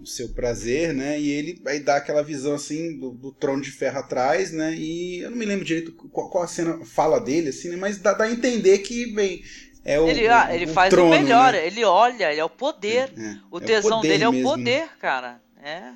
[0.00, 1.20] o seu prazer, né?
[1.20, 4.74] E ele aí dá aquela visão assim do, do trono de ferro atrás, né?
[4.76, 7.76] E eu não me lembro direito qual, qual a cena fala dele, assim, né?
[7.76, 9.42] Mas dá, dá a entender que, bem,
[9.84, 10.08] é o.
[10.08, 11.66] ele ah, o- ele o faz trono, o melhor, né?
[11.66, 13.12] ele olha, ele é o poder.
[13.16, 14.56] É, O é tesão poder dele é o mesmo, né?
[14.56, 15.40] poder, cara.
[15.62, 15.92] É.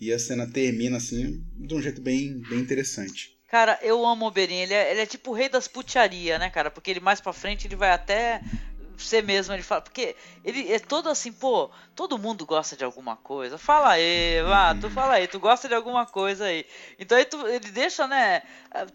[0.00, 3.34] E a cena termina assim, de um jeito bem, bem interessante.
[3.48, 4.60] Cara, eu amo o Oberyn.
[4.62, 6.70] Ele é, ele é tipo o rei das putiaria, né, cara?
[6.70, 8.40] Porque ele mais pra frente ele vai até
[9.02, 9.80] ser mesmo, ele fala.
[9.80, 10.14] Porque
[10.44, 13.58] ele é todo assim, pô, todo mundo gosta de alguma coisa.
[13.58, 16.64] Fala aí, vá, tu fala aí, tu gosta de alguma coisa aí.
[16.98, 18.42] Então aí tu- ele deixa, né?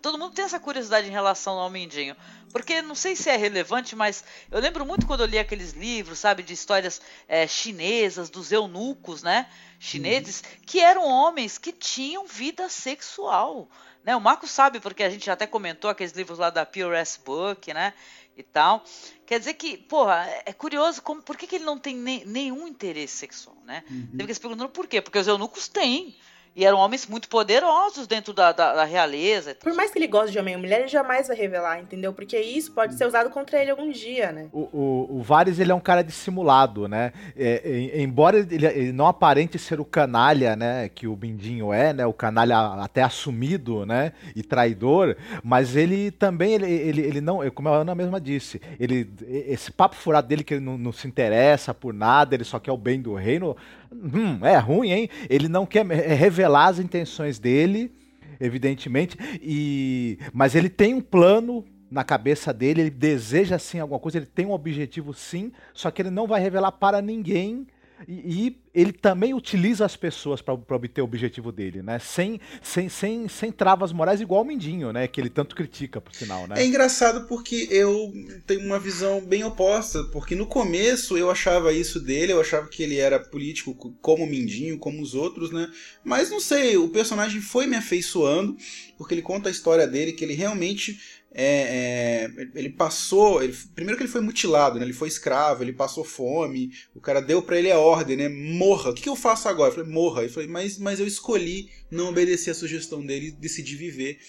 [0.02, 2.16] Todo mundo tem essa curiosidade em relação ao Mindinho.
[2.52, 6.20] Porque não sei se é relevante, mas eu lembro muito quando eu li aqueles livros,
[6.20, 9.48] sabe, de histórias eh, chinesas, dos eunucos, né?
[9.80, 13.70] Chineses, que eram homens que tinham vida sexual.
[14.04, 14.16] Né?
[14.16, 17.94] O Marco sabe, porque a gente até comentou aqueles livros lá da PRS Book, né?
[18.36, 18.84] E tal.
[19.26, 22.68] Quer dizer que, porra, é curioso como, por que, que ele não tem nem- nenhum
[22.68, 23.84] interesse sexual, né?
[23.88, 25.02] Você fica se perguntando por quê?
[25.02, 26.16] Porque os eunucos têm.
[26.54, 29.56] E eram homens muito poderosos dentro da, da, da realeza.
[29.56, 32.12] Por mais que ele goste de homem e mulher, ele jamais vai revelar, entendeu?
[32.12, 34.50] Porque isso pode ser usado contra ele algum dia, né?
[34.52, 37.14] O, o, o Varys, ele é um cara dissimulado, né?
[37.38, 40.90] É, em- embora ele, ele não aparente ser o canalha, né?
[40.90, 42.06] Que o Mindinho é, né?
[42.06, 44.12] O canalha até assumido, né?
[44.36, 45.16] E traidor.
[45.42, 47.50] Mas ele também, ele, ele, ele não...
[47.52, 51.08] Como a Ana mesma disse, ele, esse papo furado dele que ele não, não se
[51.08, 53.56] interessa por nada, ele só quer o bem do reino...
[53.92, 55.10] Hum, é ruim, hein?
[55.30, 57.92] Ele não quer é, revelar as intenções dele,
[58.40, 64.18] evidentemente, e mas ele tem um plano na cabeça dele, ele deseja sim alguma coisa,
[64.18, 67.68] ele tem um objetivo sim, só que ele não vai revelar para ninguém.
[68.08, 72.00] E, e ele também utiliza as pessoas para obter o objetivo dele, né?
[72.00, 75.08] Sem, sem, sem, sem travas morais, igual o Mindinho, né?
[75.08, 76.56] Que ele tanto critica, por sinal, né?
[76.58, 78.14] É engraçado porque eu
[78.48, 82.82] tenho uma visão bem oposta, porque no começo eu achava isso dele, eu achava que
[82.82, 85.70] ele era político como o Mindinho, como os outros, né?
[86.04, 88.56] Mas não sei, o personagem foi me afeiçoando,
[88.98, 90.98] porque ele conta a história dele, que ele realmente
[91.34, 93.42] é, é, ele passou.
[93.42, 94.86] Ele, primeiro que ele foi mutilado, né?
[94.86, 96.72] Ele foi escravo, ele passou fome.
[96.94, 98.30] O cara deu para ele a ordem, né?
[98.30, 98.92] Morra.
[98.92, 99.70] O que, que eu faço agora?
[99.72, 100.24] Eu falei, morra.
[100.24, 104.20] Ele falou, mas, mas eu escolhi não obedecer a sugestão dele e decidi viver.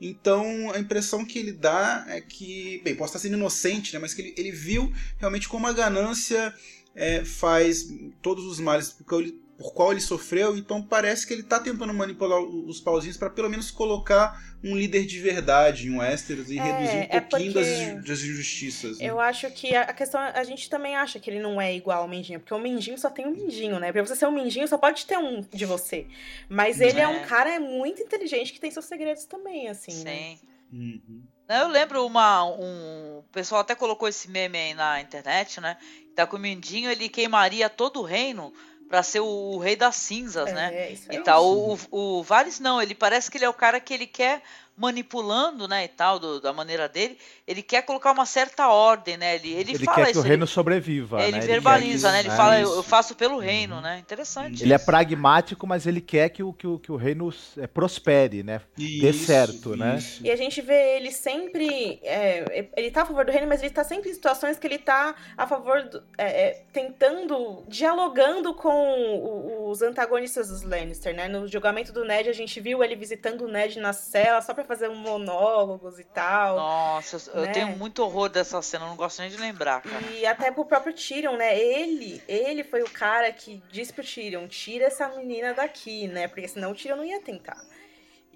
[0.00, 3.98] Então a impressão que ele dá é que, bem, posso estar sendo inocente, né?
[4.00, 6.52] Mas que ele, ele viu realmente como a ganância
[6.94, 7.88] é, faz
[8.20, 12.40] todos os males porque por qual ele sofreu, então parece que ele está tentando manipular
[12.40, 16.96] os pauzinhos para pelo menos colocar um líder de verdade em Westeros e É, reduzir
[16.96, 17.66] um é pouquinho das,
[18.04, 18.98] das injustiças.
[18.98, 19.06] né?
[19.06, 22.08] Eu acho que a questão, a gente também acha que ele não é igual ao
[22.08, 23.90] Mindinho, porque o Mindinho só tem um Mindinho, né?
[23.90, 26.06] Pra você ser um Mindinho, só pode ter um de você.
[26.48, 27.08] Mas ele é, É.
[27.08, 30.16] um cara muito inteligente que tem seus segredos também, assim, né?
[30.16, 30.38] Sim.
[30.72, 31.22] Uhum.
[31.48, 32.44] Não, Eu lembro uma.
[32.44, 35.76] Um, o pessoal até colocou esse meme aí na internet, né?
[36.14, 38.52] Tá com o Mindinho, ele queimaria todo o reino
[38.88, 40.74] pra ser o, rei das cinzas, né?
[40.74, 41.18] É, isso aí.
[41.18, 41.44] E tal.
[41.44, 44.42] O, o, o Varys não, ele parece que ele é o cara que ele quer
[44.78, 49.34] manipulando, né, e tal, do- da maneira dele, ele quer colocar uma certa ordem, né?
[49.36, 51.20] Ele, ele, Ele fala quer que isso, o reino ele, sobreviva.
[51.22, 51.40] ele né?
[51.40, 52.20] verbaliza, quer né?
[52.20, 52.76] Ele fala, eu, isso.
[52.76, 53.98] eu faço pelo reino, né?
[53.98, 54.62] Interessante.
[54.64, 54.84] Ele é isso.
[54.86, 58.60] pragmático, mas ele quer que o, que o, que o reino é, prospere, né?
[58.76, 59.96] Dê Isso, certo, né?
[59.98, 60.24] isso.
[60.24, 62.00] E a gente vê ele sempre.
[62.02, 64.78] é, ele tá a favor do reino, mas ele tá sempre em situações que ele
[64.78, 66.02] tá a favor do.
[66.16, 67.64] é, é, tentando.
[67.68, 71.28] dialogando com os antagonistas dos Lannister, né?
[71.28, 74.64] No julgamento do Ned, a gente viu ele visitando o Ned na cela só pra
[74.68, 76.56] fazer um monólogos e tal.
[76.56, 77.52] Nossa, eu né?
[77.52, 80.04] tenho muito horror dessa cena, eu não gosto nem de lembrar, cara.
[80.12, 81.58] E até pro próprio Tyrion, né?
[81.58, 86.28] Ele, ele foi o cara que disse pro Tyrion, tira essa menina daqui, né?
[86.28, 87.60] Porque senão o Tyrion não ia tentar.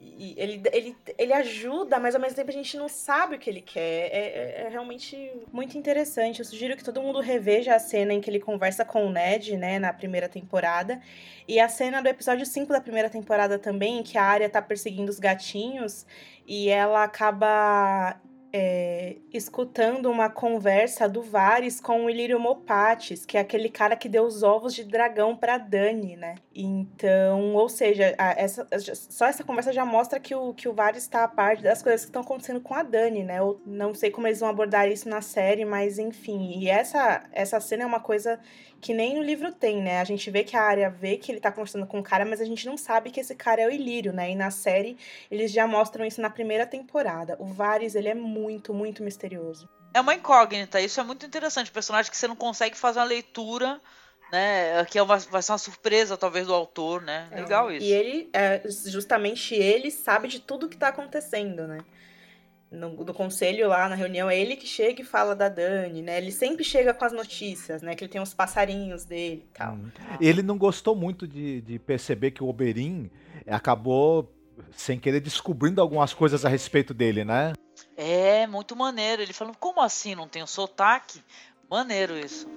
[0.04, 3.48] E ele, ele, ele ajuda, mas ao mesmo tempo a gente não sabe o que
[3.48, 4.08] ele quer.
[4.12, 6.40] É, é- é realmente muito interessante.
[6.40, 9.56] Eu sugiro que todo mundo reveja a cena em que ele conversa com o Ned,
[9.56, 11.00] né, na primeira temporada.
[11.46, 14.60] E a cena do episódio 5 da primeira temporada também, em que a Arya tá
[14.60, 16.04] perseguindo os gatinhos
[16.46, 18.20] e ela acaba
[18.52, 24.08] é, escutando uma conversa do Varys com o Ilírio Mopatis, que é aquele cara que
[24.08, 26.34] deu os ovos de dragão pra Dani, né?
[26.54, 31.06] Então, ou seja, a- essa, só essa conversa já mostra que o, que o Varys
[31.06, 33.38] tá a parte das coisas que estão acontecendo com a Dani, né?
[33.38, 36.58] Eu não sei como eles vão abordar isso na série, mas enfim.
[36.58, 38.38] E essa, essa cena é uma coisa
[38.82, 40.00] que nem no livro tem, né?
[40.00, 42.40] A gente vê que a área vê que ele tá conversando com o cara, mas
[42.40, 44.32] a gente não sabe que esse cara é o Ilírio, né?
[44.32, 44.98] E na série
[45.30, 47.36] eles já mostram isso na primeira temporada.
[47.38, 49.68] O Varys, ele é muito, muito misterioso.
[49.94, 51.70] É uma incógnita, isso é muito interessante.
[51.70, 53.80] Personagem que você não consegue fazer uma leitura,
[54.32, 54.84] né?
[54.86, 57.28] Que é uma- vai ser uma surpresa, talvez, do autor, né?
[57.32, 57.86] Legal isso.
[57.86, 61.78] E ele, é, justamente ele, sabe de tudo que tá acontecendo, né?
[62.72, 66.16] No, do conselho lá na reunião, é ele que chega e fala da Dani, né?
[66.16, 67.94] Ele sempre chega com as notícias, né?
[67.94, 69.74] Que ele tem os passarinhos dele e tal.
[69.74, 69.90] Hum.
[70.18, 73.10] Ele não gostou muito de, de perceber que o Oberyn
[73.46, 74.32] acabou,
[74.74, 77.52] sem querer, descobrindo algumas coisas a respeito dele, né?
[77.94, 79.20] É, muito maneiro.
[79.20, 80.14] Ele falou, como assim?
[80.14, 81.20] Não tem o sotaque?
[81.70, 82.48] Maneiro isso.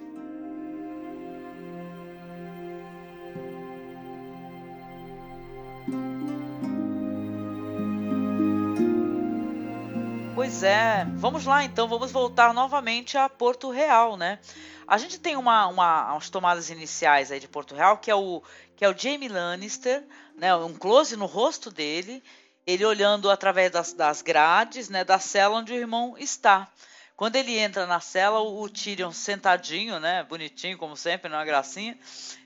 [10.36, 14.38] Pois é, vamos lá então, vamos voltar novamente a Porto Real, né?
[14.86, 18.42] A gente tem uma, uma, umas tomadas iniciais aí de Porto Real, que é o,
[18.76, 20.04] que é o Jamie Lannister,
[20.36, 20.54] né?
[20.54, 22.22] Um close no rosto dele,
[22.66, 25.04] ele olhando através das, das grades, né?
[25.04, 26.70] Da cela onde o irmão está.
[27.16, 30.22] Quando ele entra na cela, o, Tyrion sentadinho, né?
[30.24, 31.96] Bonitinho, como sempre, não é gracinha.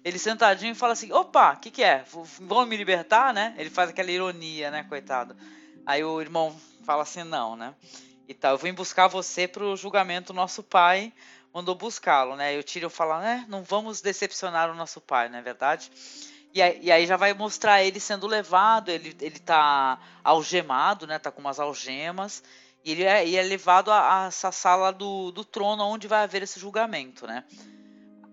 [0.04, 2.04] Ele sentadinho e fala assim: opa, o que, que é?
[2.38, 3.52] Vão me libertar, né?
[3.58, 5.36] Ele faz aquela ironia, né, coitado.
[5.84, 6.56] Aí o irmão
[6.90, 7.74] fala assim: não, né?
[8.26, 11.12] E tal, eu vim buscar você pro julgamento, nosso pai
[11.52, 12.54] mandou buscá-lo, né?
[12.54, 13.46] E o Tyrion fala: né?
[13.48, 15.90] Não vamos decepcionar o nosso pai, não é verdade?
[16.52, 21.18] E aí, e aí já vai mostrar ele sendo levado, ele, ele tá algemado, né?
[21.18, 22.42] Tá com umas algemas.
[22.84, 26.42] E ele é, é levado a, a, essa sala do, do trono onde vai haver
[26.42, 27.44] esse julgamento, né?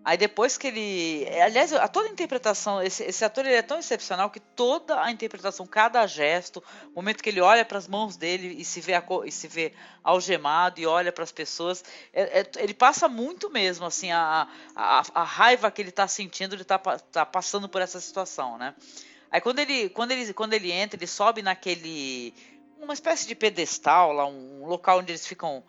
[0.07, 1.27] Aí depois que ele.
[1.41, 5.11] Aliás, a toda a interpretação, esse, esse ator ele é tão excepcional que toda a
[5.11, 6.63] interpretação, cada gesto,
[6.95, 9.73] momento que ele olha para as mãos dele e se vê, a, e se vê
[10.01, 15.03] algemado e olha para as pessoas, é, é, ele passa muito mesmo, assim, a, a,
[15.13, 18.75] a raiva que ele está sentindo, ele está tá passando por essa situação, né?
[19.29, 22.33] Aí quando ele, quando ele, quando ele entra, ele sobe naquele.
[22.79, 25.65] uma espécie de pedestal lá, um local onde eles ficam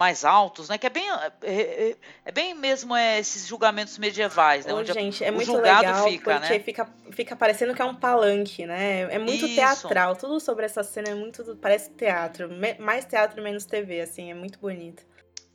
[0.00, 0.78] mais altos, né?
[0.78, 4.72] Que é bem, é, é, é bem mesmo é, esses julgamentos medievais, né?
[4.72, 6.60] Ô, onde gente, é o muito julgado legal fica, porque né?
[6.60, 9.02] fica, fica parecendo que é um palanque, né?
[9.14, 9.54] É muito Isso.
[9.54, 10.16] teatral.
[10.16, 11.54] Tudo sobre essa cena é muito.
[11.56, 12.48] Parece teatro.
[12.78, 14.30] Mais teatro, menos TV, assim.
[14.30, 15.04] É muito bonito.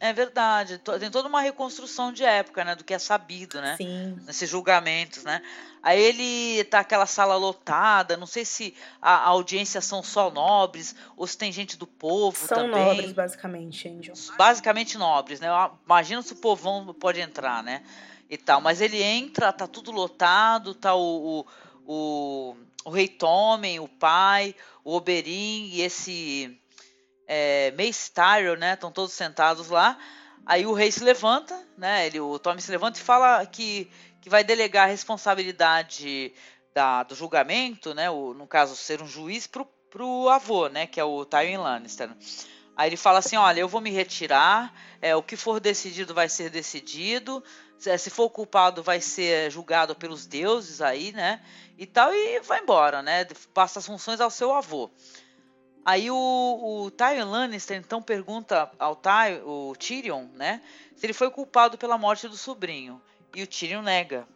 [0.06, 0.80] É verdade.
[1.00, 2.76] Tem toda uma reconstrução de época, né?
[2.76, 3.76] Do que é sabido, né?
[3.78, 4.20] Sim.
[4.26, 5.42] Nesses julgamentos, né?
[5.82, 8.18] Aí ele tá aquela sala lotada.
[8.18, 12.38] Não sei se a, a audiência são só nobres ou se tem gente do povo
[12.38, 12.86] São também.
[12.86, 14.16] nobres, basicamente, Angel.
[14.38, 15.48] basicamente nobres, né?
[15.86, 17.84] Imagina se o povão pode entrar, né?
[18.30, 18.62] E tal.
[18.62, 21.46] Mas ele entra, tá tudo lotado, tá o, o,
[21.86, 22.56] o,
[22.86, 26.60] o rei Tommen, o pai, o Oberyn e esse
[27.28, 28.12] é, Mace
[28.58, 28.74] né?
[28.74, 29.98] Estão todos sentados lá.
[30.46, 32.06] Aí o rei se levanta, né?
[32.06, 33.90] Ele, o Tommen se levanta e fala que,
[34.22, 36.34] que vai delegar a responsabilidade
[36.74, 38.10] da, do julgamento, né?
[38.10, 40.86] O, no caso, ser um juiz, pro, pro avô, né?
[40.86, 42.12] Que é o Tywin Lannister.
[42.78, 46.30] Aí ele fala assim: olha, eu vou me retirar, é, o que for decidido vai
[46.30, 47.44] ser decidido,
[47.78, 51.42] se for culpado vai ser julgado pelos deuses aí, né?
[51.78, 53.26] E tal, e vai embora, né?
[53.54, 54.92] Passa as funções ao seu avô.
[55.86, 56.16] Aí o,
[56.86, 60.62] o Tywin Lannister então pergunta ao Ty, o Tyrion, né?
[60.96, 63.02] Se ele foi culpado pela morte do sobrinho.
[63.36, 64.28] E o Tyrion nega,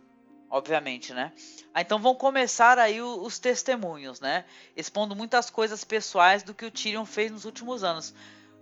[0.49, 1.31] obviamente, né?
[1.73, 4.45] Ah, então vão começar aí o- os testemunhos, né?
[4.76, 8.13] Expondo muitas coisas pessoais do que o Tyrion fez nos últimos anos.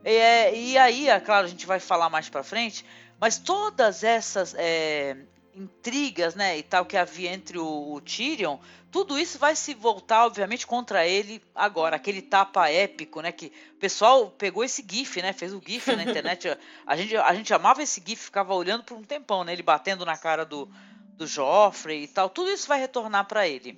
[0.05, 2.85] E, é, e aí, é claro, a gente vai falar mais pra frente,
[3.19, 5.18] mas todas essas é,
[5.57, 8.57] intrigas, né, e tal que havia entre o, o Tyrion,
[8.91, 11.95] tudo isso vai se voltar, obviamente, contra ele agora.
[11.95, 16.03] Aquele tapa épico, né, que o pessoal pegou esse gif, né, fez o gif na
[16.03, 16.47] internet.
[16.85, 20.05] A gente, a gente amava esse gif, ficava olhando por um tempão, né, ele batendo
[20.05, 20.69] na cara do,
[21.13, 22.29] do Joffrey e tal.
[22.29, 23.77] Tudo isso vai retornar para ele.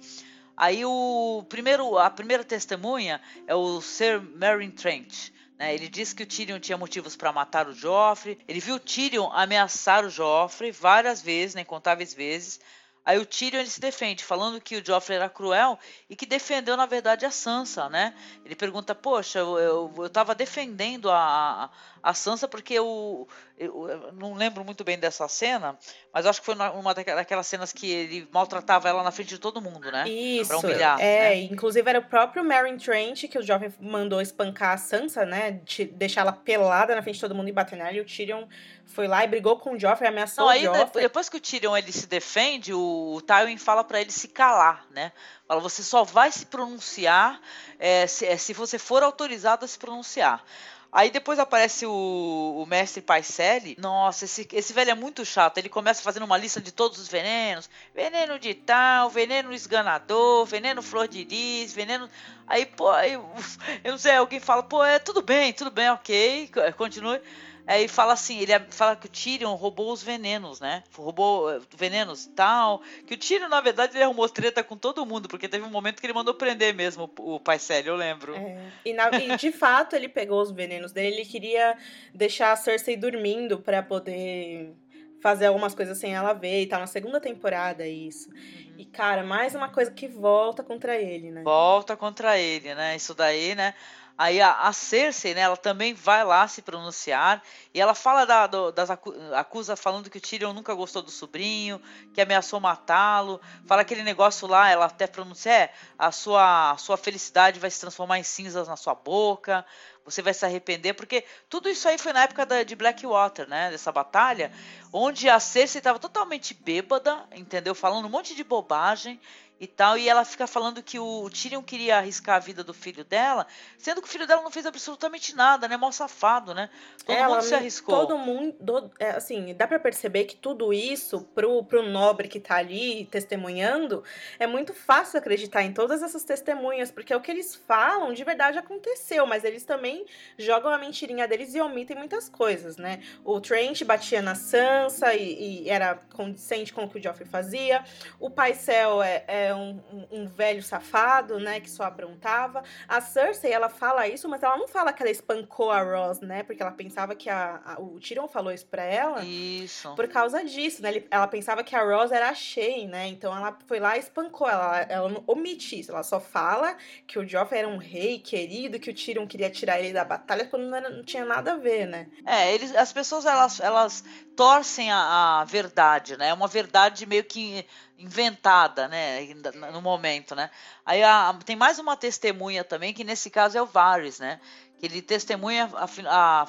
[0.55, 5.31] Aí o primeiro, a primeira testemunha é o Sir Meryn Trent.
[5.59, 5.75] Né?
[5.75, 8.39] Ele disse que o Tyrion tinha motivos para matar o Joffrey.
[8.47, 12.61] Ele viu o Tyrion ameaçar o Joffrey várias vezes, né, incontáveis vezes.
[13.05, 15.79] Aí o Tyrion ele se defende, falando que o Joffrey era cruel
[16.09, 18.13] e que defendeu, na verdade, a Sansa, né?
[18.45, 23.27] Ele pergunta, poxa, eu, eu, eu defendendo a, a, Sansa porque eu,
[23.57, 25.77] eu, eu não lembro muito bem dessa cena,
[26.13, 29.29] mas acho que foi uma- uma daquela- daquelas cenas que ele maltratava ela na frente
[29.29, 30.07] de todo mundo, né?
[30.09, 30.49] Isso.
[30.49, 31.35] Pra humilhar, é, né?
[31.41, 35.59] inclusive era o próprio Meryn Trent que o Joffrey mandou espancar a Sansa, né?
[35.63, 37.91] De deixar ela pelada na frente de todo mundo e bater nela.
[37.91, 38.45] E o Tyrion
[38.85, 41.03] foi lá e brigou com o Joffrey, ameaçou Não, o aí de- Joffrey.
[41.03, 44.85] depois que o Tyrion ele se defende, o, o Tywin fala pra ele se calar,
[44.91, 45.11] né?
[45.47, 47.39] Fala, você só vai se pronunciar
[47.79, 50.43] é, se, é, se você for autorizado a se pronunciar.
[50.91, 53.75] Aí depois aparece o, o mestre Paiseli.
[53.79, 55.59] Nossa, esse, esse velho é muito chato.
[55.59, 57.69] Ele começa fazendo uma lista de todos os venenos.
[57.93, 62.09] Veneno de tal, veneno esganador, veneno flor de lis, veneno...
[62.47, 63.13] Aí, pô, aí,
[63.83, 67.21] eu não sei, alguém fala, pô, é tudo bem, tudo bem, ok, continue.
[67.69, 70.83] Aí fala assim, ele fala que o Tyrion roubou os venenos, né?
[70.95, 72.81] Roubou eh, venenos e tal.
[73.05, 75.99] Que o Tyrion, na verdade, ele arrumou treta com todo mundo, porque teve um momento
[75.99, 78.35] que ele mandou prender mesmo o, Paiseli, eu lembro.
[78.35, 81.77] É, E, na- e, de fato ele pegou os venenos dele, ele queria
[82.13, 84.73] deixar a Cersei dormindo pra poder
[85.21, 86.79] fazer algumas coisas sem ela ver e tal.
[86.79, 88.29] Na segunda temporada, isso.
[88.77, 91.43] E, cara, mais uma coisa que volta contra ele, né?
[91.43, 92.95] Volta contra ele, né?
[92.95, 93.75] Isso daí, né?
[94.21, 97.41] Aí a, a Cersei, né, ela também vai lá se pronunciar
[97.73, 101.09] e ela fala da, do- das acu- acusa falando que o Tyrion nunca gostou do
[101.09, 101.81] sobrinho,
[102.13, 106.97] que ameaçou matá-lo, fala aquele negócio lá, ela até pronuncia, é, a sua a sua
[106.97, 109.65] felicidade vai se transformar em cinzas na sua boca,
[110.09, 113.69] você vai se arrepender, porque tudo isso aí foi na época da, de Blackwater, né,
[113.71, 114.51] dessa batalha,
[114.91, 117.75] onde a Cersei estava totalmente bêbada, entendeu?
[117.75, 119.19] Falando um monte de bobagem
[119.59, 123.03] e tal, e ela fica falando que o Tyrion queria arriscar a vida do filho
[123.03, 123.45] dela,
[123.77, 125.75] sendo que o filho dela não fez absolutamente nada, né?
[125.75, 126.69] Mó safado, né?
[127.05, 127.93] Todo Ela mundo se arriscou.
[127.93, 132.55] Todo mundo, é, assim, dá pra perceber que tudo isso pro, pro nobre que tá
[132.55, 134.01] ali testemunhando
[134.39, 138.57] é muito fácil acreditar em todas essas testemunhas, porque o que eles falam de verdade
[138.57, 140.05] aconteceu, mas eles também também
[140.37, 143.01] jogam a mentirinha deles e omitem muitas coisas, né?
[143.23, 147.83] O Trent batia na Sansa e, e era condicente com o que o Joffrey fazia.
[148.19, 151.59] O Paisel é, é um, um, um, velho safado, né?
[151.59, 152.63] Que só aprontava.
[152.87, 156.43] A Cersei, ela fala isso, mas ela não fala que ela espancou a Ross, né?
[156.43, 159.23] Porque ela pensava que a, a o Tyrion falou isso pra ela.
[159.23, 159.93] Isso.
[159.95, 161.03] Por causa disso, né?
[161.09, 163.07] ela pensava que a Ross era a Shay, né?
[163.07, 164.47] Então ela foi lá e espancou.
[164.47, 165.91] Ela, ela não omite isso.
[165.91, 166.75] Ela só fala
[167.07, 170.45] que o Joffrey era um rei querido, que o Tyrion queria tirar ele da batalha
[170.45, 172.07] quando não, era, não tinha nada a ver, né?
[172.25, 174.03] É, eles, as pessoas elas, elas
[174.35, 176.29] torcem a, a verdade, né?
[176.29, 177.65] É uma verdade meio que
[177.97, 179.27] inventada, né,
[179.73, 180.49] no momento, né?
[180.85, 184.39] Aí a, tem mais uma testemunha também, que nesse caso é o Varys, né?
[184.79, 185.69] Que ele testemunha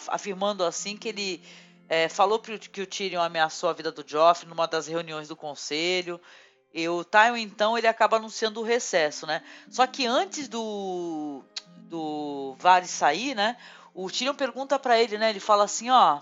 [0.09, 1.43] afirmando assim que ele
[1.89, 6.21] é, falou que o Tyrion ameaçou a vida do Joffrey numa das reuniões do conselho.
[6.73, 9.43] E o Tywin, então, ele acaba anunciando o recesso, né?
[9.69, 11.43] Só que antes do,
[11.89, 13.57] do Varys sair, né?
[13.93, 15.31] O Tyrion pergunta para ele, né?
[15.31, 16.21] Ele fala assim, ó...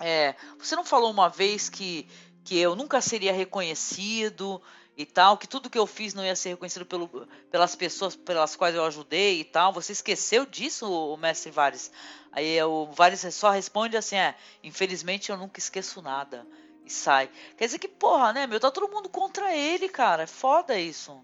[0.00, 2.08] É, você não falou uma vez que,
[2.44, 4.60] que eu nunca seria reconhecido
[4.96, 7.08] e tal, que tudo que eu fiz não ia ser reconhecido pelo,
[7.50, 9.72] pelas pessoas pelas quais eu ajudei e tal.
[9.72, 11.90] Você esqueceu disso, o mestre Vares?
[12.32, 16.46] Aí o Vares só responde assim: é, infelizmente eu nunca esqueço nada.
[16.84, 17.28] E sai.
[17.56, 18.58] Quer dizer que, porra, né, meu?
[18.58, 20.24] Tá todo mundo contra ele, cara.
[20.24, 21.18] É foda isso.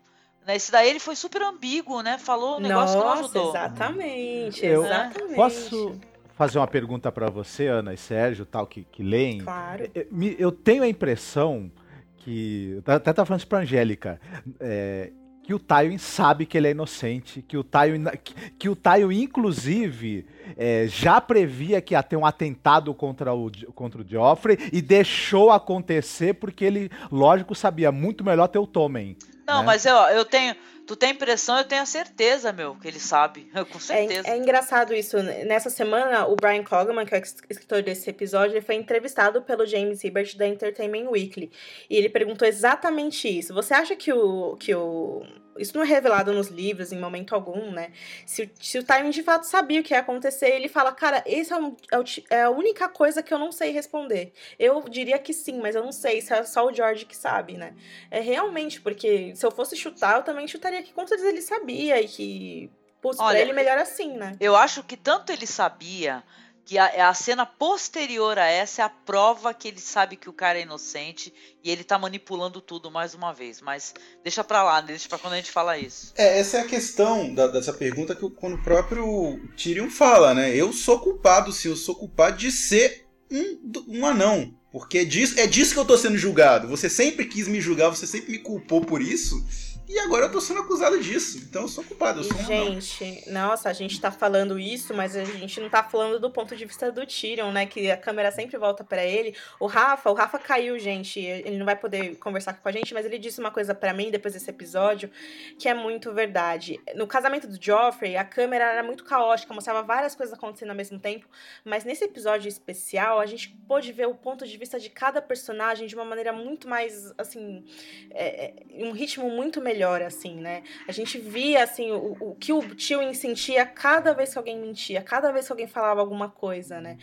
[0.47, 2.17] Né, esse daí ele foi super ambíguo, né?
[2.17, 3.51] Falou um negócio Nossa, que não ajudou.
[3.51, 5.35] Exatamente, eu exatamente.
[5.35, 6.01] Posso
[6.35, 9.41] fazer uma pergunta para você, Ana e Sérgio, tal, que, que leem?
[9.41, 9.91] Claro.
[9.95, 10.07] Eu,
[10.39, 11.71] eu tenho a impressão
[12.17, 12.81] que.
[12.87, 14.21] Até tá falando isso pra Angélica.
[14.61, 15.11] É,
[15.49, 19.23] que o Tywin sabe que ele é inocente, que o Tywin, que, que o Tywin
[19.23, 24.83] inclusive, é, já previa que ia ter um atentado contra o, contra o Joffrey e
[24.83, 29.16] deixou acontecer porque ele, lógico, sabia muito melhor ter o Tommen.
[29.47, 29.65] Não, né?
[29.65, 30.55] mas eu, eu tenho
[30.89, 33.51] Tu tem impressão, eu tenho a certeza, meu, que ele sabe.
[33.70, 34.27] Com É, certeza.
[34.28, 35.19] é engraçado isso.
[35.23, 39.66] Nessa semana, o Brian Cogman, que é o escritor desse episódio, ele foi entrevistado pelo
[39.66, 41.52] James Hibbert da Entertainment Weekly.
[41.90, 43.52] E ele perguntou exatamente isso.
[43.52, 45.23] Você acha que o, que o
[45.59, 47.93] isso não é revelado nos livros em momento algum, né?
[48.27, 51.53] Se, se o Tywin de fato sabia o que ia acontecer, ele fala, cara, esse
[51.53, 54.33] é, um, é, é, a única coisa que eu não sei responder.
[54.59, 57.57] Eu diria que sim, mas eu não sei, isso é só o George que sabe,
[57.57, 57.75] né?
[58.11, 62.01] É realmente, porque se eu fosse chutar, eu também chutaria que com certeza ele sabia
[62.01, 62.71] e que,
[63.01, 64.37] putz, Olha, pra ele melhor assim, né?
[64.41, 66.23] Eu acho que tanto ele sabia
[66.69, 70.35] que a, a, cena posterior a essa é a prova que ele sabe que o
[70.35, 71.32] cara é inocente
[71.65, 73.62] e ele tá manipulando tudo mais uma vez.
[73.62, 76.12] Mas deixa pra lá, deixa pra quando a gente fala isso.
[76.15, 80.55] É, essa é a questão da, dessa pergunta que quando o próprio Tyrion fala, né?
[80.55, 83.59] Eu sou culpado, sim, eu sou culpado de ser um,
[83.89, 84.55] um anão.
[84.70, 86.69] Porque é disso, é disso que eu tô sendo julgado.
[86.69, 89.43] Você sempre quis me julgar, você sempre me culpou por isso.
[89.89, 91.39] E agora eu tô sendo acusado disso.
[91.39, 93.48] Então eu sou culpado, eu sou um Gente, não.
[93.48, 96.65] nossa, a gente tá falando isso, mas a gente não tá falando do ponto de
[96.66, 97.65] vista do Tyrion, né?
[97.65, 99.35] Que a câmera sempre volta para ele.
[99.59, 101.19] O Rafa, o Rafa caiu, gente.
[101.19, 104.10] Ele não vai poder conversar com a gente, mas ele disse uma coisa para mim
[104.10, 105.10] depois desse episódio
[105.59, 106.78] que é muito verdade.
[106.94, 110.98] No casamento do Joffrey, a câmera era muito caótica, mostrava várias coisas acontecendo ao mesmo
[110.98, 111.27] tempo,
[111.65, 115.86] mas nesse episódio especial, a gente pôde ver o ponto de vista de cada personagem
[115.86, 117.65] de uma maneira muito mais, assim,
[118.10, 120.65] é, um ritmo muito melhor melhor, assim, né?
[120.89, 125.01] A gente via, assim, o, o que o tio sentia cada vez que alguém mentia,
[125.01, 126.99] cada vez que alguém falava alguma coisa, né?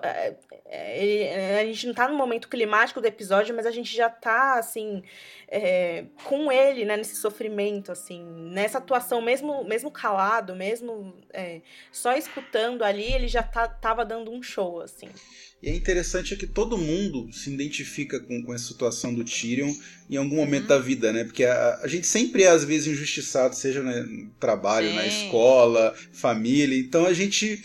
[0.00, 0.34] É,
[0.66, 4.08] é, ele, a gente não tá no momento climático do episódio, mas a gente já
[4.08, 5.02] tá, assim,
[5.48, 12.12] é, com ele, né, nesse sofrimento, assim, nessa atuação, mesmo, mesmo calado, mesmo é, só
[12.12, 15.08] escutando ali, ele já tá, tava dando um show, assim.
[15.62, 19.72] E é interessante é que todo mundo se identifica com, com essa situação do Tyrion
[20.08, 20.68] em algum momento uhum.
[20.68, 21.24] da vida, né?
[21.24, 24.96] Porque a, a, gente sempre é, às vezes, injustiçado, seja no trabalho, Sim.
[24.96, 26.78] na escola, família.
[26.78, 27.62] Então a gente.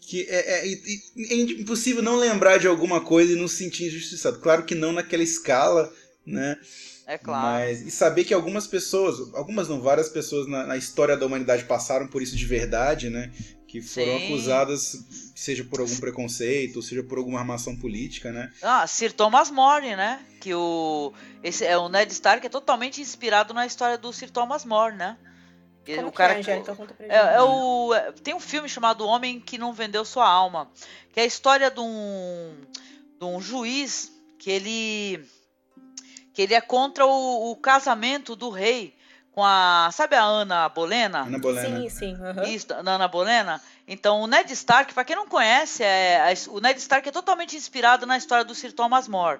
[0.00, 4.40] que é, é, é, impossível não lembrar de alguma coisa e não se sentir injustiçado.
[4.40, 5.92] Claro que não naquela escala,
[6.26, 6.58] né?
[7.06, 7.46] É claro.
[7.46, 11.62] Mas, e saber que algumas pessoas, algumas não, várias pessoas na, na história da humanidade
[11.64, 13.30] passaram por isso de verdade, né?
[13.66, 14.26] Que foram Sim.
[14.26, 18.52] acusadas, seja por algum preconceito, seja por alguma armação política, né?
[18.62, 20.24] Ah, Sir Thomas More, né?
[20.40, 21.12] Que o
[21.42, 25.18] esse é o Ned Stark é totalmente inspirado na história do Sir Thomas More, né?
[25.84, 26.74] Como o cara que é, Angélica?
[26.74, 27.14] Conta pra gente.
[27.14, 30.70] É, é o, é, tem um filme chamado O Homem que Não Vendeu Sua Alma,
[31.12, 32.56] que é a história de um,
[33.18, 35.24] de um juiz que ele
[36.32, 38.95] que ele é contra o, o casamento do rei
[39.36, 39.90] com a.
[39.92, 41.20] Sabe a Ana Bolena?
[41.20, 41.78] Ana Bolena.
[41.78, 42.14] Sim, sim.
[42.14, 42.42] Uhum.
[42.44, 43.60] Isso, Ana Bolena.
[43.86, 48.06] Então, o Ned Stark, para quem não conhece, é, o Ned Stark é totalmente inspirado
[48.06, 49.38] na história do Sir Thomas More.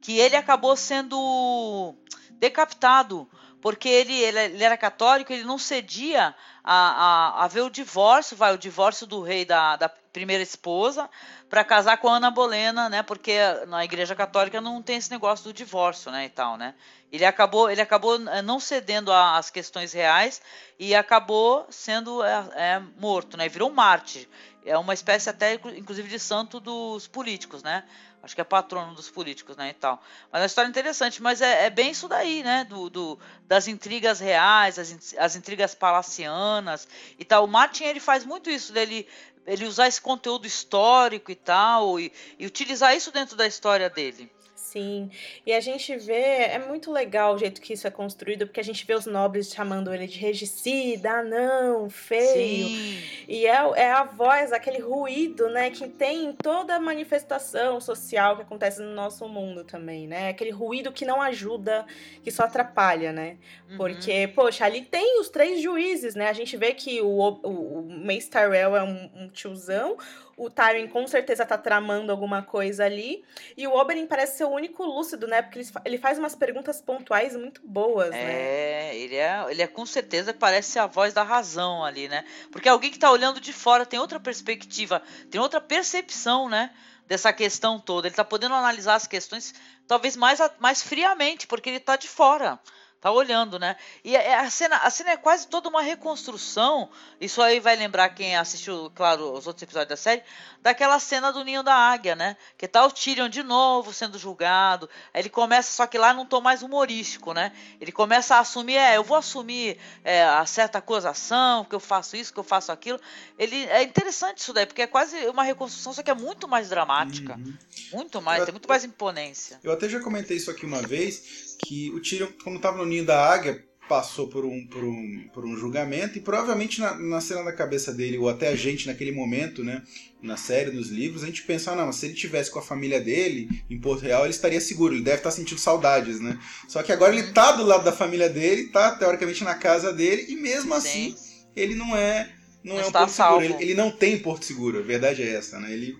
[0.00, 1.94] Que ele acabou sendo
[2.32, 3.28] decapitado
[3.64, 8.36] porque ele, ele, ele era católico, ele não cedia a, a, a ver o divórcio,
[8.36, 11.08] vai, o divórcio do rei da, da primeira esposa,
[11.48, 13.02] para casar com a Ana Bolena, né?
[13.02, 16.74] Porque na Igreja Católica não tem esse negócio do divórcio, né, e tal, né?
[17.10, 20.42] Ele acabou, ele acabou eh, não cedendo às questões reais
[20.78, 23.48] e acabou sendo é, é, morto, né?
[23.48, 24.28] Virou um mártir.
[24.62, 27.84] É uma espécie até, inclusive, de santo dos políticos, né?
[28.24, 30.02] Acho que é patrono dos políticos, né, e tal.
[30.32, 33.68] Mas é uma história interessante, mas é, é bem isso daí, né, do, do das
[33.68, 36.88] intrigas reais, as, as intrigas palacianas
[37.18, 37.44] e tal.
[37.44, 39.06] O Martin, ele faz muito isso, dele
[39.46, 44.33] ele usar esse conteúdo histórico e tal, e, e utilizar isso dentro da história dele.
[44.74, 45.08] Sim,
[45.46, 48.64] e a gente vê, é muito legal o jeito que isso é construído, porque a
[48.64, 52.66] gente vê os nobres chamando ele de regicida, não, feio.
[52.66, 52.98] Sim.
[53.28, 58.42] E é, é a voz, aquele ruído, né, que tem em toda manifestação social que
[58.42, 60.30] acontece no nosso mundo também, né?
[60.30, 61.86] Aquele ruído que não ajuda,
[62.24, 63.36] que só atrapalha, né?
[63.70, 63.76] Uhum.
[63.76, 66.28] Porque, poxa, ali tem os três juízes, né?
[66.28, 69.96] A gente vê que o, o, o Mace Tyrell é um, um tiozão,
[70.36, 73.24] o Tywin com certeza tá tramando alguma coisa ali.
[73.56, 75.42] E o Oberyn parece ser o único lúcido, né?
[75.42, 78.32] Porque ele faz umas perguntas pontuais muito boas, né?
[78.32, 82.24] É, ele é, ele é com certeza parece a voz da razão ali, né?
[82.50, 86.70] Porque alguém que tá olhando de fora tem outra perspectiva, tem outra percepção, né?
[87.06, 88.08] Dessa questão toda.
[88.08, 89.54] Ele tá podendo analisar as questões
[89.86, 92.58] talvez mais, mais friamente, porque ele tá de fora
[93.04, 93.76] tá olhando, né?
[94.02, 96.88] E é, é, a cena, a cena é quase toda uma reconstrução.
[97.20, 100.22] Isso aí vai lembrar quem assistiu, claro, os outros episódios da série,
[100.62, 102.34] daquela cena do ninho da águia, né?
[102.56, 104.88] Que tá o Tyrion de novo sendo julgado.
[105.12, 107.52] Aí ele começa, só que lá não tô mais humorístico, né?
[107.78, 112.16] Ele começa a assumir, é, eu vou assumir é, a certa acusação, que eu faço
[112.16, 112.98] isso, que eu faço aquilo.
[113.38, 116.70] Ele é interessante isso daí, porque é quase uma reconstrução, só que é muito mais
[116.70, 117.54] dramática, uhum.
[117.92, 119.60] muito mais, eu, tem muito mais imponência.
[119.62, 123.04] Eu até já comentei isso aqui uma vez que o Tyrion, quando estava no ninho
[123.04, 127.42] da águia, passou por um, por um, por um julgamento e provavelmente na, na cena
[127.42, 129.82] da cabeça dele, ou até a gente naquele momento, né,
[130.22, 133.00] na série, nos livros, a gente pensa, ah, não, se ele tivesse com a família
[133.00, 136.38] dele em Porto Real, ele estaria seguro, ele deve estar sentindo saudades, né?
[136.66, 140.26] Só que agora ele tá do lado da família dele, tá teoricamente na casa dele,
[140.28, 141.14] e mesmo assim
[141.54, 142.32] ele não é
[142.62, 143.42] não, não é um Porto salvo.
[143.42, 145.70] Seguro, ele, ele, não tem Porto Seguro, a verdade é essa, né?
[145.70, 145.94] Ele,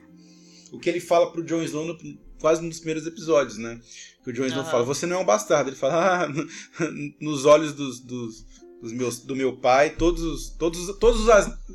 [0.72, 1.98] o que ele fala pro Jon Snow no,
[2.40, 3.78] quase nos primeiros episódios, né?
[4.24, 4.70] Que o Jon Snow uhum.
[4.70, 5.68] fala, você não é um bastardo.
[5.68, 6.28] Ele fala, ah,
[7.20, 8.42] nos olhos dos, dos,
[8.80, 11.20] dos, meus, do meu pai, todos, todos, todos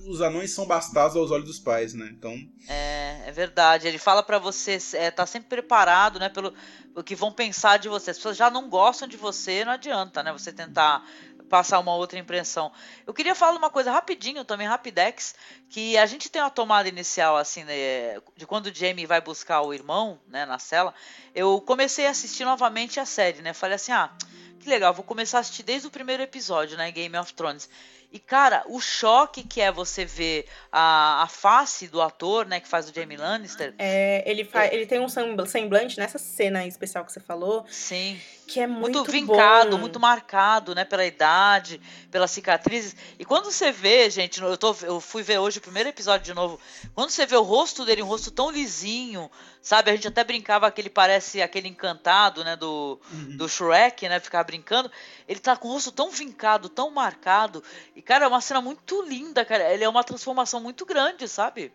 [0.07, 2.09] os anões são bastardos aos olhos dos pais, né?
[2.11, 2.35] Então...
[2.67, 3.87] É, é verdade.
[3.87, 6.51] Ele fala para você, é, tá sempre preparado, né, pelo,
[6.91, 8.09] pelo que vão pensar de você.
[8.09, 11.07] As pessoas já não gostam de você, não adianta, né, você tentar
[11.49, 12.71] passar uma outra impressão.
[13.05, 15.35] Eu queria falar uma coisa rapidinho também, rapidex,
[15.69, 19.61] que a gente tem uma tomada inicial assim, né, de quando o Jamie vai buscar
[19.61, 20.93] o irmão, né, na cela.
[21.35, 23.53] Eu comecei a assistir novamente a série, né?
[23.53, 24.11] Falei assim: "Ah,
[24.59, 27.69] que legal, vou começar a assistir desde o primeiro episódio, né, Game of Thrones".
[28.11, 32.67] E, cara, o choque que é você ver a, a face do ator, né, que
[32.67, 33.75] faz o Jamie Lannister.
[33.77, 34.73] É, ele, fa é.
[34.73, 37.65] ele tem um semblante nessa cena especial que você falou.
[37.69, 38.19] Sim.
[38.47, 39.77] Que é muito, muito vincado, bom.
[39.77, 41.79] muito marcado, né, pela idade,
[42.09, 42.95] pelas cicatrizes.
[43.19, 46.33] E quando você vê, gente, eu, tô, eu fui ver hoje o primeiro episódio de
[46.33, 46.59] novo.
[46.95, 49.29] Quando você vê o rosto dele, um rosto tão lisinho,
[49.61, 49.91] sabe?
[49.91, 53.37] A gente até brincava que ele parece aquele encantado, né, do, uhum.
[53.37, 54.89] do Shrek, né, ficar brincando.
[55.27, 57.63] Ele tá com o rosto tão vincado, tão marcado.
[57.99, 59.73] E, cara, é uma cena muito linda, cara.
[59.73, 61.73] Ele é uma transformação muito grande, sabe?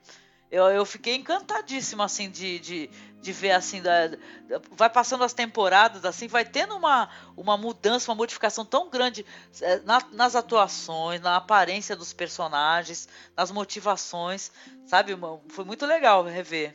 [0.51, 2.91] Eu, eu fiquei encantadíssima, assim, de, de,
[3.21, 4.17] de ver, assim, da, da,
[4.71, 9.27] vai passando as temporadas, assim, vai tendo uma, uma mudança, uma modificação tão grande
[9.61, 13.07] é, na, nas atuações, na aparência dos personagens,
[13.37, 14.51] nas motivações,
[14.87, 15.15] sabe?
[15.51, 16.75] Foi muito legal rever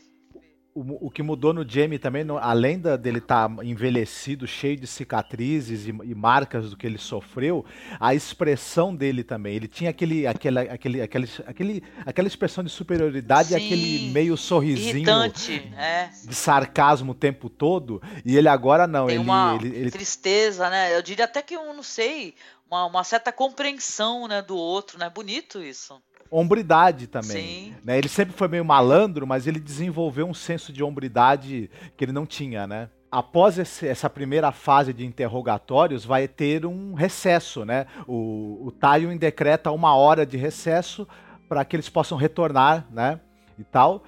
[0.80, 4.88] o, o, que mudou no Jamie também, além da, dele estar tá envelhecido, cheio de
[4.88, 7.66] cicatrizes e, e, marcas do que ele sofreu,
[8.00, 9.56] a expressão dele também.
[9.56, 14.98] Ele tinha aquele, aquele, aquele, aquele, aquele, aquela expressão de superioridade, Sim, aquele meio sorrisinho
[14.98, 16.10] irritante, é.
[16.26, 18.02] de sarcasmo o tempo todo.
[18.24, 19.08] E ele agora não.
[19.08, 19.92] Tem ele, uma ele, ele...
[19.92, 20.96] tristeza, né?
[20.96, 22.36] Eu diria até que eu não sei,
[22.70, 25.10] uma, uma certa compreensão né, do outro, né?
[25.10, 26.02] Bonito isso
[26.32, 27.76] hombridade também.
[27.84, 27.98] Né?
[27.98, 32.26] Ele sempre foi meio malandro, mas ele desenvolveu um senso de hombridade que ele não
[32.26, 32.90] tinha, né?
[33.12, 37.88] Após esse, essa primeira fase de interrogatórios, vai ter um recesso, né?
[38.08, 41.08] O, o Tywin decreta uma hora de recesso
[41.48, 43.20] para que eles possam retornar, né?
[43.58, 44.04] E tal.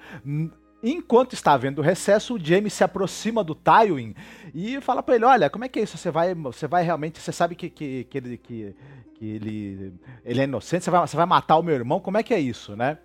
[0.82, 4.14] Enquanto está havendo o recesso, o Jamie se aproxima do Tywin
[4.54, 5.96] e fala para ele: Olha, como é que é isso?
[5.96, 7.20] Você vai, você vai realmente.
[7.20, 8.74] Você sabe que, que, que, ele, que,
[9.14, 9.94] que ele,
[10.24, 12.40] ele é inocente, você vai, você vai matar o meu irmão, como é que é
[12.40, 12.98] isso, né?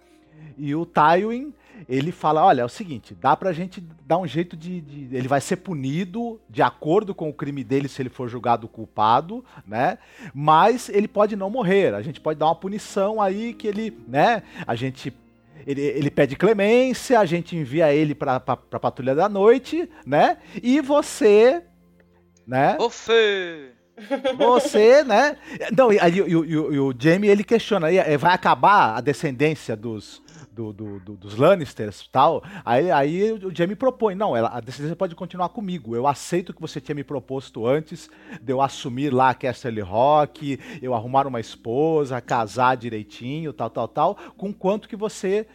[0.57, 1.53] E o Tywin,
[1.87, 5.27] ele fala: olha, é o seguinte, dá pra gente dar um jeito de, de, Ele
[5.27, 9.99] vai ser punido de acordo com o crime dele se ele for julgado culpado, né?
[10.33, 11.93] Mas ele pode não morrer.
[11.93, 14.43] A gente pode dar uma punição aí que ele, né?
[14.65, 15.13] A gente.
[15.65, 20.37] Ele, ele pede clemência, a gente envia ele pra, pra, pra patrulha da noite, né?
[20.61, 21.63] E você.
[22.45, 22.77] Né?
[22.89, 23.76] Fê!
[24.37, 25.37] Você, né?
[25.75, 30.21] Não, e, e, e, e o Jamie ele questiona, aí, vai acabar a descendência dos,
[30.51, 32.43] do, do, do, dos Lannisters tal.
[32.65, 35.95] Aí, aí o Jamie propõe: não, ela, a descendência pode continuar comigo.
[35.95, 38.09] Eu aceito o que você tinha me proposto antes
[38.41, 44.15] de eu assumir lá Castle Rock, eu arrumar uma esposa, casar direitinho, tal, tal, tal,
[44.37, 45.47] com quanto que você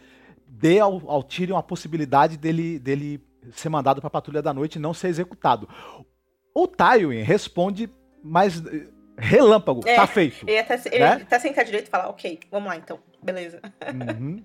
[0.47, 3.21] dê ao, ao Tyrion a possibilidade dele, dele
[3.51, 5.67] ser mandado para a Patrulha da Noite e não ser executado.
[6.55, 7.89] O Tywin responde
[8.23, 8.61] mas
[9.17, 10.43] relâmpago, é, tá feito.
[10.47, 11.13] Ele até, ele né?
[11.13, 13.61] até sentar direito e falar, ok, vamos lá então, beleza.
[13.93, 14.43] Uhum.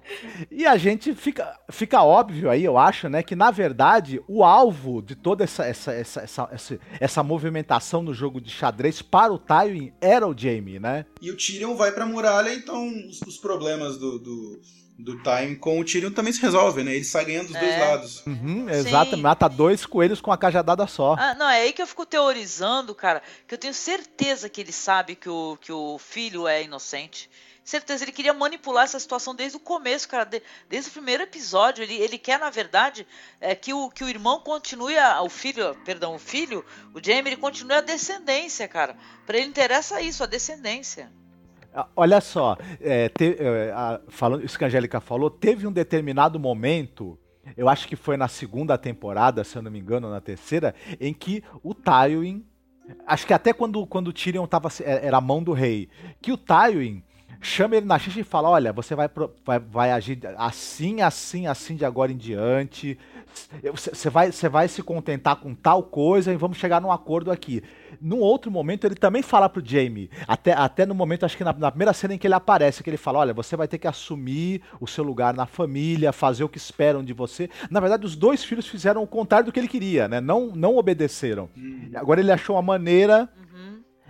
[0.50, 5.00] E a gente fica, fica óbvio aí, eu acho, né, que na verdade o alvo
[5.00, 9.38] de toda essa, essa, essa, essa, essa, essa movimentação no jogo de xadrez para o
[9.38, 11.06] Tywin era o Jaime, né?
[11.20, 14.18] E o Tyrion vai pra muralha, então os, os problemas do...
[14.18, 14.60] do
[14.98, 16.94] do Time com o Tyrion também se resolve, né?
[16.94, 17.60] Ele sai ganhando dos é.
[17.60, 18.26] dois lados.
[18.26, 21.14] Uhum, exato, mata dois coelhos com a cajadada só.
[21.16, 24.72] Ah, não, é aí que eu fico teorizando, cara, que eu tenho certeza que ele
[24.72, 27.30] sabe que o, que o filho é inocente.
[27.62, 30.24] Certeza, ele queria manipular essa situação desde o começo, cara.
[30.24, 31.84] De, desde o primeiro episódio.
[31.84, 33.06] Ele, ele quer, na verdade,
[33.42, 36.64] é, que, o, que o irmão continue a, o filho, perdão, o filho,
[36.94, 38.96] o Jamie, ele continue a descendência, cara.
[39.26, 41.12] Para ele interessa isso, a descendência.
[41.74, 45.73] Ah, olha só, é, te, é, a, falando, isso que a Angélica falou, teve um
[45.73, 47.19] determinado momento,
[47.57, 51.12] eu acho que foi na segunda temporada, se eu não me engano, na terceira, em
[51.12, 52.45] que o Tywin,
[53.07, 55.89] acho que até quando, quando o Tyrion tava, é, era a mão do rei,
[56.20, 57.03] que o Tywin
[57.40, 59.09] chama ele na xixi e fala, olha, você vai,
[59.45, 62.99] vai, vai agir assim, assim, assim de agora em diante,
[63.73, 67.62] você vai, vai se contentar com tal coisa e vamos chegar num acordo aqui.
[68.00, 71.52] Num outro momento, ele também fala pro Jamie, até, até no momento, acho que na,
[71.52, 73.86] na, primeira cena em que ele aparece, que ele fala: olha, você vai ter que
[73.86, 77.50] assumir o seu lugar na família, fazer o que esperam de você.
[77.70, 80.20] Na verdade, os dois filhos fizeram o contrário do que ele queria, né?
[80.20, 81.48] Não, não obedeceram.
[81.56, 81.90] Uhum.
[81.94, 83.28] Agora ele achou uma maneira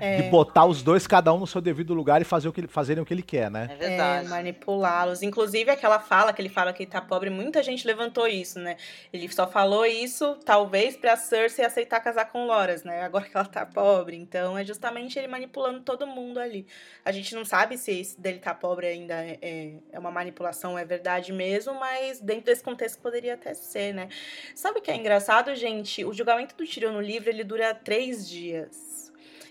[0.00, 0.22] é.
[0.22, 3.02] De botar os dois, cada um no seu devido lugar e fazer o que, fazerem
[3.02, 3.68] o que ele quer, né?
[3.70, 4.26] É verdade.
[4.26, 5.22] É, manipulá-los.
[5.22, 8.76] Inclusive, aquela fala que ele fala que ele tá pobre, muita gente levantou isso, né?
[9.12, 13.02] Ele só falou isso, talvez, pra Cersei aceitar casar com Loras, né?
[13.02, 14.16] Agora que ela tá pobre.
[14.16, 16.66] Então, é justamente ele manipulando todo mundo ali.
[17.04, 20.78] A gente não sabe se esse dele tá pobre ainda é, é, é uma manipulação,
[20.78, 24.08] é verdade mesmo, mas dentro desse contexto poderia até ser, né?
[24.54, 26.04] Sabe o que é engraçado, gente?
[26.04, 28.97] O julgamento do Tyrion no livro, ele dura três dias.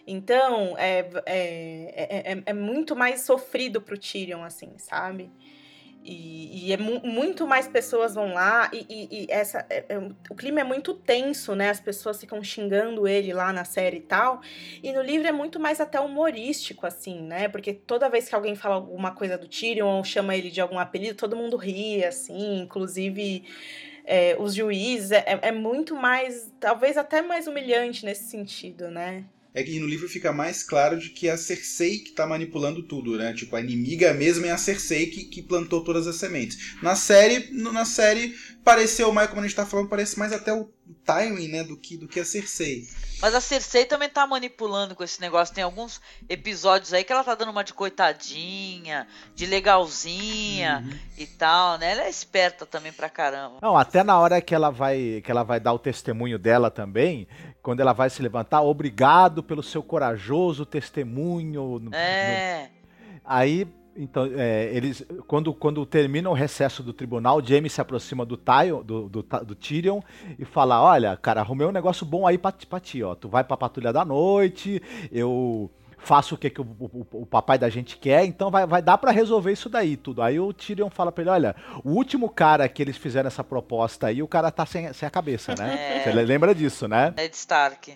[0.08, 5.30] Então, é, é, é, é muito mais sofrido pro Tyrion, assim, sabe?
[6.02, 9.98] E, e é mu muito mais pessoas vão lá e, e, e essa é, é,
[10.30, 11.70] o clima é muito tenso, né?
[11.70, 14.40] As pessoas ficam xingando ele lá na série e tal.
[14.82, 17.50] E no livro é muito mais até humorístico, assim, né?
[17.50, 20.80] Porque toda vez que alguém fala alguma coisa do Tyrion ou chama ele de algum
[20.80, 22.62] apelido, todo mundo ri, assim.
[22.62, 23.44] Inclusive
[24.06, 29.26] é, os juízes é, é muito mais, talvez até mais humilhante nesse sentido, né?
[29.58, 32.84] É que no livro fica mais claro de que é a Cersei que está manipulando
[32.84, 33.34] tudo, né?
[33.34, 36.76] Tipo, a inimiga mesmo é a Cersei que, que plantou todas as sementes.
[36.80, 40.70] Na série, na série pareceu mais, como a gente tá falando, parece mais até o
[41.04, 42.86] timing, né, do que, do que a Cersei.
[43.20, 45.56] Mas a Cersei também tá manipulando com esse negócio.
[45.56, 51.00] Tem alguns episódios aí que ela tá dando uma de coitadinha, de legalzinha uhum.
[51.18, 51.94] e tal, né?
[51.94, 53.58] Ela é esperta também pra caramba.
[53.62, 57.28] Não, até na hora que ela vai que ela vai dar o testemunho dela também,
[57.68, 61.82] quando ela vai se levantar, obrigado pelo seu corajoso testemunho.
[61.92, 62.70] É.
[62.70, 63.20] No...
[63.26, 68.38] Aí então, é, eles, quando, quando termina o recesso do tribunal, James se aproxima do,
[68.38, 70.00] Tyon, do, do, do, Tyrion
[70.40, 73.16] e fala: Olha, cara, arrumei um negócio bom aí pra, pra ti, ó.
[73.16, 74.82] Tu vai pra patrulha da noite,
[75.12, 78.82] eu faço o que, que o, o, o, papai da gente quer, então vai, vai
[78.82, 80.22] dar para resolver isso daí tudo.
[80.22, 84.08] Aí o Tyrion fala pra ele: Olha, o último cara que eles fizeram essa proposta
[84.08, 85.78] aí, o cara tá sem, sem a cabeça, né?
[85.98, 86.04] É.
[86.04, 87.14] Você lembra disso, né?
[87.16, 87.96] Ned Stark.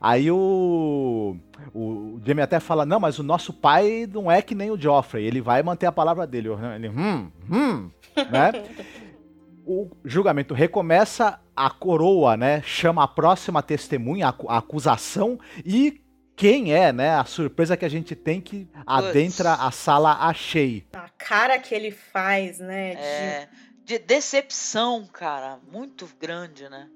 [0.00, 1.36] Aí o,
[1.74, 5.26] o Jamie até fala, não, mas o nosso pai não é que nem o Joffrey,
[5.26, 6.48] ele vai manter a palavra dele.
[6.74, 7.90] Ele, hum, hum,
[8.30, 8.52] né?
[9.64, 16.01] o julgamento recomeça, a coroa, né, chama a próxima testemunha, a acusação, e
[16.42, 20.84] quem é, né, a surpresa que a gente tem que adentra a sala achei.
[20.92, 22.96] A cara que ele faz, né?
[22.96, 23.00] De...
[23.00, 23.48] É,
[23.84, 26.88] de decepção, cara, muito grande, né?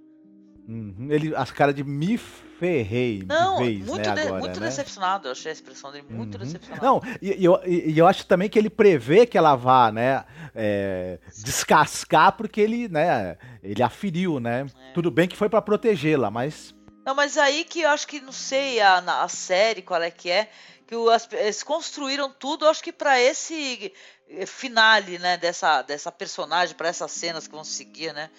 [0.68, 4.58] Uhum, Ele, as caras de me ferrei Não, de vez, muito, né, de- agora, muito
[4.58, 4.66] né?
[4.66, 5.28] decepcionado.
[5.28, 6.40] Eu achei a expressão dele muito Uhum.
[6.44, 6.84] decepcionado.
[6.84, 10.24] Não, e, e eu, e eu acho também que ele prevê que ela vá, né,
[10.56, 14.66] é, descascar porque ele, né, ele aferiu, né?
[14.90, 14.92] É.
[14.92, 16.74] Tudo bem que foi pra protegê-la, mas
[17.06, 20.28] Não, mas aí que eu acho que não sei a, a série qual é que
[20.30, 20.50] é,
[20.86, 23.92] que o- as- eles construíram tudo, acho que pra esse
[24.28, 28.30] eh, finale, né, dessa, dessa personagem, pra essas cenas que vão seguir, né?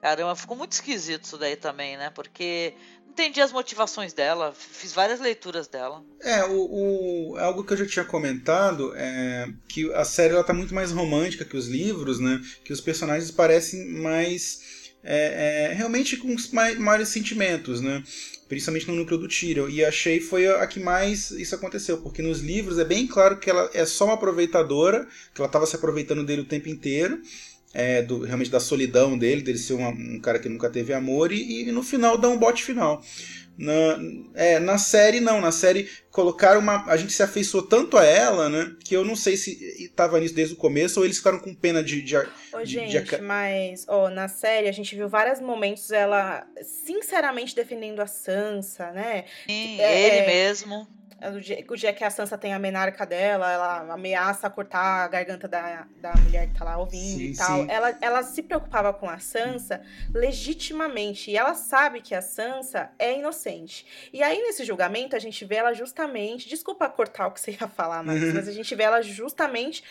[0.00, 2.10] Caramba, ficou muito esquisito isso daí também, né?
[2.10, 2.74] Porque
[3.04, 6.02] não entendi as motivações dela, fiz várias leituras dela.
[6.22, 10.52] É, o, o- algo que eu já tinha comentado é que a série ela tá
[10.54, 12.40] muito mais romântica que os livros, né?
[12.64, 14.82] Que os personagens parecem mais.
[15.04, 18.02] É, é, realmente com os mai- maiores sentimentos, né?
[18.48, 19.68] Principalmente no núcleo do Tyrion.
[19.68, 23.48] E achei foi a que mais isso aconteceu, porque nos livros é bem claro que
[23.50, 27.20] ela é só uma aproveitadora, que ela estava se aproveitando dele o tempo inteiro.
[27.76, 31.32] é, do- realmente da solidão dele, dele ser uma- um cara que nunca teve amor,
[31.32, 33.04] e, e no final dá um bote final.
[33.56, 33.98] Na,
[34.34, 35.40] é, na série, não.
[35.40, 36.84] Na série colocaram uma.
[36.90, 38.72] A gente se afeiçoou tanto a ela, né?
[38.84, 39.52] Que eu não sei se
[39.82, 42.02] estava nisso desde o começo ou eles ficaram com pena de.
[42.02, 42.24] de, Ô,
[42.64, 48.00] de- gente, de mas ó, na série a gente viu vários momentos ela sinceramente defendendo
[48.00, 49.24] a Sansa, né?
[49.46, 50.26] Sim, É, ele é.
[50.26, 50.86] mesmo.
[51.34, 55.08] O dia, o dia que a Sansa tem a menarca dela, ela ameaça cortar a
[55.08, 57.60] garganta da, da mulher que tá lá ouvindo Sim, e tal.
[57.62, 57.66] sim.
[57.70, 59.80] Ela, ela se preocupava com a Sansa
[60.12, 61.30] legitimamente.
[61.30, 63.86] E ela sabe que a Sansa é inocente.
[64.12, 66.48] E aí, nesse julgamento, a gente vê ela justamente.
[66.48, 68.34] Desculpa cortar o que você ia falar, Marcos, Uhum.
[68.34, 69.82] mas a gente vê ela justamente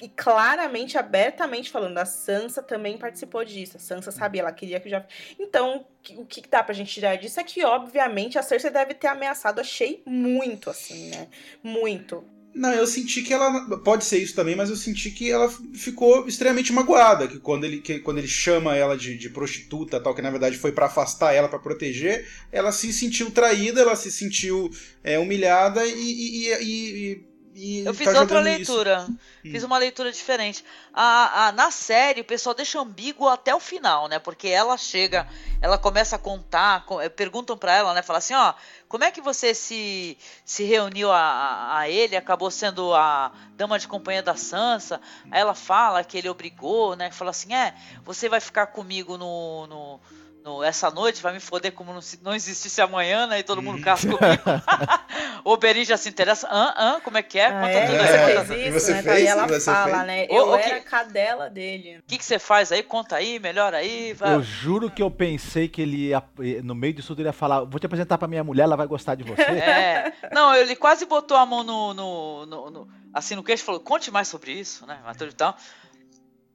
[0.00, 3.76] e claramente, abertamente falando, a Sansa também participou disso.
[3.76, 5.04] A Sansa sabia, ela queria que já.
[5.38, 5.84] Então,
[6.16, 9.60] o que dá pra gente tirar disso é que, obviamente, a Cersei deve ter ameaçado.
[9.60, 11.28] Achei muito, assim, né?
[11.62, 12.24] Muito.
[12.52, 13.78] Não, eu senti que ela.
[13.78, 17.28] Pode ser isso também, mas eu senti que ela ficou extremamente magoada.
[17.28, 20.56] Que quando ele, que, quando ele chama ela de, de prostituta, tal, que na verdade
[20.58, 24.68] foi pra afastar ela, pra proteger, ela se sentiu traída, ela se sentiu
[25.04, 25.92] é, humilhada e.
[25.92, 28.72] e, e- e- e Eu fiz tá outra jogando isso.
[28.76, 29.10] leitura.
[29.42, 30.64] Fiz uma leitura diferente.
[30.94, 34.18] A, a- na série, o pessoal deixa ambíguo até o final, né?
[34.20, 35.26] Porque ela chega,
[35.60, 38.02] ela começa a contar, co- eh, perguntam pra ela, né?
[38.02, 38.54] Fala assim, ó,
[38.88, 43.78] como é que você se, se reuniu a, a- a ele, acabou sendo a dama
[43.78, 45.00] de companhia da Sansa?
[45.30, 47.10] Aí ela fala que ele obrigou, né?
[47.10, 47.74] Fala assim, é,
[48.04, 49.66] você vai ficar comigo no...
[49.66, 50.00] no-
[50.44, 53.38] no- essa noite vai me foder como não, não existisse amanhã, né?
[53.38, 54.42] E todo mundo casa comigo.
[55.44, 56.48] o Berin já se interessa.
[56.50, 57.46] Hã, hã, como é que é?
[57.46, 58.06] Ah, Conta é, tudo aí.
[58.06, 59.02] você conta fez E isso, você né?
[59.02, 59.26] fez?
[59.28, 60.06] Ela Você fala, fez?
[60.06, 60.26] né?
[60.28, 61.98] Eu ô, era que- cadela dele.
[61.98, 62.82] O que, que você faz aí?
[62.82, 64.12] Conta aí, melhor aí.
[64.14, 64.34] vai.
[64.34, 66.22] eu juro que eu pensei que ele ia,
[66.62, 68.86] no meio disso tudo, ele ia falar: Vou te apresentar pra minha mulher, ela vai
[68.86, 69.40] gostar de você.
[69.60, 70.12] É.
[70.32, 71.94] Não, ele quase botou a mão no.
[71.94, 74.98] no, no- no- assim, no queixo e falou: conte mais sobre isso, né?
[75.04, 75.56] Mas tudo e tal.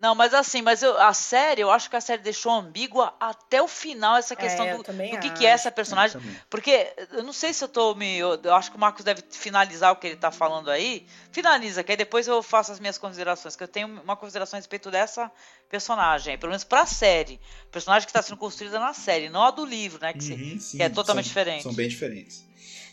[0.05, 3.59] Não, mas assim, mas eu- a série, eu acho que a série deixou ambígua até
[3.61, 6.19] o final essa questão É, eu do, do que, que é essa personagem.
[6.21, 6.37] Também.
[6.49, 8.17] Porque eu não sei se eu tô me.
[8.17, 11.07] Eu, eu acho que o Marcos deve finalizar o que ele tá falando aí.
[11.31, 13.55] Finaliza, que aí depois eu faço as minhas considerações.
[13.55, 15.31] Que eu tenho uma consideração a respeito dessa
[15.69, 17.39] personagem, pelo menos pra série.
[17.71, 20.13] Personagem que tá sendo construída na série, não a do livro, né?
[20.13, 21.63] Que, se- Uhum, sim, que é totalmente são- diferente.
[21.63, 22.45] São bem diferentes.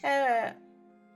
[0.03, 0.55] É,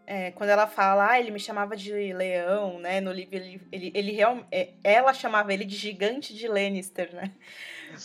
[0.06, 3.00] é, quando ela fala, ah, ele me chamava de leão, né?
[3.00, 7.32] No livro, ele, ele, ele real, é, ela chamava ele de gigante de Lannister, né?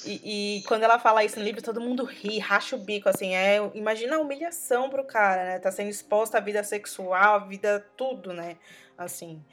[0.05, 3.35] E, e quando ela fala isso no livro, todo mundo ri, racha o bico, assim,
[3.35, 5.59] é, imagina a humilhação pro cara, né?
[5.59, 8.57] Tá sendo exposta à vida sexual, à vida tudo, né?
[8.97, 9.43] Assim.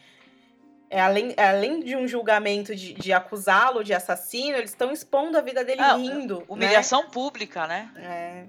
[0.90, 5.42] É, além, além de um julgamento de, de acusá-lo de assassino, eles estão expondo a
[5.42, 6.42] vida dele Ah, rindo.
[6.48, 7.90] Humilhação pública, né?
[7.94, 8.46] Né?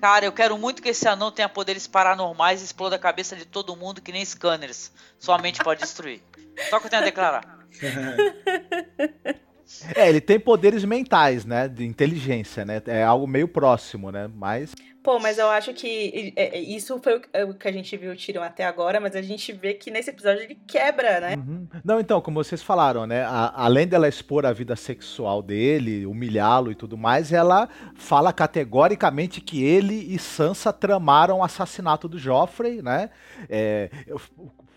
[0.00, 3.44] Cara, eu quero muito que esse anão tenha poderes paranormais e exploda a cabeça de
[3.44, 4.90] todo mundo que nem scanners.
[5.18, 6.22] Sua mente pode destruir.
[6.70, 7.58] Só que eu tenho a declarar.
[9.94, 11.68] É, ele tem poderes mentais, né?
[11.68, 12.82] De inteligência, né?
[12.86, 14.28] É algo meio próximo, né?
[14.34, 14.74] Mas.
[15.02, 17.72] Pô, mas eu acho que é, é, isso foi o que- é o que a
[17.72, 21.20] gente viu o Tyrion até agora, mas a gente vê que nesse episódio ele quebra,
[21.20, 21.36] né?
[21.36, 21.66] Uhum.
[21.82, 23.22] Não, então, como vocês falaram, né?
[23.24, 29.40] a- além dela expor a vida sexual dele, humilhá-lo e tudo mais, ela fala categoricamente
[29.40, 33.08] que ele e Sansa tramaram o assassinato do Joffrey, né?
[33.48, 33.88] É,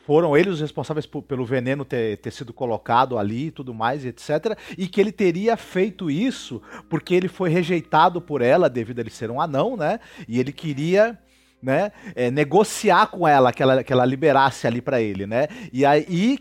[0.05, 4.05] foram eles os responsáveis por- pelo veneno ter, ter sido colocado ali e tudo mais,
[4.05, 4.57] etc.
[4.77, 9.09] E que ele teria feito isso porque ele foi rejeitado por ela devido a ele
[9.09, 9.99] ser um anão, né?
[10.27, 11.17] E ele queria
[11.61, 15.47] né, é, negociar com ela que ela, que ela liberasse ali pra ele, né?
[15.71, 16.37] E aí e,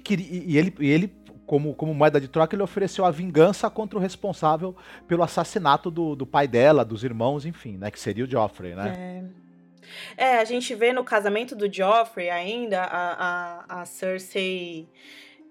[0.48, 4.02] e ele, e ele como, como moeda de troca, ele ofereceu a vingança contra o
[4.02, 4.74] responsável
[5.06, 7.90] pelo assassinato do, do pai dela, dos irmãos, enfim, né?
[7.90, 8.94] Que seria o Joffrey, né?
[8.96, 9.24] É,
[10.16, 14.88] a gente vê no casamento do Joffrey ainda a, a, a Cersei.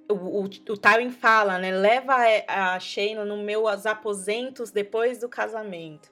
[0.09, 1.71] O, o, o Tywin fala, né?
[1.71, 2.15] Leva
[2.47, 6.11] a Shaina nos meus aposentos depois do casamento.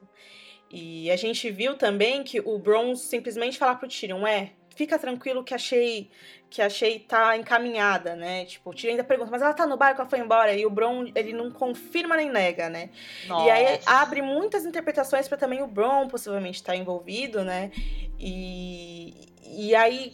[0.71, 5.43] E a gente viu também que o Bron simplesmente falar pro Tyrion, é, fica tranquilo
[5.43, 6.09] que achei
[6.49, 8.45] que achei tá encaminhada, né?
[8.45, 10.53] Tipo, o Tyrion ainda pergunta, mas ela tá no barco, ela foi embora.
[10.53, 12.89] E o Bron, ele não confirma nem nega, né?
[13.27, 13.45] Nossa.
[13.45, 17.71] E aí abre muitas interpretações para também o Bron possivelmente estar envolvido, né?
[18.17, 19.13] E,
[19.45, 20.13] e aí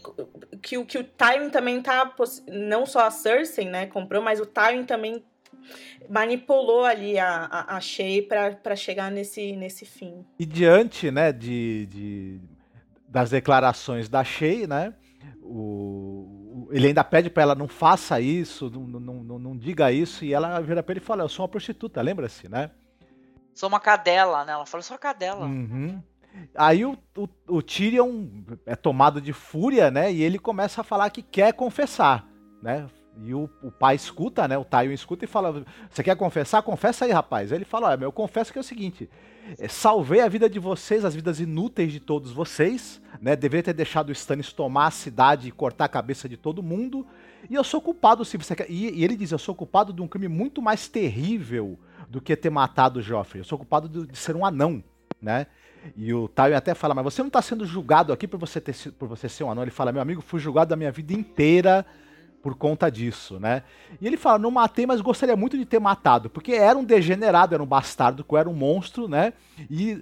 [0.62, 2.14] que, o- que o Tywin também tá.
[2.48, 3.86] Não só a Cersei, né?
[3.88, 5.24] Comprou, mas o Tywin também
[6.10, 10.26] manipulou ali a, a, a Shay pra, pra chegar nesse, nesse fim.
[10.38, 12.40] E diante, né, de, de-
[13.08, 14.94] das declarações da Shea, né,
[15.42, 20.26] o, ele ainda pede pra ela não faça isso, não, não, não, não diga isso,
[20.26, 22.72] e ela vira pra ele e fala, eu sou uma prostituta, lembra-se, né?
[23.54, 24.54] Sou uma cadela, né?
[24.54, 25.46] Ela falou, sou uma cadela.
[25.46, 26.02] Uhum.
[26.54, 28.28] Aí o, o, o Tyrion
[28.66, 32.28] é tomado de fúria, né, e ele começa a falar que quer confessar,
[32.62, 32.88] né,
[33.24, 36.62] e o, o pai escuta, né, o Tywin escuta e fala, você quer confessar?
[36.62, 37.52] Confessa aí, rapaz.
[37.52, 39.10] Aí ele fala, olha, meu, eu confesso que é o seguinte,
[39.60, 43.36] é, salvei a vida de vocês, as vidas inúteis de todos vocês, né?
[43.36, 47.06] Deveria ter deixado o Stannis tomar a cidade e cortar a cabeça de todo mundo.
[47.50, 48.70] E eu sou culpado, se você quer.
[48.70, 51.78] E, e ele diz: eu sou culpado de um crime muito mais terrível
[52.10, 53.42] do que ter matado o Joffrey.
[53.42, 54.84] Eu sou culpado de, de ser um anão,
[55.22, 55.46] né?
[55.96, 58.76] E o Tywin até fala: mas você não está sendo julgado aqui por você, ter,
[58.94, 59.64] por você ser um anão.
[59.64, 61.86] Ele fala: meu amigo, fui julgado a minha vida inteira
[62.46, 63.64] por conta disso, né?
[64.00, 67.56] E ele fala, não matei, mas gostaria muito de ter matado, porque era um degenerado,
[67.56, 69.34] era um bastardo, era um monstro, né?
[69.68, 70.02] E e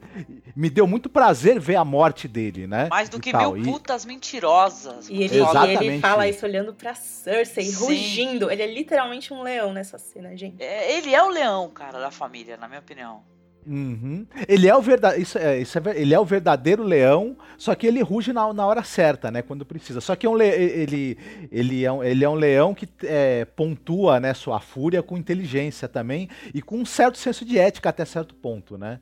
[0.54, 2.90] me deu muito prazer ver a morte dele, né?
[2.90, 3.54] Mais do E que tal.
[3.54, 5.08] mil E- putas mentirosas.
[5.08, 7.86] E ele, Fala- e ele fala isso olhando pra Cersei, Sim.
[7.86, 8.52] rugindo.
[8.52, 10.62] Ele é literalmente um leão nessa cena, gente.
[10.62, 13.22] É, Ele é o leão, cara, da família, na minha opinião.
[13.66, 14.26] Uhum.
[14.48, 17.88] Ele é o verdadeiro, isso é, isso é ele é o verdadeiro leão, só que
[17.88, 20.02] ele ruge na, na hora certa, né, quando precisa.
[20.02, 21.18] Só que é um le- ele,
[21.50, 25.88] ele, é um, ele é um leão que é, pontua, né, sua fúria com inteligência
[25.88, 29.00] também e com um certo senso de ética até certo ponto, né?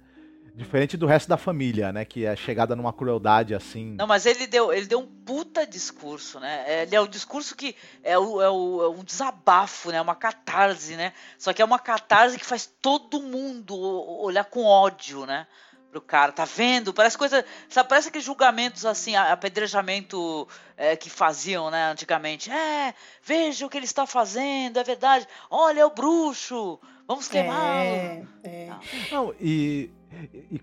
[0.53, 3.95] Diferente do resto da família, né, que é chegada numa crueldade assim.
[3.97, 6.63] Não, mas ele deu, ele deu um puta discurso, né?
[6.67, 10.01] É, Ele é o discurso que é, o, é, o, é um desabafo, né?
[10.01, 11.13] Uma catarse, né?
[11.37, 13.77] Só que é uma catarse que faz todo mundo
[14.21, 15.47] olhar com ódio, né?
[15.89, 16.93] Pro cara, tá vendo?
[16.93, 17.45] Parece coisa.
[17.69, 22.51] Sabe, parece aqueles julgamentos assim, apedrejamento é, que faziam, né, antigamente.
[22.51, 25.27] É, veja o que ele está fazendo, é verdade.
[25.49, 27.61] Olha, é o bruxo, vamos queimá-lo.
[27.63, 28.69] É, é.
[29.11, 30.00] Não, e, e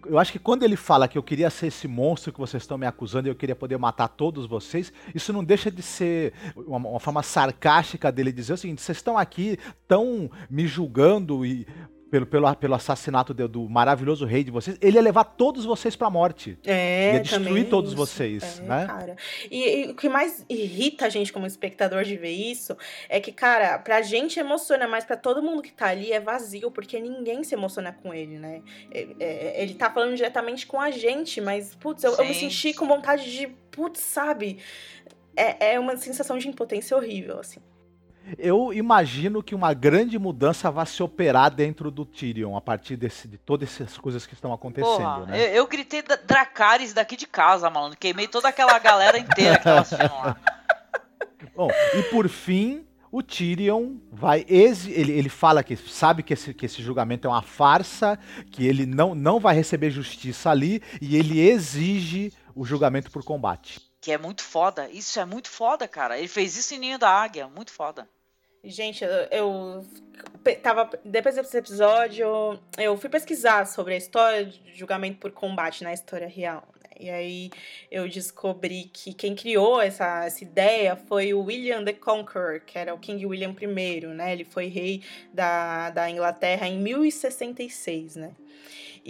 [0.07, 2.77] eu acho que quando ele fala que eu queria ser esse monstro que vocês estão
[2.77, 6.77] me acusando e eu queria poder matar todos vocês, isso não deixa de ser uma,
[6.77, 11.66] uma forma sarcástica dele dizer o seguinte: vocês estão aqui, estão me julgando e.
[12.11, 15.95] Pelo, pelo, pelo assassinato do, do maravilhoso rei de vocês, ele ia levar todos vocês
[15.95, 16.59] pra morte.
[16.65, 17.97] É, Ia destruir também todos isso.
[17.99, 18.87] vocês, É, né?
[18.87, 19.17] Cara.
[19.51, 22.75] E, e o que mais irrita a gente como espectador de ver isso
[23.11, 26.71] é que, cara, pra gente emociona, mas pra todo mundo que tá ali é vazio,
[26.71, 28.63] porque ninguém se emociona com ele, né?
[28.91, 32.73] É- é- ele tá falando diretamente com a gente, mas, putz, eu, eu me senti
[32.73, 34.59] com vontade de, putz, sabe?
[35.37, 37.61] É, é uma sensação de impotência horrível, assim.
[38.37, 43.29] Eu imagino que uma grande mudança vai se operar dentro do Tyrion a partir desse,
[43.29, 45.49] de todas essas coisas que estão acontecendo, Porra, né?
[45.51, 47.97] eu, eu gritei Dracarys daqui de casa, mano.
[47.97, 50.37] Queimei toda aquela galera inteira que tava assistindo lá.
[51.55, 56.67] Bom, e por fim, o Tyrion vai ele, ele fala que sabe que esse, que
[56.67, 58.19] esse julgamento é uma farsa,
[58.51, 63.81] que ele não, não vai receber justiça ali e ele exige o julgamento por combate.
[64.01, 64.89] Que é muito foda.
[64.91, 66.19] Isso é muito foda, cara.
[66.19, 67.49] Ele fez isso em Ninho da Águia.
[67.49, 68.09] Muito foda.
[68.69, 69.86] Gente, eu, eu
[70.62, 70.90] tava.
[71.03, 76.28] Depois desse episódio, eu fui pesquisar sobre a história de julgamento por combate na história
[76.28, 76.69] real.
[76.85, 76.90] né?
[77.01, 77.51] E aí
[77.90, 82.93] eu descobri que quem criou essa, essa ideia foi o William the Conqueror, que era
[82.95, 84.35] o King William I, né?
[84.35, 88.32] Ele foi rei da, da Inglaterra em 1066, né?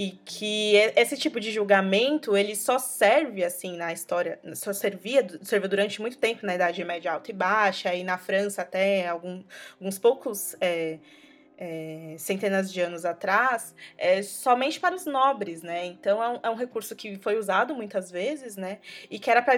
[0.00, 5.68] E que esse tipo de julgamento, ele só serve, assim, na história, só servia, serviu
[5.68, 9.42] durante muito tempo na Idade Média Alta e Baixa, e na França até algum,
[9.80, 11.00] alguns poucos é,
[11.60, 15.86] é, centenas de anos atrás, é, somente para os nobres, né?
[15.86, 18.78] Então é um, é um recurso que foi usado muitas vezes, né?
[19.10, 19.56] E que era para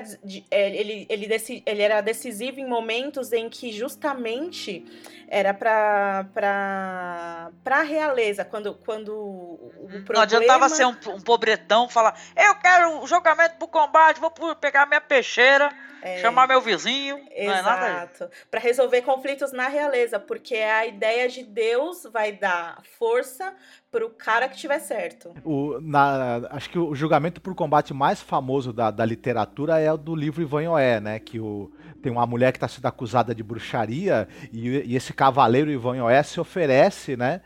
[0.50, 4.84] ele, ele, deci- ele era decisivo em momentos em que justamente
[5.28, 10.14] era para para a realeza, quando, quando o o problema...
[10.14, 14.86] Não adiantava ser um, um pobretão falar: Eu quero um julgamento pro combate, vou pegar
[14.86, 15.70] minha peixeira,
[16.02, 16.18] É.
[16.18, 17.16] chamar meu vizinho.
[17.16, 17.58] Não é.
[17.60, 18.30] Exato.
[18.50, 23.54] Para resolver conflitos na realeza, porque a ideia de Deus vai dar força
[23.90, 25.32] pro cara que tiver certo.
[25.44, 29.96] O, na- acho que o julgamento por combate mais famoso da, da literatura é o
[29.96, 31.18] do livro Ivanhoé, né?
[31.18, 31.70] Que o,
[32.02, 36.40] tem uma mulher que está sendo acusada de bruxaria e, e esse cavaleiro Ivanhoé se
[36.40, 37.40] oferece, né?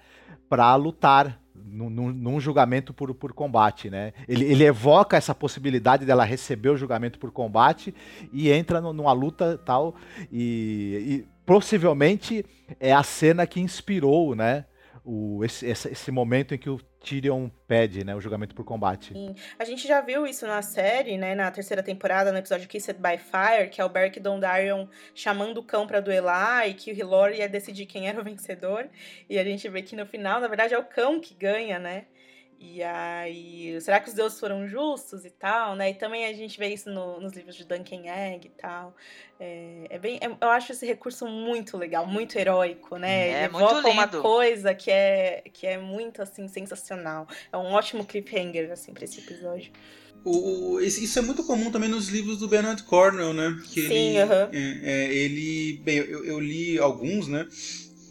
[0.49, 1.41] Para lutar
[1.75, 4.13] num, num- julgamento por, por combate, né?
[4.29, 7.95] Ele, ele evoca essa possibilidade dela receber o julgamento por combate
[8.33, 9.95] e entra nu- numa luta tal
[10.31, 12.45] e, e possivelmente
[12.79, 14.65] é a cena que inspirou, né?
[15.05, 18.15] O, esse, esse, esse momento em que o Tyrion pede, né?
[18.15, 19.13] O julgamento por combate.
[19.59, 21.35] A gente já viu isso na série, né?
[21.35, 25.63] Na terceira temporada, no episódio Kissed by Fire, que é o Beric Dondarrion chamando o
[25.63, 28.89] cão pra duelar e que o Hilor ia decidir quem era o vencedor.
[29.29, 32.07] E a gente vê que no final, na verdade, é o cão que ganha, né?
[32.59, 35.91] E aí, será que os deuses foram justos e tal, né?
[35.91, 38.95] E também a gente vê isso no- nos livros de Duncan Egg e tal.
[39.39, 43.29] É, é bem, é- eu acho esse recurso muito legal, muito heróico, né?
[43.29, 44.23] É, Ele muito evoca uma lindo.
[44.23, 47.27] coisa que é, que é muito, assim, sensacional.
[47.53, 49.71] É um ótimo cliffhanger, assim, pra esse episódio.
[50.25, 53.61] O, isso é muito comum também nos livros do Bernard Cornwell, né?
[53.67, 54.49] Que Sim, ele, aham.
[54.53, 57.47] é, é, ele, bem, eu, eu li alguns, né?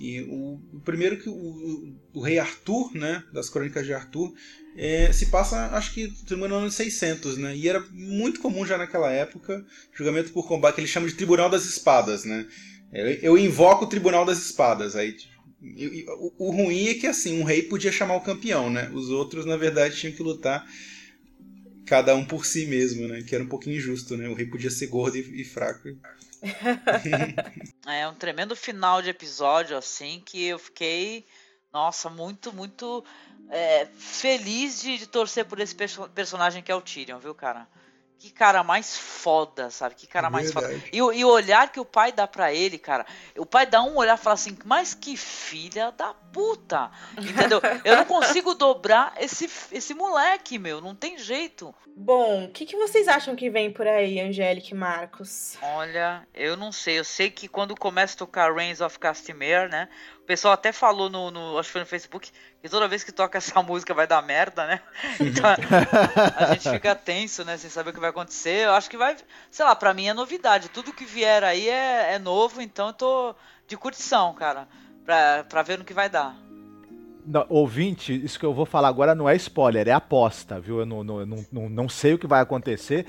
[0.04, 3.24] E o, o primeiro que o, o, rei Arthur, né?
[3.32, 4.34] Das Crônicas de Arthur,
[4.76, 7.56] é, se passa, acho que no ano 600, né?
[7.56, 11.50] E era muito comum já naquela época, julgamento por combate, que ele chama de Tribunal
[11.50, 12.46] das Espadas, né?
[12.92, 15.34] Eu, eu invoco o Tribunal das Espadas, aí tipo,
[16.38, 18.92] o, ruim é que assim, um rei podia chamar o campeão, né?
[18.94, 20.68] Os outros, na verdade, tinham que lutar
[21.86, 23.24] cada um por si mesmo, né?
[23.24, 24.28] Que era um pouquinho injusto, né?
[24.28, 25.88] O rei podia ser gordo e fraco.
[27.86, 31.26] É um tremendo final de episódio, assim, que eu fiquei,
[31.72, 33.04] nossa, muito, muito
[33.50, 37.68] é, feliz de, de torcer por esse perso- personagem que é o Tyrion, viu, cara?
[38.24, 39.96] Que cara mais foda, sabe?
[39.96, 40.74] Que cara mais foda.
[40.94, 43.06] E, o- e o olhar que o pai dá pra ele, cara.
[43.38, 46.90] O pai dá um olhar e fala assim, mas que filha da puta.
[47.18, 47.60] Entendeu?
[47.84, 50.80] Eu não consigo dobrar esse, esse moleque, meu.
[50.80, 51.76] Não tem jeito.
[51.98, 55.58] Bom, o que, que vocês acham que vem por aí, Angélica e Marcos?
[55.62, 56.98] Olha, eu não sei.
[57.00, 59.90] Eu sei que quando começa a tocar Reigns of Castamere, né?
[60.24, 62.32] O pessoal até falou no, no- acho que foi no Facebook,
[62.62, 64.82] que toda vez que toca essa música vai dar merda, né?
[65.20, 65.44] Então
[66.38, 67.58] a gente fica tenso, né?
[67.58, 68.66] Sem saber o que vai acontecer.
[68.66, 69.18] Eu acho que vai,
[69.52, 70.70] sei lá, pra mim é novidade.
[70.70, 73.36] Tudo que vier aí é, é novo, então eu tô
[73.68, 74.66] de curtição, cara.
[75.04, 76.34] Pra, pra ver no que vai dar.
[77.26, 80.80] Não, ouvinte, isso que eu vou falar agora não é spoiler, é aposta, viu?
[80.80, 83.06] Eu não, não, não, não, sei o que vai acontecer.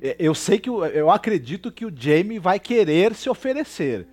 [0.00, 4.06] É, Eu sei que eu acredito que o Jamie vai querer se oferecer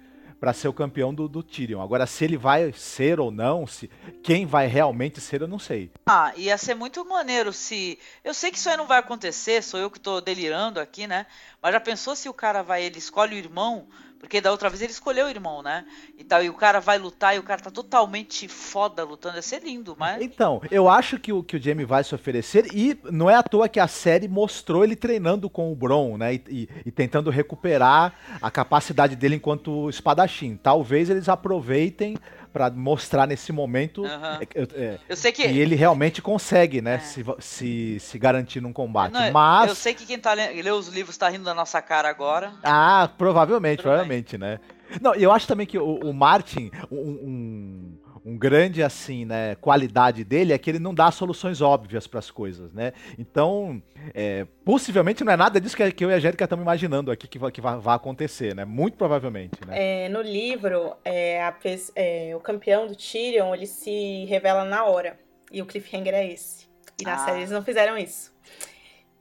[0.44, 1.82] para ser o campeão do, do Tyrion.
[1.82, 3.90] Agora, se ele vai ser ou não, se
[4.22, 5.90] quem vai realmente ser, eu não sei.
[6.06, 7.98] Ah, ia ser muito maneiro se.
[8.26, 11.28] Eu sei que isso aí não vai acontecer, sou eu que tô delirando aqui, né?
[11.62, 13.88] Mas já pensou se o cara vai, ele escolhe o irmão?
[14.24, 15.84] Porque da outra vez ele escolheu o irmão, né?
[16.18, 19.36] E tal, e o cara vai lutar e o cara tá totalmente foda lutando.
[19.36, 20.22] Ia ser lindo, mas.
[20.22, 23.44] Então, eu acho que o, que o Jamie vai se oferecer e não é à
[23.44, 26.36] toa que a série mostrou ele treinando com o Bron, né?
[26.36, 30.56] E, e- e tentando recuperar a capacidade dele enquanto espadachim.
[30.56, 32.16] Talvez eles aproveitem
[32.54, 34.40] pra mostrar nesse momento Aham.
[34.54, 35.46] é, é, Eu sei que.
[35.46, 36.96] e ele realmente consegue, né?
[36.96, 37.00] É.
[37.00, 39.12] Se, se, se garantir num combate.
[39.14, 39.70] Não, Mas.
[39.70, 42.54] Eu sei que quem tá lendo, lê os livros tá rindo da nossa cara agora.
[42.64, 43.84] Ah, provavelmente, bem.
[43.84, 44.60] provavelmente, né?
[45.02, 50.24] Não, eu acho também que o, o Martin, um, um, um grande, assim, né, qualidade
[50.24, 52.94] dele é que ele não dá soluções óbvias para as coisas, né?
[53.20, 53.82] Então,
[54.14, 57.28] é, possivelmente não é nada disso que, que eu e a Angélica estamos imaginando aqui
[57.28, 58.64] que, vai, que vai, vai acontecer, né?
[58.66, 60.06] Muito provavelmente, né?
[60.06, 61.54] É, no livro, é, a
[61.96, 65.20] é, o campeão do Tyrion, ele se revela na hora.
[65.52, 66.68] E o cliffhanger é esse.
[67.00, 67.18] E na Ah.
[67.20, 68.34] série eles não fizeram isso.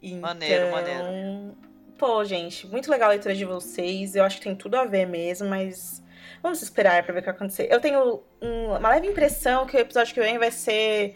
[0.02, 1.54] Então, Maneiro, maneiro.
[1.98, 4.16] Pô, gente, muito legal a leitura de vocês.
[4.16, 6.01] Eu acho que tem tudo a ver mesmo, mas
[6.42, 7.68] vamos esperar pra ver o que vai acontecer.
[7.70, 11.14] Eu tenho um- uma leve impressão que o episódio que vem vai ser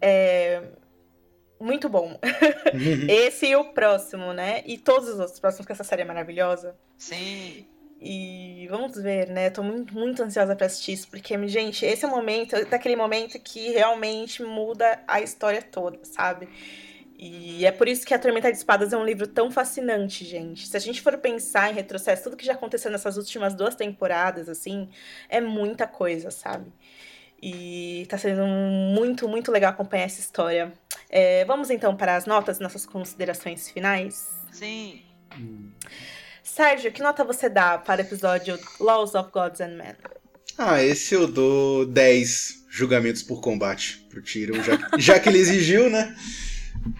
[0.00, 0.62] é,
[1.60, 2.18] muito bom.
[3.08, 4.62] Esse e o próximo, né?
[4.64, 6.76] E todos os outros próximos, que essa série é maravilhosa.
[6.96, 7.66] Sim.
[8.00, 9.50] E vamos ver, né?
[9.50, 13.36] Tô muito, muito ansiosa pra assistir isso, porque, gente, esse é o momento, daquele momento
[13.40, 16.48] que realmente muda a história toda, sabe?
[17.20, 20.68] E é por isso que A Tormenta de Espadas é um livro tão fascinante, gente.
[20.68, 24.48] Se a gente for pensar em retrocesso, tudo que já aconteceu nessas últimas duas temporadas,
[24.48, 24.88] assim,
[25.28, 26.72] é muita coisa, sabe?
[27.42, 30.72] E tá sendo muito, muito legal acompanhar essa história.
[31.10, 34.28] É, vamos então para as notas, nossas considerações finais?
[34.52, 35.02] Sim.
[36.40, 39.96] Sérgio, que nota você dá para o episódio Laws of Gods and Men?
[40.56, 45.90] Ah, esse eu dou 10 julgamentos por combate pro Tyrion, já, já que ele exigiu,
[45.90, 46.14] né?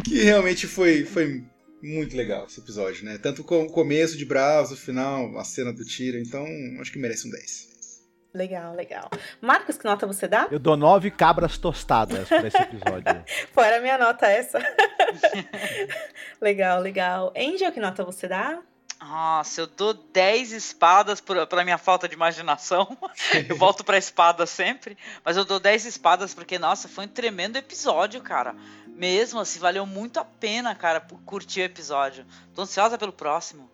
[0.04, 1.44] Que realmente foi, foi
[1.82, 3.18] muito legal esse episódio, né?
[3.18, 6.44] Tanto com o começo de Bravos, o final, a cena do Tyrion, então
[6.80, 7.68] acho que merece um 10.
[8.34, 9.10] Legal, legal.
[9.40, 10.48] Marcos, que nota você dá?
[10.50, 13.24] Eu dou nove cabras tostadas para esse episódio.
[13.56, 14.58] Era minha nota essa.
[16.40, 17.32] legal, legal.
[17.36, 18.60] Angel, que nota você dá?
[19.00, 22.98] Nossa, eu dou 10 espadas por, pela minha falta de imaginação.
[23.48, 24.98] eu volto pra espada sempre.
[25.24, 28.54] Mas eu dou 10 espadas porque, nossa, foi um tremendo episódio, cara.
[28.98, 32.26] Mesmo assim, valeu muito a pena, cara, curtir o episódio.
[32.52, 33.70] Tô ansiosa pelo próximo.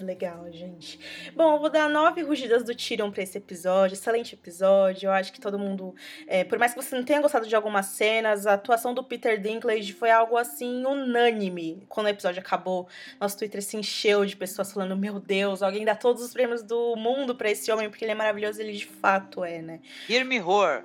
[0.00, 0.98] Legal, gente.
[1.36, 3.94] Bom, eu vou dar nove rugidas do Tyrion pra esse episódio.
[3.94, 5.06] Excelente episódio.
[5.06, 5.94] Eu acho que todo mundo.
[6.26, 9.40] É, por mais que você não tenha gostado de algumas cenas, a atuação do Peter
[9.40, 11.86] Dinklage foi algo assim unânime.
[11.88, 12.88] Quando o episódio acabou,
[13.20, 16.96] nosso Twitter se encheu de pessoas falando: Meu Deus, alguém dá todos os prêmios do
[16.96, 19.80] mundo para esse homem, porque ele é maravilhoso ele de fato é, né?
[20.10, 20.84] Hear me roar.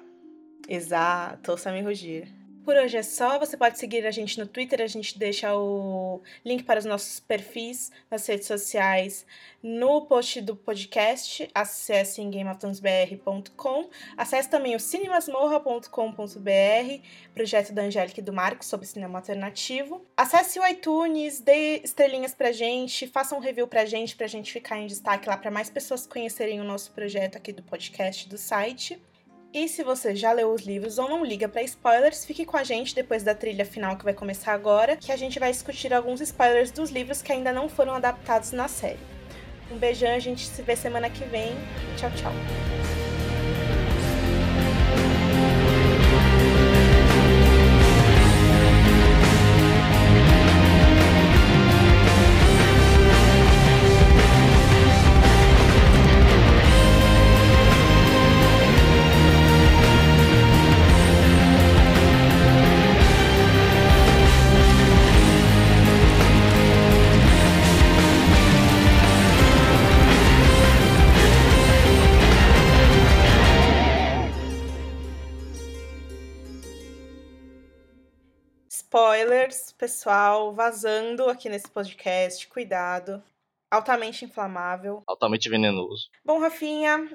[0.68, 2.39] Exato, ouça me rugir.
[2.64, 3.40] Por hoje é só.
[3.40, 7.20] Você pode seguir a gente no Twitter, a gente deixa o link para os nossos
[7.20, 9.26] perfis nas redes sociais
[9.62, 11.50] no post do podcast.
[11.54, 12.30] Acesse em.
[14.18, 17.04] Acesse também o cinemasmorra.com.br,
[17.34, 20.06] projeto da Angélica e do Marcos sobre cinema alternativo.
[20.16, 24.78] Acesse o iTunes, dê estrelinhas pra gente, faça um review pra gente, pra gente ficar
[24.78, 29.02] em destaque lá para mais pessoas conhecerem o nosso projeto aqui do podcast do site.
[29.52, 32.64] E se você já leu os livros ou não liga para spoilers, fique com a
[32.64, 36.22] gente depois da trilha final que vai começar agora, que a gente vai discutir alguns
[36.22, 39.00] spoilers dos livros que ainda não foram adaptados na série.
[39.72, 41.54] Um beijão, a gente se vê semana que vem.
[41.98, 42.99] Tchau, tchau.
[79.50, 82.48] Spoilers, pessoal, vazando aqui nesse podcast.
[82.48, 83.22] Cuidado.
[83.72, 85.04] Altamente inflamável.
[85.08, 86.10] Altamente venenoso.
[86.24, 87.10] Bom, Rafinha,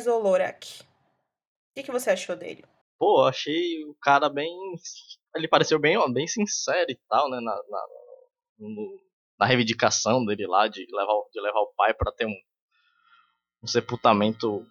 [0.00, 0.82] Zolorak.
[0.82, 2.64] O que, que você achou dele?
[2.98, 4.50] Pô, achei o cara bem.
[5.34, 7.40] Ele pareceu bem, ó, bem sincero e tal, né?
[7.40, 7.86] Na, na,
[8.58, 9.00] no,
[9.38, 12.36] na reivindicação dele lá de levar, de levar o pai para ter um,
[13.62, 14.66] um sepultamento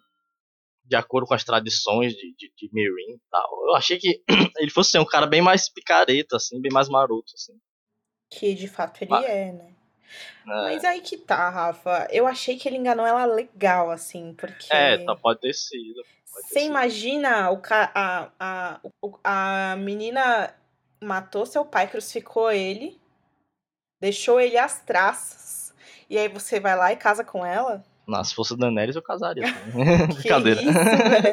[0.84, 3.66] de acordo com as tradições de, de, de Mirin e tal.
[3.66, 4.22] Eu achei que
[4.58, 7.58] ele fosse ser um cara bem mais picareta, assim, bem mais maroto, assim.
[8.30, 9.74] Que de fato ele Mas, é, né?
[10.46, 10.46] É.
[10.46, 12.08] Mas aí que tá, Rafa.
[12.10, 14.66] Eu achei que ele enganou ela legal, assim, porque.
[14.70, 16.02] É, tá, pode ter sido.
[16.26, 17.90] Você imagina o ca...
[17.94, 18.80] a, a,
[19.72, 20.54] a menina
[21.00, 22.98] matou seu pai, crucificou ele,
[24.00, 25.74] deixou ele às traças,
[26.08, 27.84] e aí você vai lá e casa com ela?
[28.24, 29.44] Se fosse o Daenerys eu casaria.
[30.14, 30.60] Brincadeira.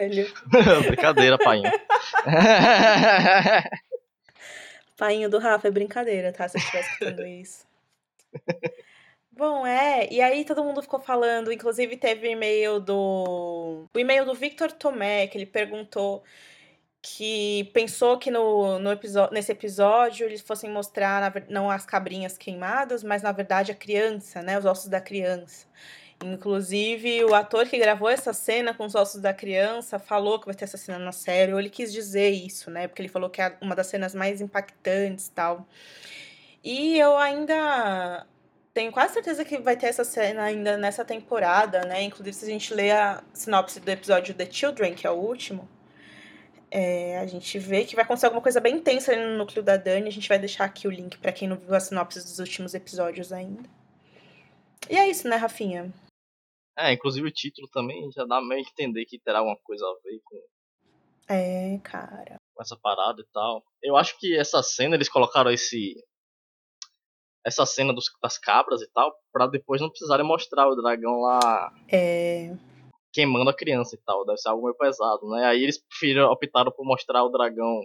[0.09, 0.33] Isso,
[0.87, 1.71] brincadeira, painho.
[4.97, 6.47] painho do Rafa é brincadeira, tá?
[6.47, 7.65] Se eu estiver escutando isso.
[9.31, 13.87] Bom, é, e aí todo mundo ficou falando, inclusive teve o e-mail do.
[13.93, 16.23] O e-mail do Victor Tomé, que ele perguntou
[17.01, 22.37] que pensou que no, no episódio, nesse episódio eles fossem mostrar na, não as cabrinhas
[22.37, 24.57] queimadas, mas na verdade a criança, né?
[24.59, 25.65] Os ossos da criança.
[26.23, 30.55] Inclusive, o ator que gravou essa cena com os ossos da criança falou que vai
[30.55, 32.87] ter essa cena na série, ou ele quis dizer isso, né?
[32.87, 35.65] Porque ele falou que é uma das cenas mais impactantes e tal.
[36.63, 38.25] E eu ainda
[38.73, 42.03] tenho quase certeza que vai ter essa cena ainda nessa temporada, né?
[42.03, 45.69] Inclusive, se a gente ler a sinopse do episódio The Children, que é o último,
[46.69, 49.77] é, a gente vê que vai acontecer alguma coisa bem intensa ali no núcleo da
[49.77, 50.09] Dani.
[50.09, 52.73] A gente vai deixar aqui o link para quem não viu a sinopse dos últimos
[52.73, 53.63] episódios ainda.
[54.89, 55.91] E é isso, né, Rafinha?
[56.79, 59.93] É, inclusive o título também já dá meio que entender que terá alguma coisa a
[60.01, 60.41] ver com.
[61.27, 62.37] É, cara.
[62.55, 63.61] Com essa parada e tal.
[63.83, 65.95] Eu acho que essa cena, eles colocaram esse.
[67.45, 71.73] Essa cena dos, das cabras e tal, pra depois não precisarem mostrar o dragão lá.
[71.91, 72.55] É.
[73.11, 74.25] Queimando a criança e tal.
[74.25, 75.47] Deve ser algo meio pesado, né?
[75.47, 77.81] Aí eles preferiram, optaram por mostrar o dragão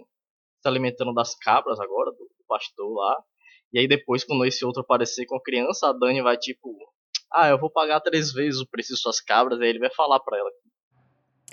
[0.61, 3.21] se alimentando das cabras agora, do, do pastor lá.
[3.73, 6.69] E aí depois, quando esse outro aparecer com a criança, a Dani vai tipo
[7.35, 10.19] ah, eu vou pagar três vezes o preço de suas cabras, aí ele vai falar
[10.19, 10.49] pra ela.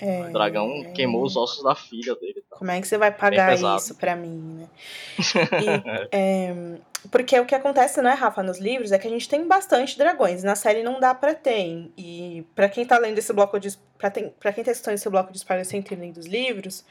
[0.01, 0.91] É, o dragão é...
[0.91, 2.43] queimou os ossos da filha dele.
[2.49, 2.57] Tá?
[2.57, 4.69] Como é que você vai pagar isso pra mim, né?
[6.11, 6.53] E, é,
[7.11, 10.43] porque o que acontece, né, Rafa, nos livros é que a gente tem bastante dragões.
[10.43, 11.91] Na série não dá pra ter.
[11.97, 13.77] E pra quem tá lendo esse bloco de.
[13.97, 16.83] Pra, tem, pra quem tá estudando esse bloco de spoilers sem ter lido os livros,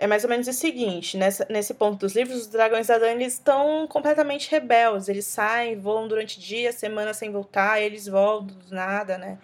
[0.00, 3.24] é mais ou menos o seguinte: nessa, nesse ponto dos livros, os dragões da Dani
[3.24, 5.08] estão completamente rebeldes.
[5.08, 9.38] Eles saem, voam durante dias, semanas sem voltar, eles voltam do nada, né?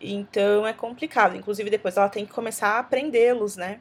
[0.00, 1.36] Então é complicado.
[1.36, 3.80] Inclusive, depois ela tem que começar a prendê-los, né?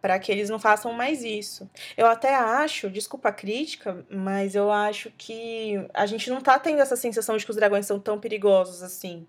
[0.00, 1.68] para que eles não façam mais isso.
[1.96, 6.82] Eu até acho, desculpa a crítica, mas eu acho que a gente não tá tendo
[6.82, 9.26] essa sensação de que os dragões são tão perigosos assim.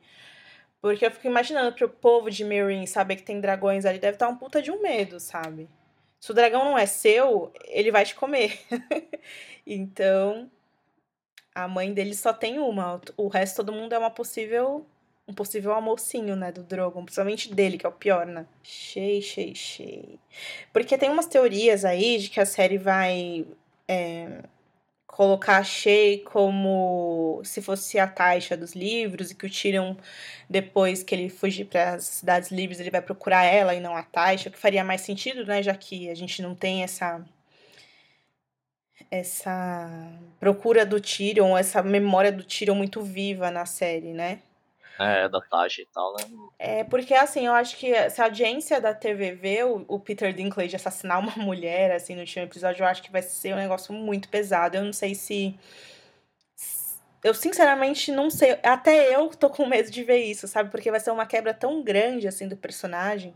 [0.81, 4.27] Porque eu fico imaginando pro povo de Meereen saber que tem dragões ali, deve estar
[4.27, 5.69] um puta de um medo, sabe?
[6.25, 8.59] Se o dragão não é seu, ele vai te comer.
[9.63, 10.49] então,
[11.53, 12.99] a mãe dele só tem uma.
[13.15, 14.87] O resto todo mundo é uma possível
[15.27, 18.47] um possível almocinho, né, do Drogon, principalmente dele, que é o pior, né?
[18.63, 20.19] Chei, chei, chei.
[20.73, 23.45] Porque tem umas teorias aí de que a série vai
[23.87, 24.41] é,
[25.15, 29.95] colocar a Shay como se fosse a Taisha dos livros e que o Tyrion,
[30.49, 34.03] depois que ele fugir para as cidades livres, ele vai procurar ela e não a
[34.03, 37.23] o que faria mais sentido, né, já que a gente não tem essa
[39.09, 39.89] essa
[40.39, 44.39] procura do Tyrion, essa memória do Tyrion muito viva na série, né?
[44.97, 46.23] É, da taxa e tal, né?
[46.57, 50.33] É, porque assim, eu acho que se a audiência da TV vê o, o Peter
[50.33, 53.93] Dinklage assassinar uma mulher, assim, no último episódio, eu acho que vai ser um negócio
[53.93, 54.77] muito pesado.
[54.77, 55.57] Eu não sei se.
[57.23, 58.57] Eu sinceramente não sei.
[58.63, 60.71] Até eu tô com medo de ver isso, sabe?
[60.71, 63.33] Porque vai ser uma quebra tão grande, assim, do personagem.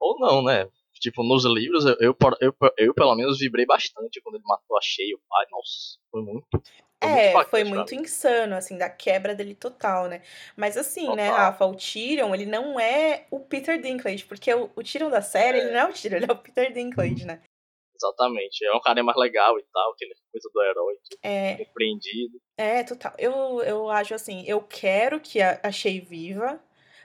[0.00, 0.66] Ou não, né?
[0.94, 4.80] Tipo, nos livros, eu, eu, eu, eu pelo menos vibrei bastante quando ele matou a
[4.80, 5.46] Shea, o pai.
[5.50, 6.62] Nossa, foi muito.
[7.00, 10.20] É, foi muito insano, assim, da quebra dele total, né?
[10.56, 14.82] Mas assim, né, Rafa, o Tyrion, ele não é o Peter Dinklage, porque o, o
[14.82, 15.60] Tyrion da série, é.
[15.62, 17.40] ele não é o Tyrion, ele é o Peter Dinklage, né?
[17.94, 22.40] Exatamente, é um cara mais legal e tal, aquele coisa do herói, é, compreendido.
[22.56, 23.12] É, total.
[23.18, 26.60] Eu, eu acho assim, eu quero que a, a Shay viva,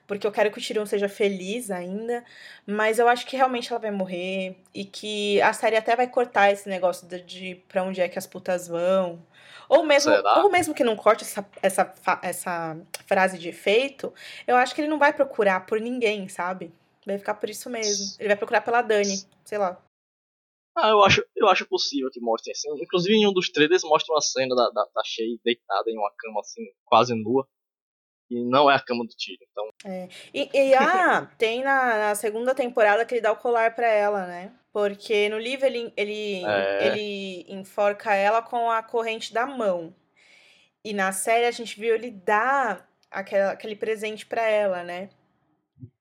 [0.05, 2.23] porque eu quero que o Tyrion seja feliz ainda,
[2.65, 6.51] mas eu acho que realmente ela vai morrer e que a série até vai cortar
[6.51, 9.25] esse negócio de, de pra onde é que as putas vão.
[9.69, 12.77] Ou mesmo, ou mesmo que não corte essa, essa, essa
[13.07, 14.13] frase de efeito,
[14.45, 16.73] eu acho que ele não vai procurar por ninguém, sabe?
[17.05, 18.15] Vai ficar por isso mesmo.
[18.19, 19.81] Ele vai procurar pela Dani, sei lá.
[20.75, 22.69] Ah, eu acho, eu acho possível que mostrem assim.
[22.81, 26.11] Inclusive em um dos trailers mostra uma cena da, da, da Shay deitada em uma
[26.17, 27.47] cama assim, quase nua.
[28.29, 29.69] E não é a cama do tiro, então.
[29.85, 30.09] É.
[30.33, 34.25] E, e ah, tem na, na segunda temporada que ele dá o colar pra ela,
[34.25, 34.51] né?
[34.73, 36.87] Porque no livro ele, ele, é.
[36.87, 39.93] ele enforca ela com a corrente da mão.
[40.83, 45.09] E na série a gente viu ele dar aquela, aquele presente para ela, né?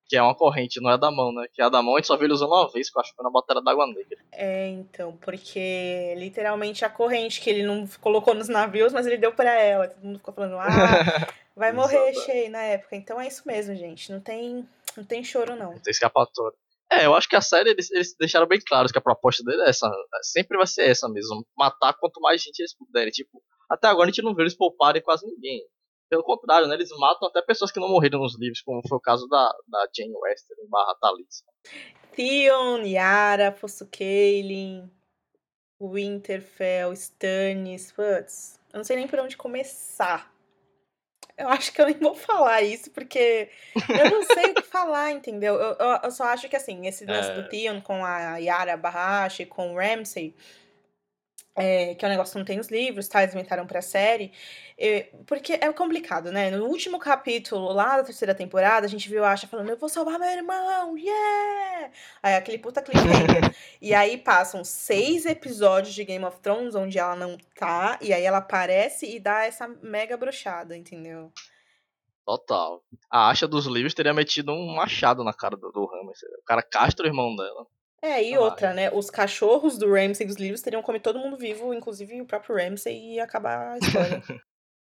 [0.09, 1.47] Que é uma corrente, não é da mão, né?
[1.53, 3.01] Que é a da mão a gente só viu ele usando uma vez, que eu
[3.01, 4.19] acho que foi na batalha d'água negra.
[4.33, 9.33] É, então, porque literalmente a corrente que ele não colocou nos navios, mas ele deu
[9.33, 9.89] para ela.
[9.89, 10.67] Todo mundo ficou falando, ah,
[11.55, 12.97] vai morrer cheio na época.
[12.97, 14.11] Então é isso mesmo, gente.
[14.11, 14.67] Não tem,
[14.97, 15.73] não tem choro, não.
[15.73, 16.57] Não tem escapatória.
[16.93, 19.63] É, eu acho que a série eles, eles, deixaram bem claro que a proposta dele
[19.63, 19.91] é essa.
[20.23, 21.47] Sempre vai ser essa mesmo.
[21.57, 23.11] Matar quanto mais gente eles puderem.
[23.11, 25.65] Tipo, até agora a gente não vê eles pouparem quase ninguém.
[26.11, 26.75] Pelo contrário, né?
[26.75, 29.89] Eles matam até pessoas que não morreram nos livros, como foi o caso da, da
[29.97, 31.45] Jane Wester barra Thalissa.
[32.15, 34.91] Theon, Yara, Fosso Kaelin,
[35.81, 38.61] Winterfell, Stannis, putz.
[38.71, 40.32] Eu não sei nem por onde começar.
[41.37, 43.49] Eu acho que eu nem vou falar isso, porque
[43.89, 45.55] eu não sei o que falar, entendeu?
[45.55, 47.35] Eu, eu, eu, só acho que, assim, esse lance é...
[47.35, 50.35] do Theon com a Yara Barrache, com o Ramsay,
[51.55, 53.23] é, que é um negócio que não tem nos livros, tá?
[53.23, 54.33] Eles inventaram pra série.
[54.79, 56.51] É, porque é complicado, né?
[56.51, 59.89] No último capítulo, lá da terceira temporada, a gente viu a Asha falando, eu vou
[59.89, 61.93] salvar meu irmão, yeah!
[62.23, 63.55] Aí aquele puta cliffhanger.
[63.81, 68.25] e aí passam seis episódios de Game of Thrones onde ela não tá, e aí
[68.25, 71.31] ela aparece e dá essa mega brochada, entendeu?
[72.25, 72.83] Total.
[73.11, 76.29] A Asha dos livros teria metido um machado na cara do, do Ramsay.
[76.39, 77.67] O cara castra o irmão dela.
[78.03, 78.91] É, e outra, né?
[78.93, 82.97] Os cachorros do Ramsay dos livros teriam comido todo mundo vivo, inclusive o próprio Ramsay,
[82.97, 84.21] e ia acabar a história.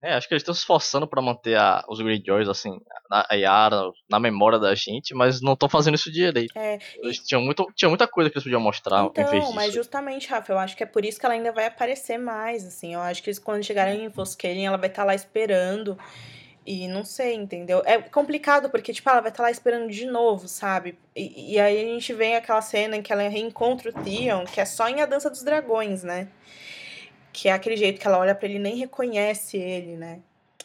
[0.03, 2.80] é, acho que eles estão se esforçando para manter a, os Greyjoys, assim,
[3.10, 6.56] na, a Yara na memória da gente, mas não estão fazendo isso direito.
[6.56, 7.26] É, eles e...
[7.26, 9.56] tinham, muito, tinha muita coisa que eles podiam mostrar então, em vez disso.
[9.56, 12.64] mas justamente, Rafa, eu acho que é por isso que ela ainda vai aparecer mais,
[12.64, 12.94] assim.
[12.94, 15.98] Eu acho que quando chegarem em Fosqueirin, ela vai estar tá lá esperando.
[16.71, 17.81] E não sei, entendeu?
[17.83, 20.99] É complicado porque, tipo, ela vai estar tá lá esperando de novo, sabe?
[21.15, 24.61] E, e, aí a gente vem aquela cena em que ela reencontra o Theon, que
[24.61, 26.27] é só em A Dança dos Dragões, né?
[27.33, 30.19] Que é aquele jeito que ela olha para ele e nem reconhece ele, né?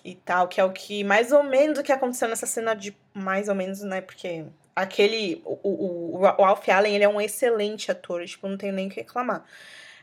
[0.04, 2.94] E tal, que é o que mais ou menos o que aconteceu nessa cena de
[3.14, 4.02] mais ou menos, né?
[4.02, 4.44] Porque
[4.76, 5.40] aquele.
[5.46, 8.90] O, o, o Alf Allen, ele é um excelente ator, tipo, não tenho nem o
[8.90, 9.42] que reclamar.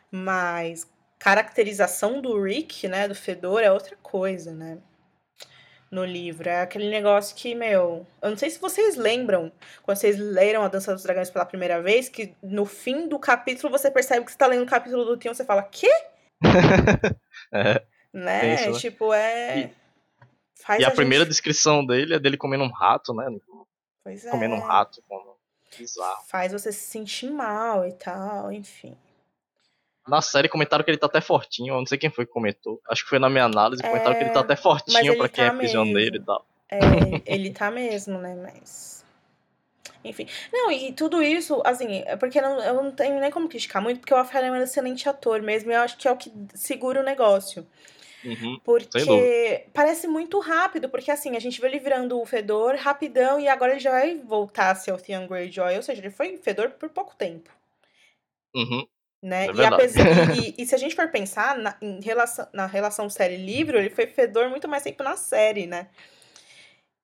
[0.10, 4.80] Mas caracterização do Rick, né, do Fedor, é outra coisa, né?
[5.92, 6.48] No livro.
[6.48, 8.08] É aquele negócio que, meu.
[8.22, 9.52] Eu não sei se vocês lembram,
[9.84, 13.70] quando vocês leram A Dança dos Dragões pela primeira vez, que no fim do capítulo
[13.70, 15.92] você percebe que você tá lendo o capítulo do Tion, você fala, quê?
[17.54, 17.84] é.
[18.14, 18.56] Né?
[18.56, 18.80] Isso, né?
[18.80, 19.60] Tipo, é.
[19.60, 19.66] E, e
[20.66, 20.96] a, a gente...
[20.96, 23.28] primeira descrição dele é dele comendo um rato, né?
[24.04, 24.32] Pois é.
[24.32, 25.04] Comendo um rato.
[25.08, 25.36] Como...
[25.78, 26.24] Bizarro.
[26.28, 28.98] Faz você se sentir mal e tal, enfim.
[30.08, 32.82] Na série comentaram que ele tá até fortinho, eu não sei quem foi que comentou.
[32.90, 35.46] Acho que foi na minha análise, comentaram que ele tá É, até fortinho pra quem
[35.48, 36.24] tá é prisioneiro mesmo.
[36.24, 36.46] e tal.
[36.70, 36.80] É,
[37.26, 38.36] ele tá mesmo, né?
[38.36, 39.06] Mas.
[40.04, 40.28] Enfim.
[40.52, 44.00] Não, e tudo isso, assim, é porque não- eu não tenho nem como criticar muito,
[44.00, 46.32] porque o Rafael é um excelente ator mesmo, e eu acho que é o que
[46.56, 47.68] segura o negócio.
[48.24, 48.60] Uhum.
[48.64, 53.48] Porque parece muito rápido, porque assim, a gente vê ele virando o Fedor rapidão e
[53.48, 56.72] agora ele já vai voltar a ser o Theon Greyjoy, ou seja, ele foi Fedor
[56.72, 57.50] por pouco tempo,
[58.56, 58.86] Uhum.
[59.22, 59.48] Né?
[59.48, 63.10] É e, apesar, e, e se a gente for pensar na, em relação, na relação
[63.10, 65.88] série-livro, ele foi Fedor muito mais tempo na série, né?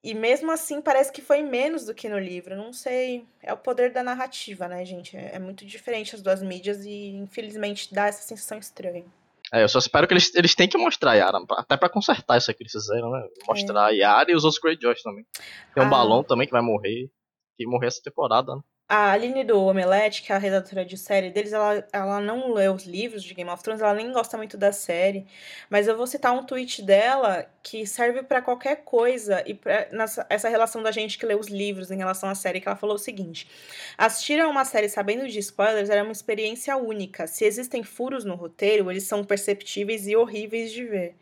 [0.03, 3.25] E mesmo assim parece que foi menos do que no livro, não sei.
[3.41, 5.17] É o poder da narrativa, né, gente?
[5.17, 9.05] É, é muito diferente as duas mídias e infelizmente dá essa sensação estranha.
[9.51, 12.37] É, eu só espero que eles, eles têm que mostrar a Yara, até pra consertar
[12.37, 13.27] isso aí que eles fizeram, né?
[13.47, 15.25] Mostrar a Yara e os outros Greyjoys também.
[15.73, 15.89] Tem um Ah.
[15.89, 17.09] balão também que vai morrer.
[17.57, 18.61] Que morrer essa temporada, né?
[18.89, 22.69] A Aline do Omelete, que é a redatora de série deles, ela, ela não lê
[22.69, 25.27] os livros de Game of Thrones, ela nem gosta muito da série.
[25.69, 30.25] Mas eu vou citar um tweet dela que serve pra qualquer coisa e pra, nessa,
[30.29, 32.95] essa relação da gente que lê os livros em relação à série, que ela falou
[32.95, 33.49] o seguinte:
[33.97, 37.27] assistir a uma série sabendo de spoilers era uma experiência única.
[37.27, 41.15] Se existem furos no roteiro, eles são perceptíveis e horríveis de ver.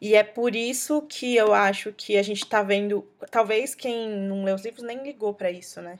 [0.00, 3.04] E é por isso que eu acho que a gente tá vendo.
[3.30, 5.98] Talvez quem não lê os livros nem ligou pra isso, né?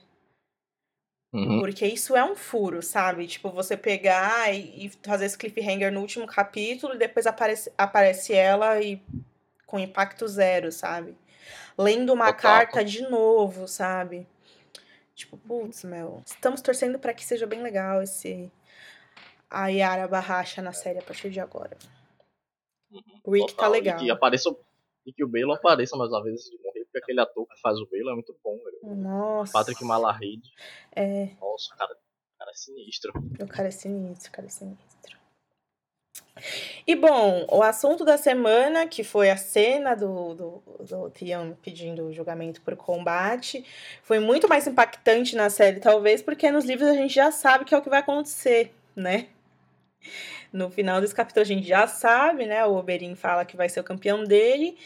[1.33, 1.61] Uhum.
[1.61, 3.27] Porque isso é um furo, sabe?
[3.27, 8.35] Tipo, você pegar e, e fazer esse cliffhanger no último capítulo e depois aparece, aparece
[8.35, 9.03] ela e
[9.67, 11.17] com impacto zero, sabe?
[11.79, 12.43] Lendo uma Total.
[12.43, 14.27] carta de novo, sabe?
[15.15, 16.23] Tipo, putz, meu.
[16.27, 18.53] Estamos torcendo pra que seja bem legal esse.
[19.49, 21.77] A Yara Barracha na série a partir de agora.
[23.25, 23.71] O Rick tá Total.
[23.71, 23.97] legal.
[23.97, 24.55] E que, apareça,
[25.07, 26.59] e que o Bale apareça mais uma vez de
[26.93, 28.97] porque aquele ator que faz o Bale é muito bom, velho.
[28.97, 29.53] Nossa.
[29.53, 30.51] Patrick Malahide.
[30.95, 31.97] É, Nossa, o cara,
[32.39, 33.13] cara é sinistro.
[33.41, 34.93] o cara é sinistro, o cara é sinistro.
[36.87, 42.07] E bom, o assunto da semana, que foi a cena do, do, do Theon pedindo
[42.07, 43.65] o julgamento por combate,
[44.03, 47.75] foi muito mais impactante na série, talvez, porque nos livros a gente já sabe que
[47.75, 49.29] é o que vai acontecer, né?
[50.53, 52.65] No final desse capítulo a gente já sabe, né?
[52.67, 54.77] O Oberyn fala que vai ser o campeão dele.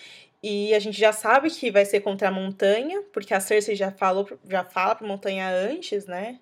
[0.42, 3.90] E a gente já sabe que vai ser contra a montanha, porque a Cersei já
[3.90, 6.38] falou, já fala pra montanha antes, né?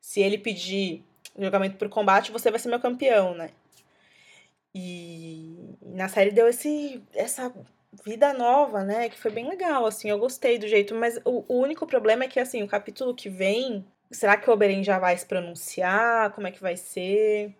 [0.00, 1.04] Se ele pedir
[1.38, 3.50] julgamento por combate, você vai ser meu campeão, né?
[4.74, 7.52] E na série deu esse, essa
[8.04, 9.08] vida nova, né?
[9.08, 10.10] Que foi bem legal, assim.
[10.10, 13.30] Eu gostei do jeito, mas o, o único problema é que, assim, o capítulo que
[13.30, 16.32] vem, será que o Oberyn já vai se pronunciar?
[16.32, 17.54] Como é que vai ser?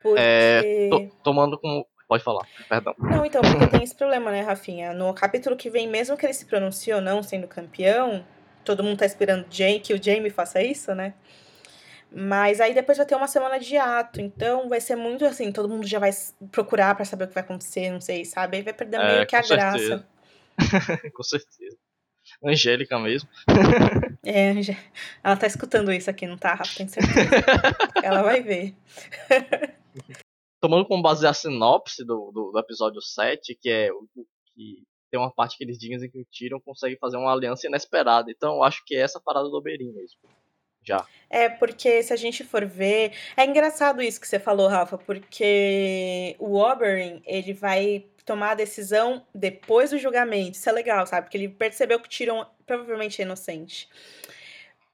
[0.00, 0.20] Porque...
[0.20, 1.86] É, tomando como.
[2.12, 2.94] Pode falar, perdão.
[2.98, 4.92] Não, então, porque tem esse problema, né, Rafinha?
[4.92, 8.22] No capítulo que vem, mesmo que ele se pronuncie ou não sendo campeão,
[8.62, 9.46] todo mundo tá esperando
[9.82, 11.14] que o Jamie faça isso, né?
[12.14, 15.70] Mas aí depois vai ter uma semana de ato, então vai ser muito assim, todo
[15.70, 16.10] mundo já vai
[16.50, 18.58] procurar pra saber o que vai acontecer, não sei, sabe?
[18.58, 19.78] Aí vai perder É, meio que a com graça.
[19.78, 20.06] certeza.
[21.16, 21.76] Com certeza.
[22.44, 23.26] Angélica mesmo.
[24.24, 24.52] É,
[25.24, 26.76] ela tá escutando isso aqui, não tá, Rafa?
[26.76, 27.30] Tenho certeza.
[28.04, 28.76] ela vai ver.
[30.62, 34.06] Tomando como base a sinopse do, do, do episódio 7, que é o
[34.54, 38.30] que tem uma parte que eles dizem que o Tyrion consegue fazer uma aliança inesperada.
[38.30, 40.20] Então eu acho que é essa parada do Oberyn mesmo.
[40.84, 41.04] Já.
[41.28, 43.12] É, porque se a gente for ver.
[43.36, 49.26] É engraçado isso que você falou, Rafa, porque o Oberyn, ele vai tomar a decisão
[49.34, 50.52] depois do julgamento.
[50.52, 51.26] Isso é legal, sabe?
[51.26, 53.88] Porque ele percebeu que o Tyrion provavelmente é inocente.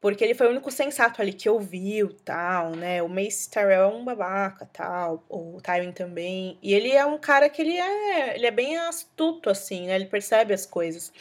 [0.01, 3.03] Porque ele foi o único sensato ali que ouviu, tal, né?
[3.03, 5.25] O Mace Tyrell é um babaca, tal.
[5.29, 6.57] O Tywin também.
[6.63, 9.97] E ele é um cara que ele é, ele é bem astuto, assim, né?
[9.97, 11.13] Ele percebe as coisas.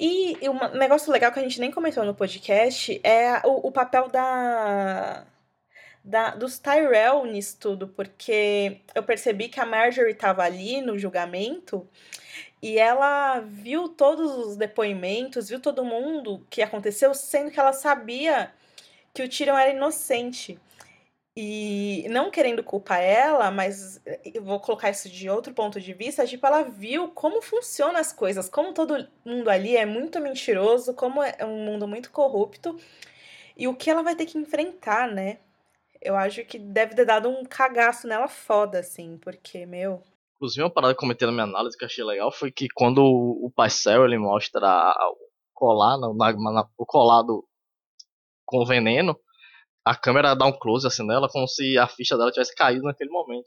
[0.00, 3.72] E e um negócio legal que a gente nem comentou no podcast é o, o
[3.72, 5.26] papel da,
[6.04, 11.86] da dos Tyrell nisso tudo, porque eu percebi que a Marjorie estava ali no julgamento
[12.62, 18.52] e ela viu todos os depoimentos, viu todo mundo que aconteceu, sendo que ela sabia
[19.14, 20.58] que o Tyrion era inocente.
[21.38, 26.26] E não querendo culpar ela, mas eu vou colocar isso de outro ponto de vista,
[26.26, 31.22] tipo, ela viu como funcionam as coisas, como todo mundo ali é muito mentiroso, como
[31.22, 32.80] é um mundo muito corrupto,
[33.56, 35.38] e o que ela vai ter que enfrentar, né?
[36.00, 40.02] Eu acho que deve ter dado um cagaço nela foda, assim, porque, meu.
[40.36, 43.02] Inclusive, uma parada que eu comentei na minha análise que achei legal foi que quando
[43.02, 44.60] o Parcel ele mostra
[45.00, 45.16] o
[45.54, 47.42] colar, na, na- o colado
[48.44, 49.18] com veneno,
[49.84, 53.10] a câmera dá um close assim nela, como se a ficha dela tivesse caído naquele
[53.10, 53.46] momento.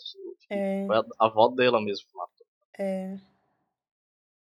[0.50, 2.48] É, Foi a, a avó dela mesmo que matou.
[2.80, 3.18] é.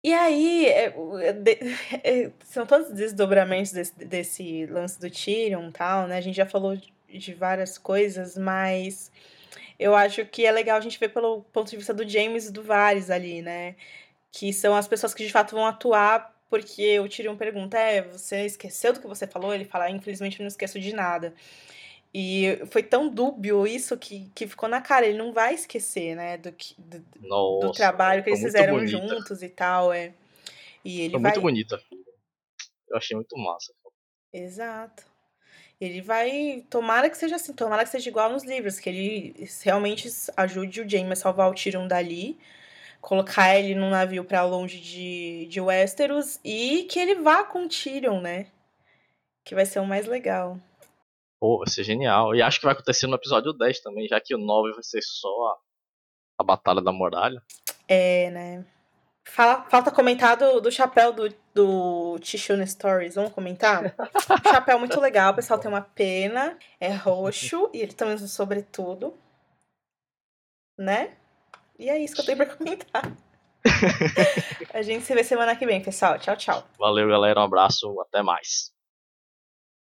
[0.02, 0.90] E aí, é,
[1.32, 1.58] de,
[2.04, 6.16] é, são tantos desdobramentos desse, desse lance do Tyrion e tal, né?
[6.16, 6.76] A gente já falou
[7.08, 9.10] de várias coisas, mas
[9.78, 12.52] eu acho que é legal a gente ver pelo ponto de vista do James e
[12.52, 13.76] do Varys ali, né?
[14.32, 18.44] Que são as pessoas que de fato vão atuar, porque o Tyrion pergunta: é, você
[18.44, 19.54] esqueceu do que você falou?
[19.54, 21.34] Ele fala: infelizmente eu não esqueço de nada.
[22.12, 25.06] E foi tão dúbio isso que, que ficou na cara.
[25.06, 26.38] Ele não vai esquecer, né?
[26.38, 28.90] Do, do, Nossa, do trabalho que eles fizeram bonita.
[28.90, 29.92] juntos e tal.
[29.92, 30.14] É.
[30.84, 31.32] E ele Foi vai.
[31.32, 31.80] muito bonita.
[32.88, 33.72] Eu achei muito massa.
[34.32, 35.04] Exato.
[35.80, 36.64] Ele vai.
[36.68, 40.88] Tomara que seja assim, tomara que seja igual nos livros, que ele realmente ajude o
[40.88, 42.38] Jaime a salvar o Tyrion dali,
[43.00, 47.68] colocar ele num navio pra longe de, de Westeros e que ele vá com o
[47.68, 48.50] Tyrion, né?
[49.44, 50.58] Que vai ser o mais legal.
[51.40, 52.34] Pô, vai ser genial.
[52.34, 55.00] E acho que vai acontecer no episódio 10 também, já que o 9 vai ser
[55.02, 55.58] só a,
[56.40, 57.40] a Batalha da Muralha.
[57.86, 58.66] É, né?
[59.28, 63.14] Fala, falta comentar do, do chapéu do, do Tishuna Stories.
[63.14, 63.94] Vamos comentar?
[63.96, 68.26] O chapéu muito legal, o pessoal tem uma pena, é roxo e ele também usa
[68.26, 69.14] sobretudo.
[70.76, 71.14] Né?
[71.78, 73.02] E é isso que eu tenho pra comentar.
[74.72, 76.18] A gente se vê semana que vem, pessoal.
[76.18, 76.64] Tchau, tchau.
[76.78, 77.40] Valeu, galera.
[77.40, 78.00] Um abraço.
[78.00, 78.72] Até mais.